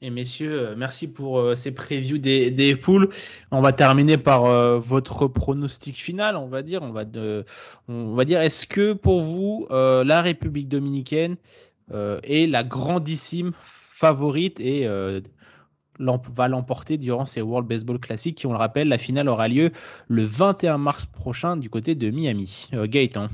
Et 0.05 0.11
messieurs, 0.11 0.61
euh, 0.61 0.75
merci 0.77 1.11
pour 1.11 1.39
euh, 1.39 1.55
ces 1.55 1.73
previews 1.73 2.19
des, 2.19 2.51
des 2.51 2.75
poules. 2.75 3.09
On 3.53 3.61
va 3.61 3.73
terminer 3.73 4.19
par 4.19 4.47
euh, 4.47 4.77
votre 4.77 5.29
pronostic 5.29 5.97
final, 5.97 6.37
on 6.37 6.49
va 6.49 6.63
dire. 6.63 6.83
On 6.83 6.91
va, 6.91 7.05
de, 7.05 7.45
on 7.87 8.17
va 8.17 8.25
dire, 8.25 8.41
est-ce 8.41 8.67
que 8.67 8.95
pour 8.95 9.23
vous, 9.23 9.69
euh, 9.71 10.03
la 10.03 10.21
République 10.21 10.69
dominicaine 10.69 11.37
est 12.23 12.51
la 12.51 12.65
grandissime 12.65 13.53
favorite 13.61 14.59
et 14.61 14.89
va 15.99 16.49
l'emporter 16.49 16.99
durant 16.99 17.27
ces 17.27 17.43
World 17.43 17.69
Baseball 17.69 17.99
Classic 17.99 18.35
qui, 18.37 18.47
on 18.47 18.53
le 18.53 18.59
rappelle, 18.59 18.89
la 18.89 18.99
finale 18.99 19.29
aura 19.29 19.49
lieu 19.49 19.71
le 20.09 20.25
21 20.25 20.79
mars 20.79 21.07
prochain 21.07 21.57
du 21.57 21.71
côté 21.71 21.95
de 21.95 22.11
Miami. 22.11 22.69
Euh, 22.75 22.87
Gaëtan. 22.87 23.27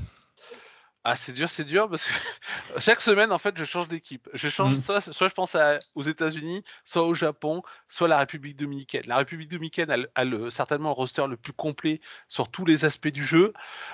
Ah, 1.05 1.15
c'est 1.15 1.31
dur, 1.31 1.49
c'est 1.49 1.63
dur 1.63 1.89
parce 1.89 2.03
que 2.03 2.09
chaque 2.79 3.01
semaine, 3.01 3.31
en 3.31 3.37
fait, 3.37 3.57
je 3.57 3.63
change 3.63 3.87
d'équipe. 3.87 4.27
Je 4.33 4.49
change 4.49 4.73
Mhm. 4.73 4.79
soit, 4.81 5.01
soit 5.01 5.29
je 5.29 5.33
pense 5.33 5.55
à- 5.55 5.79
aux 5.95 6.01
États-Unis, 6.01 6.61
soit 6.83 7.03
au 7.03 7.13
Japon, 7.13 7.63
soit 7.87 8.09
la 8.09 8.19
République 8.19 8.57
dominicaine. 8.57 9.03
La 9.07 9.15
République 9.17 9.49
dominicaine 9.49 9.89
a, 9.89 9.97
le- 9.97 10.09
a 10.13 10.25
le- 10.25 10.49
certainement 10.49 10.89
le 10.89 10.93
roster 10.95 11.25
le 11.27 11.37
plus 11.37 11.53
complet 11.53 12.01
sur 12.27 12.49
tous 12.51 12.65
les 12.65 12.83
aspects 12.83 13.07
du 13.07 13.23
jeu. 13.23 13.53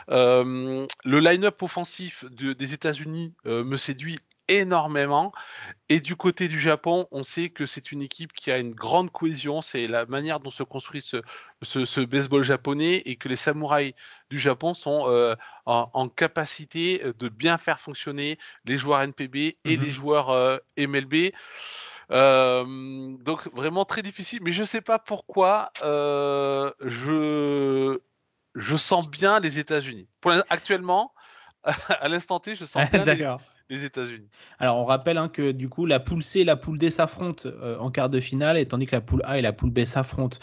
Euh, 0.10 0.88
le 1.06 1.20
line-up 1.20 1.62
offensif 1.62 2.26
de- 2.32 2.54
des 2.54 2.74
États-Unis 2.74 3.34
euh, 3.46 3.64
me 3.64 3.78
séduit 3.78 4.18
énormément. 4.48 5.32
Et 5.90 6.00
du 6.00 6.16
côté 6.16 6.48
du 6.48 6.60
Japon, 6.60 7.08
on 7.12 7.24
sait 7.24 7.50
que 7.50 7.66
c'est 7.66 7.92
une 7.92 8.02
équipe 8.02 8.34
qui 8.34 8.52
a 8.52 8.58
une 8.58 8.74
grande 8.74 9.12
cohésion. 9.12 9.62
C'est 9.62 9.88
la 9.88 10.06
manière 10.06 10.40
dont 10.40 10.50
se 10.52 10.64
construit 10.64 11.02
ce, 11.02 11.18
ce, 11.62 11.86
ce 11.86 12.02
baseball 12.02 12.44
japonais 12.44 13.04
et 13.06 13.16
que 13.16 13.30
les 13.30 13.36
samouraïs 13.36 13.94
du 14.30 14.40
Japon 14.40 14.74
sont 14.74 15.06
euh, 15.08 15.36
en, 15.66 15.90
en 15.94 16.10
capacité 16.10 17.04
de 17.20 17.30
bien 17.30 17.58
faire 17.58 17.80
fonctionner 17.80 18.40
les 18.66 18.78
joueurs 18.78 19.02
NPB 19.02 19.58
et 19.64 19.78
les 19.78 19.92
joueurs 19.92 20.30
euh, 20.30 20.58
MLB. 20.78 21.32
Euh, 22.12 23.16
donc 23.20 23.52
vraiment 23.54 23.86
très 23.86 24.02
difficile, 24.02 24.40
mais 24.44 24.52
je 24.52 24.64
sais 24.64 24.82
pas 24.82 25.00
pourquoi 25.00 25.72
euh, 25.84 26.72
je 26.82 28.00
je 28.54 28.76
sens 28.76 29.10
bien 29.10 29.40
les 29.40 29.60
États-Unis. 29.60 30.08
Actuellement, 30.50 31.14
à 31.64 32.08
l'instant 32.08 32.40
T, 32.40 32.56
je 32.56 32.66
sens 32.66 32.90
bien 32.92 33.04
D'accord. 33.04 33.42
les 33.42 33.55
États-Unis. 33.70 34.28
Alors 34.60 34.78
on 34.78 34.86
rappelle 34.86 35.18
hein, 35.18 35.28
que 35.28 35.52
du 35.52 35.70
coup 35.70 35.86
la 35.86 36.00
poule 36.00 36.22
C 36.22 36.42
et 36.42 36.44
la 36.44 36.56
poule 36.56 36.78
D 36.78 36.92
s'affrontent 36.92 37.50
euh, 37.50 37.78
en 37.80 37.90
quart 37.90 38.10
de 38.10 38.20
finale, 38.20 38.58
et 38.58 38.68
tandis 38.68 38.86
que 38.86 38.96
la 38.96 39.02
poule 39.02 39.22
A 39.24 39.40
et 39.40 39.42
la 39.42 39.54
poule 39.54 39.72
B 39.72 39.86
s'affrontent 39.86 40.38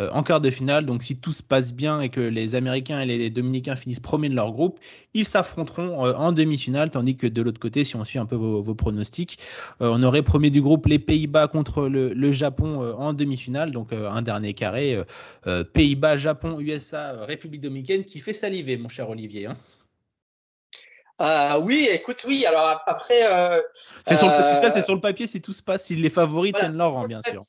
euh, 0.00 0.10
en 0.12 0.24
quart 0.24 0.40
de 0.40 0.50
finale. 0.50 0.84
Donc 0.84 1.04
si 1.04 1.16
tout 1.16 1.30
se 1.30 1.42
passe 1.42 1.72
bien 1.72 2.00
et 2.00 2.08
que 2.08 2.20
les 2.20 2.56
Américains 2.56 3.00
et 3.00 3.06
les 3.06 3.30
Dominicains 3.30 3.76
finissent 3.76 4.00
premiers 4.00 4.28
de 4.28 4.34
leur 4.34 4.50
groupe, 4.50 4.80
ils 5.14 5.24
s'affronteront 5.24 6.04
euh, 6.04 6.14
en 6.14 6.32
demi-finale, 6.32 6.90
tandis 6.90 7.16
que 7.16 7.28
de 7.28 7.42
l'autre 7.42 7.60
côté, 7.60 7.84
si 7.84 7.94
on 7.94 8.04
suit 8.04 8.18
un 8.18 8.26
peu 8.26 8.34
vos, 8.34 8.74
pronostics, 8.74 9.38
on 9.78 10.02
aurait 10.02 10.22
premier 10.22 10.50
du 10.50 10.60
groupe 10.60 10.86
les 10.86 10.98
Pays-Bas 10.98 11.46
contre 11.46 11.86
le, 11.86 12.32
Japon 12.32 12.94
en 12.98 13.12
demi-finale, 13.12 13.70
donc 13.70 13.92
un 13.92 14.22
dernier 14.22 14.52
carré, 14.52 14.98
Pays-Bas, 15.72 16.16
Japon, 16.16 16.58
USA, 16.58 17.24
République 17.24 17.60
dominicaine, 17.60 18.04
qui 18.04 18.18
fait 18.18 18.32
saliver, 18.32 18.76
mon 18.76 18.88
cher 18.88 19.08
Olivier. 19.08 19.46
hein. 19.46 19.56
Ah 21.18 21.58
oui, 21.60 21.88
écoute, 21.92 22.24
oui. 22.26 22.44
Alors 22.44 22.66
ap- 22.66 22.82
après, 22.86 23.20
euh, 23.24 23.60
C'est 24.06 24.16
sur 24.16 24.26
le, 24.26 24.32
Euh, 24.32 24.54
ça, 24.56 24.70
c'est 24.70 24.82
sur 24.82 24.94
le 24.94 25.00
papier 25.00 25.26
si 25.26 25.40
tout 25.40 25.52
se 25.52 25.62
passe, 25.62 25.84
si 25.84 25.94
les 25.96 26.10
favoris 26.10 26.50
Voilà. 26.52 26.66
tiennent 26.66 26.76
leur 26.78 26.92
rang, 26.92 27.06
bien 27.06 27.20
sûr. 27.22 27.42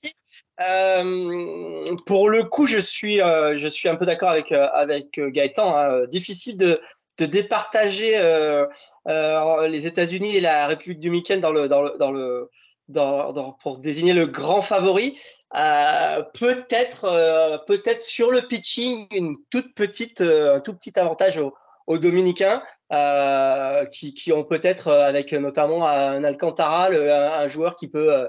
Euh, 0.61 1.95
pour 2.05 2.29
le 2.29 2.43
coup, 2.45 2.67
je 2.67 2.77
suis, 2.77 3.21
euh, 3.21 3.57
je 3.57 3.67
suis 3.67 3.89
un 3.89 3.95
peu 3.95 4.05
d'accord 4.05 4.29
avec, 4.29 4.51
euh, 4.51 4.67
avec 4.73 5.17
euh, 5.17 5.29
Gaëtan. 5.29 5.75
hein. 5.75 6.05
Difficile 6.07 6.57
de, 6.57 6.79
de 7.17 7.25
départager 7.25 8.13
euh, 8.17 8.65
euh, 9.07 9.67
les 9.67 9.87
États-Unis 9.87 10.35
et 10.37 10.41
la 10.41 10.67
République 10.67 10.99
dominicaine 10.99 11.39
dans 11.39 11.51
le, 11.51 11.67
dans 11.67 11.81
le, 11.81 11.93
dans 11.97 12.11
le, 12.11 12.49
dans, 12.87 13.33
dans- 13.33 13.51
pour 13.53 13.79
désigner 13.79 14.13
le 14.13 14.25
grand 14.27 14.61
favori. 14.61 15.17
Euh, 15.57 16.21
peut-être, 16.39 17.05
euh, 17.05 17.57
peut-être 17.65 18.01
sur 18.01 18.31
le 18.31 18.41
pitching, 18.47 19.07
une 19.11 19.35
toute 19.49 19.73
petite, 19.75 20.21
euh, 20.21 20.55
un 20.57 20.59
tout 20.59 20.73
petit 20.75 20.97
avantage 20.99 21.37
aux, 21.37 21.53
aux 21.87 21.97
Dominicains. 21.97 22.61
euh, 22.93 23.85
qui, 23.85 24.13
qui 24.13 24.31
ont 24.31 24.43
peut-être 24.43 24.89
euh, 24.89 25.07
avec 25.07 25.33
notamment 25.33 25.87
un 25.87 26.23
Alcantara, 26.23 26.89
le- 26.89 27.11
un, 27.11 27.31
un 27.39 27.47
joueur 27.47 27.75
qui 27.77 27.87
peut, 27.87 28.13
euh, 28.13 28.27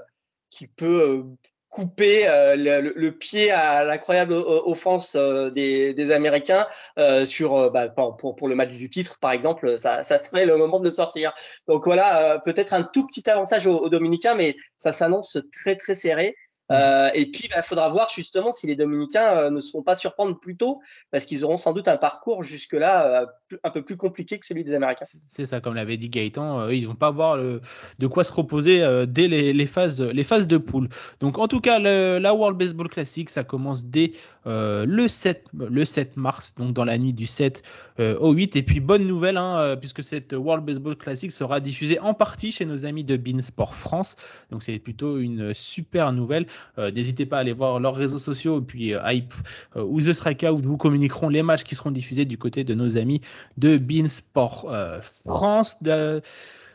qui 0.51 0.67
peut 0.67 1.03
euh, 1.03 1.23
couper 1.69 2.25
le, 2.57 2.81
le- 2.97 3.13
pied 3.19 3.51
à 3.51 3.85
l'incroyable 3.85 4.33
offense 4.33 5.15
des, 5.17 5.93
des 5.93 6.11
Américains 6.11 6.67
euh, 6.99 7.27
sur 7.27 7.71
bah, 7.71 7.89
pour, 7.89 8.35
pour- 8.35 8.49
le 8.49 8.55
match 8.55 8.71
du 8.71 8.89
titre 8.89 9.19
par 9.21 9.33
exemple 9.33 9.77
ça, 9.77 10.03
ça 10.03 10.19
serait 10.19 10.47
le 10.47 10.57
moment 10.57 10.79
de 10.79 10.85
le 10.85 10.91
sortir 10.91 11.35
donc 11.69 11.85
voilà 11.85 12.41
peut-être 12.47 12.73
un 12.73 12.83
tout 12.83 13.07
petit 13.07 13.29
avantage 13.29 13.67
aux, 13.67 13.79
aux 13.79 13.89
Dominicains 13.91 14.35
mais 14.37 14.57
ça 14.79 14.95
s'annonce 14.95 15.37
très 15.53 15.77
très 15.77 15.95
serré 15.95 16.35
Euh, 16.73 17.11
et 17.15 17.27
puis, 17.27 17.43
il 17.45 17.51
bah, 17.51 17.63
faudra 17.63 17.89
voir 17.89 18.09
justement 18.15 18.53
si 18.53 18.67
les 18.67 18.77
Dominicains 18.77 19.37
euh, 19.37 19.51
ne 19.51 19.61
se 19.61 19.71
font 19.71 19.83
pas 19.83 19.95
surprendre 19.95 20.39
plus 20.39 20.57
tôt, 20.57 20.81
parce 21.11 21.25
qu'ils 21.25 21.45
auront 21.45 21.57
sans 21.57 21.73
doute 21.73 21.89
un 21.89 21.97
parcours 21.97 22.43
jusque-là 22.43 23.23
euh, 23.23 23.27
un 23.63 23.71
peu 23.71 23.83
plus 23.83 23.97
compliqué 23.97 24.39
que 24.39 24.47
celui 24.47 24.65
des 24.65 24.75
Américains. 24.75 25.07
C'est 25.29 25.47
ça, 25.47 25.61
comme 25.61 25.75
l'avait 25.75 25.97
dit 25.97 26.09
Gaëtan, 26.09 26.69
ils 26.69 26.87
vont 26.87 26.95
pas 26.95 27.09
avoir 27.09 27.39
de 27.39 28.07
quoi 28.07 28.25
se 28.25 28.33
reposer 28.33 28.85
dès 29.07 29.29
les, 29.29 29.67
phases, 29.67 30.03
les 30.03 30.25
phases 30.25 30.47
de 30.47 30.57
poule. 30.57 30.89
Donc, 31.21 31.39
en 31.39 31.47
tout 31.47 31.61
cas, 31.61 31.79
la 31.79 32.35
World 32.35 32.59
Baseball 32.59 32.89
Classic, 32.89 33.29
ça 33.31 33.45
commence 33.45 33.85
dès 33.85 34.13
le, 34.45 35.07
7, 35.07 35.45
le 35.55 35.85
7 35.85 36.17
mars, 36.17 36.55
donc 36.57 36.73
dans 36.73 36.85
la 36.85 36.99
nuit 36.99 37.13
du 37.13 37.27
7 37.27 37.63
au 37.99 38.33
8. 38.33 38.57
Et 38.57 38.63
puis, 38.63 38.81
bonne 38.81 39.07
nouvelle, 39.07 39.37
hein, 39.37 39.77
puisque 39.77 40.03
cette 40.03 40.33
World 40.33 40.65
Baseball 40.65 40.97
Classic 40.97 41.31
sera 41.31 41.61
diffusée 41.61 42.01
en 42.01 42.15
partie 42.15 42.51
chez 42.51 42.65
nos 42.65 42.85
amis 42.85 43.05
de 43.05 43.17
Beansport 43.17 43.77
France. 43.77 44.17
Donc, 44.51 44.65
c'est 44.65 44.79
plutôt 44.81 45.19
une 45.19 45.55
super 45.55 46.13
nouvelle. 46.13 46.47
Euh, 46.79 46.91
n'hésitez 46.91 47.27
pas 47.27 47.39
à 47.39 47.41
aller 47.41 47.53
voir 47.53 47.81
leurs 47.81 47.95
réseaux 47.95 48.19
sociaux, 48.19 48.61
puis 48.61 48.95
euh, 48.95 49.01
Hype 49.05 49.35
euh, 49.77 49.85
ou 49.85 50.01
The 50.01 50.13
Strikeout 50.13 50.63
vous 50.63 50.77
communiqueront 50.77 51.29
les 51.29 51.43
matchs 51.43 51.65
qui 51.65 51.75
seront 51.75 51.91
diffusés 51.91 52.25
du 52.25 52.39
côté 52.39 52.65
de 52.65 52.75
nos 52.75 52.97
amis 52.97 53.21
de 53.57 53.77
Beansport 53.77 54.67
France. 55.01 55.79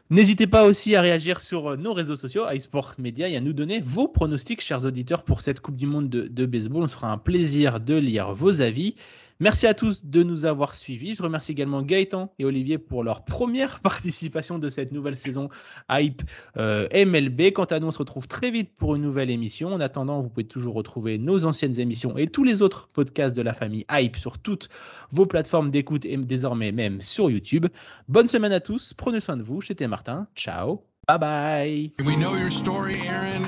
N'hésitez 0.10 0.46
pas 0.46 0.66
aussi 0.66 0.94
à 0.98 1.02
réagir 1.02 1.40
sur 1.40 1.78
nos 1.78 1.94
réseaux 1.94 2.18
sociaux, 2.18 2.44
iSport 2.52 2.96
Media, 2.98 3.30
et 3.30 3.38
à 3.38 3.40
nous 3.40 3.54
donner 3.54 3.80
vos 3.80 4.10
pronostics, 4.10 4.60
chers 4.60 4.84
auditeurs, 4.84 5.24
pour 5.24 5.40
cette 5.40 5.62
Coupe 5.62 5.78
du 5.78 5.86
Monde 5.86 6.10
de, 6.10 6.46
baseball. 6.46 6.84
On 6.84 6.88
se 6.88 6.96
fera 6.96 7.14
un 7.14 7.18
plaisir 7.18 7.80
de 7.80 7.96
lire 7.96 8.34
vos 8.34 8.60
avis. 8.60 8.96
Merci 9.42 9.66
à 9.66 9.74
tous 9.74 10.06
de 10.06 10.22
nous 10.22 10.46
avoir 10.46 10.76
suivis. 10.76 11.16
Je 11.16 11.24
remercie 11.24 11.52
également 11.54 11.82
Gaëtan 11.82 12.32
et 12.38 12.46
Olivier 12.46 12.78
pour 12.78 13.04
leur 13.04 13.26
première 13.26 13.80
participation 13.82 14.60
de 14.60 14.70
cette 14.70 14.92
nouvelle 14.92 15.18
saison 15.18 15.50
Hype 15.90 16.22
euh, 16.58 16.88
MLB. 16.94 17.52
Quant 17.52 17.66
à 17.66 17.80
nous, 17.80 17.88
on 17.88 17.92
se 17.92 17.98
retrouve 17.98 18.28
très 18.28 18.52
vite 18.52 18.70
pour 18.78 18.96
une 18.96 19.02
nouvelle 19.02 19.32
émission. 19.32 19.74
En 19.74 19.80
attendant, 19.80 20.22
vous 20.22 20.30
pouvez 20.30 20.46
toujours 20.46 20.76
retrouver 20.76 21.18
nos 21.18 21.44
anciennes 21.46 21.80
émissions 21.80 22.20
et 22.20 22.28
tous 22.28 22.44
les 22.44 22.62
autres 22.62 22.88
podcasts 22.94 23.36
de 23.36 23.42
la 23.42 23.56
famille 23.56 23.84
Hype 23.90 24.16
sur 24.16 24.38
toutes 24.38 24.70
vos 25.10 25.26
plateformes 25.26 25.72
d'écoute 25.72 26.06
et 26.06 26.18
désormais 26.18 26.72
même 26.72 27.02
sur 27.02 27.32
YouTube. 27.32 27.66
Bonne 28.10 28.28
semaine 28.28 28.52
à 28.52 28.60
tous. 28.60 28.94
Prenez 28.94 29.22
soin 29.22 29.38
de 29.38 29.42
vous. 29.42 29.64
C'était 29.64 29.88
Martin. 29.88 30.28
Ciao. 30.36 30.84
Bye 31.08 31.18
bye. 31.18 31.92
We 32.06 32.16
know 32.16 32.36
your 32.36 32.52
story, 32.52 33.00
Aaron. 33.08 33.42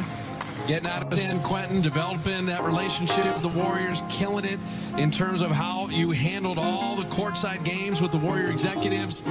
Getting 0.67 0.87
out 0.87 1.03
of 1.03 1.13
San 1.13 1.41
Quentin, 1.41 1.81
developing 1.81 2.45
that 2.45 2.63
relationship 2.63 3.25
with 3.25 3.41
the 3.41 3.49
Warriors, 3.49 4.01
killing 4.09 4.45
it 4.45 4.59
in 4.97 5.11
terms 5.11 5.41
of 5.41 5.51
how 5.51 5.87
you 5.89 6.11
handled 6.11 6.57
all 6.57 6.95
the 6.95 7.03
courtside 7.03 7.63
games 7.65 8.01
with 8.01 8.11
the 8.11 8.17
Warrior 8.17 8.49
executives, 8.49 9.21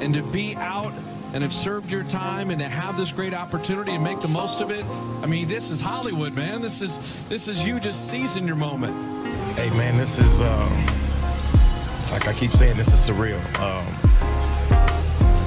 and 0.00 0.14
to 0.14 0.22
be 0.22 0.54
out 0.56 0.92
and 1.32 1.42
have 1.42 1.52
served 1.52 1.90
your 1.90 2.04
time 2.04 2.50
and 2.50 2.60
to 2.60 2.68
have 2.68 2.98
this 2.98 3.10
great 3.10 3.32
opportunity 3.32 3.92
and 3.92 4.04
make 4.04 4.20
the 4.20 4.28
most 4.28 4.60
of 4.60 4.70
it. 4.70 4.84
I 5.22 5.26
mean, 5.26 5.48
this 5.48 5.70
is 5.70 5.80
Hollywood, 5.80 6.34
man. 6.34 6.60
This 6.60 6.82
is 6.82 6.98
this 7.28 7.48
is 7.48 7.62
you 7.62 7.80
just 7.80 8.10
seizing 8.10 8.46
your 8.46 8.56
moment. 8.56 8.94
Hey, 9.56 9.70
man, 9.70 9.96
this 9.96 10.18
is 10.18 10.42
uh, 10.42 10.68
like 12.10 12.28
I 12.28 12.34
keep 12.34 12.52
saying, 12.52 12.76
this 12.76 12.88
is 12.88 13.08
surreal. 13.08 13.40
Um, 13.60 13.86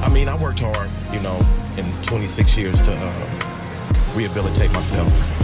I 0.01 0.09
mean, 0.11 0.27
I 0.27 0.37
worked 0.37 0.59
hard, 0.59 0.89
you 1.13 1.19
know, 1.19 1.39
in 1.77 2.03
26 2.03 2.57
years 2.57 2.81
to. 2.83 2.95
Uh, 2.95 3.61
rehabilitate 4.15 4.71
myself. 4.71 5.34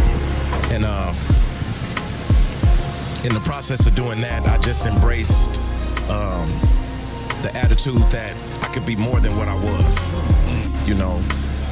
And 0.71 0.85
uh, 0.85 1.13
in 3.25 3.33
the 3.33 3.41
process 3.43 3.85
of 3.87 3.93
doing 3.93 4.21
that, 4.21 4.47
I 4.47 4.57
just 4.59 4.85
embraced 4.85 5.49
um, 6.09 6.47
the 7.43 7.51
attitude 7.53 7.97
that 8.11 8.33
I 8.63 8.73
could 8.73 8.85
be 8.85 8.95
more 8.95 9.19
than 9.19 9.35
what 9.37 9.49
I 9.49 9.55
was, 9.55 10.87
you 10.87 10.95
know. 10.95 11.21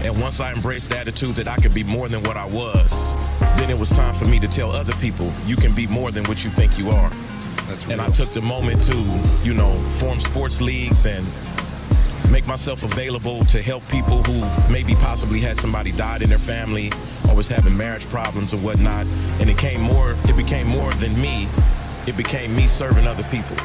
And 0.03 0.19
once 0.21 0.41
I 0.41 0.51
embraced 0.51 0.89
the 0.89 0.97
attitude 0.97 1.35
that 1.35 1.47
I 1.47 1.55
could 1.55 1.73
be 1.73 1.83
more 1.83 2.09
than 2.09 2.23
what 2.23 2.35
I 2.35 2.45
was, 2.45 3.13
then 3.57 3.69
it 3.69 3.79
was 3.79 3.89
time 3.89 4.13
for 4.13 4.25
me 4.25 4.37
to 4.39 4.47
tell 4.47 4.71
other 4.71 4.93
people, 4.93 5.31
you 5.45 5.55
can 5.55 5.73
be 5.73 5.87
more 5.87 6.11
than 6.11 6.25
what 6.25 6.43
you 6.43 6.49
think 6.49 6.77
you 6.77 6.89
are. 6.89 7.11
and 7.89 8.01
I 8.01 8.09
took 8.09 8.29
the 8.29 8.41
moment 8.41 8.83
to, 8.83 8.97
you 9.43 9.53
know, 9.53 9.77
form 9.99 10.19
sports 10.19 10.59
leagues 10.59 11.05
and 11.05 11.25
make 12.31 12.47
myself 12.47 12.83
available 12.83 13.43
to 13.45 13.61
help 13.61 13.87
people 13.89 14.23
who 14.23 14.71
maybe 14.71 14.93
possibly 14.95 15.39
had 15.39 15.57
somebody 15.57 15.91
died 15.91 16.21
in 16.21 16.29
their 16.29 16.37
family 16.37 16.91
or 17.27 17.35
was 17.35 17.47
having 17.47 17.75
marriage 17.75 18.07
problems 18.09 18.53
or 18.53 18.57
whatnot. 18.57 19.05
And 19.39 19.49
it 19.49 19.57
came 19.57 19.81
more, 19.81 20.15
it 20.25 20.37
became 20.37 20.67
more 20.67 20.91
than 20.93 21.13
me. 21.19 21.47
It 22.07 22.17
became 22.17 22.55
me 22.55 22.67
serving 22.67 23.07
other 23.07 23.23
people. 23.23 23.57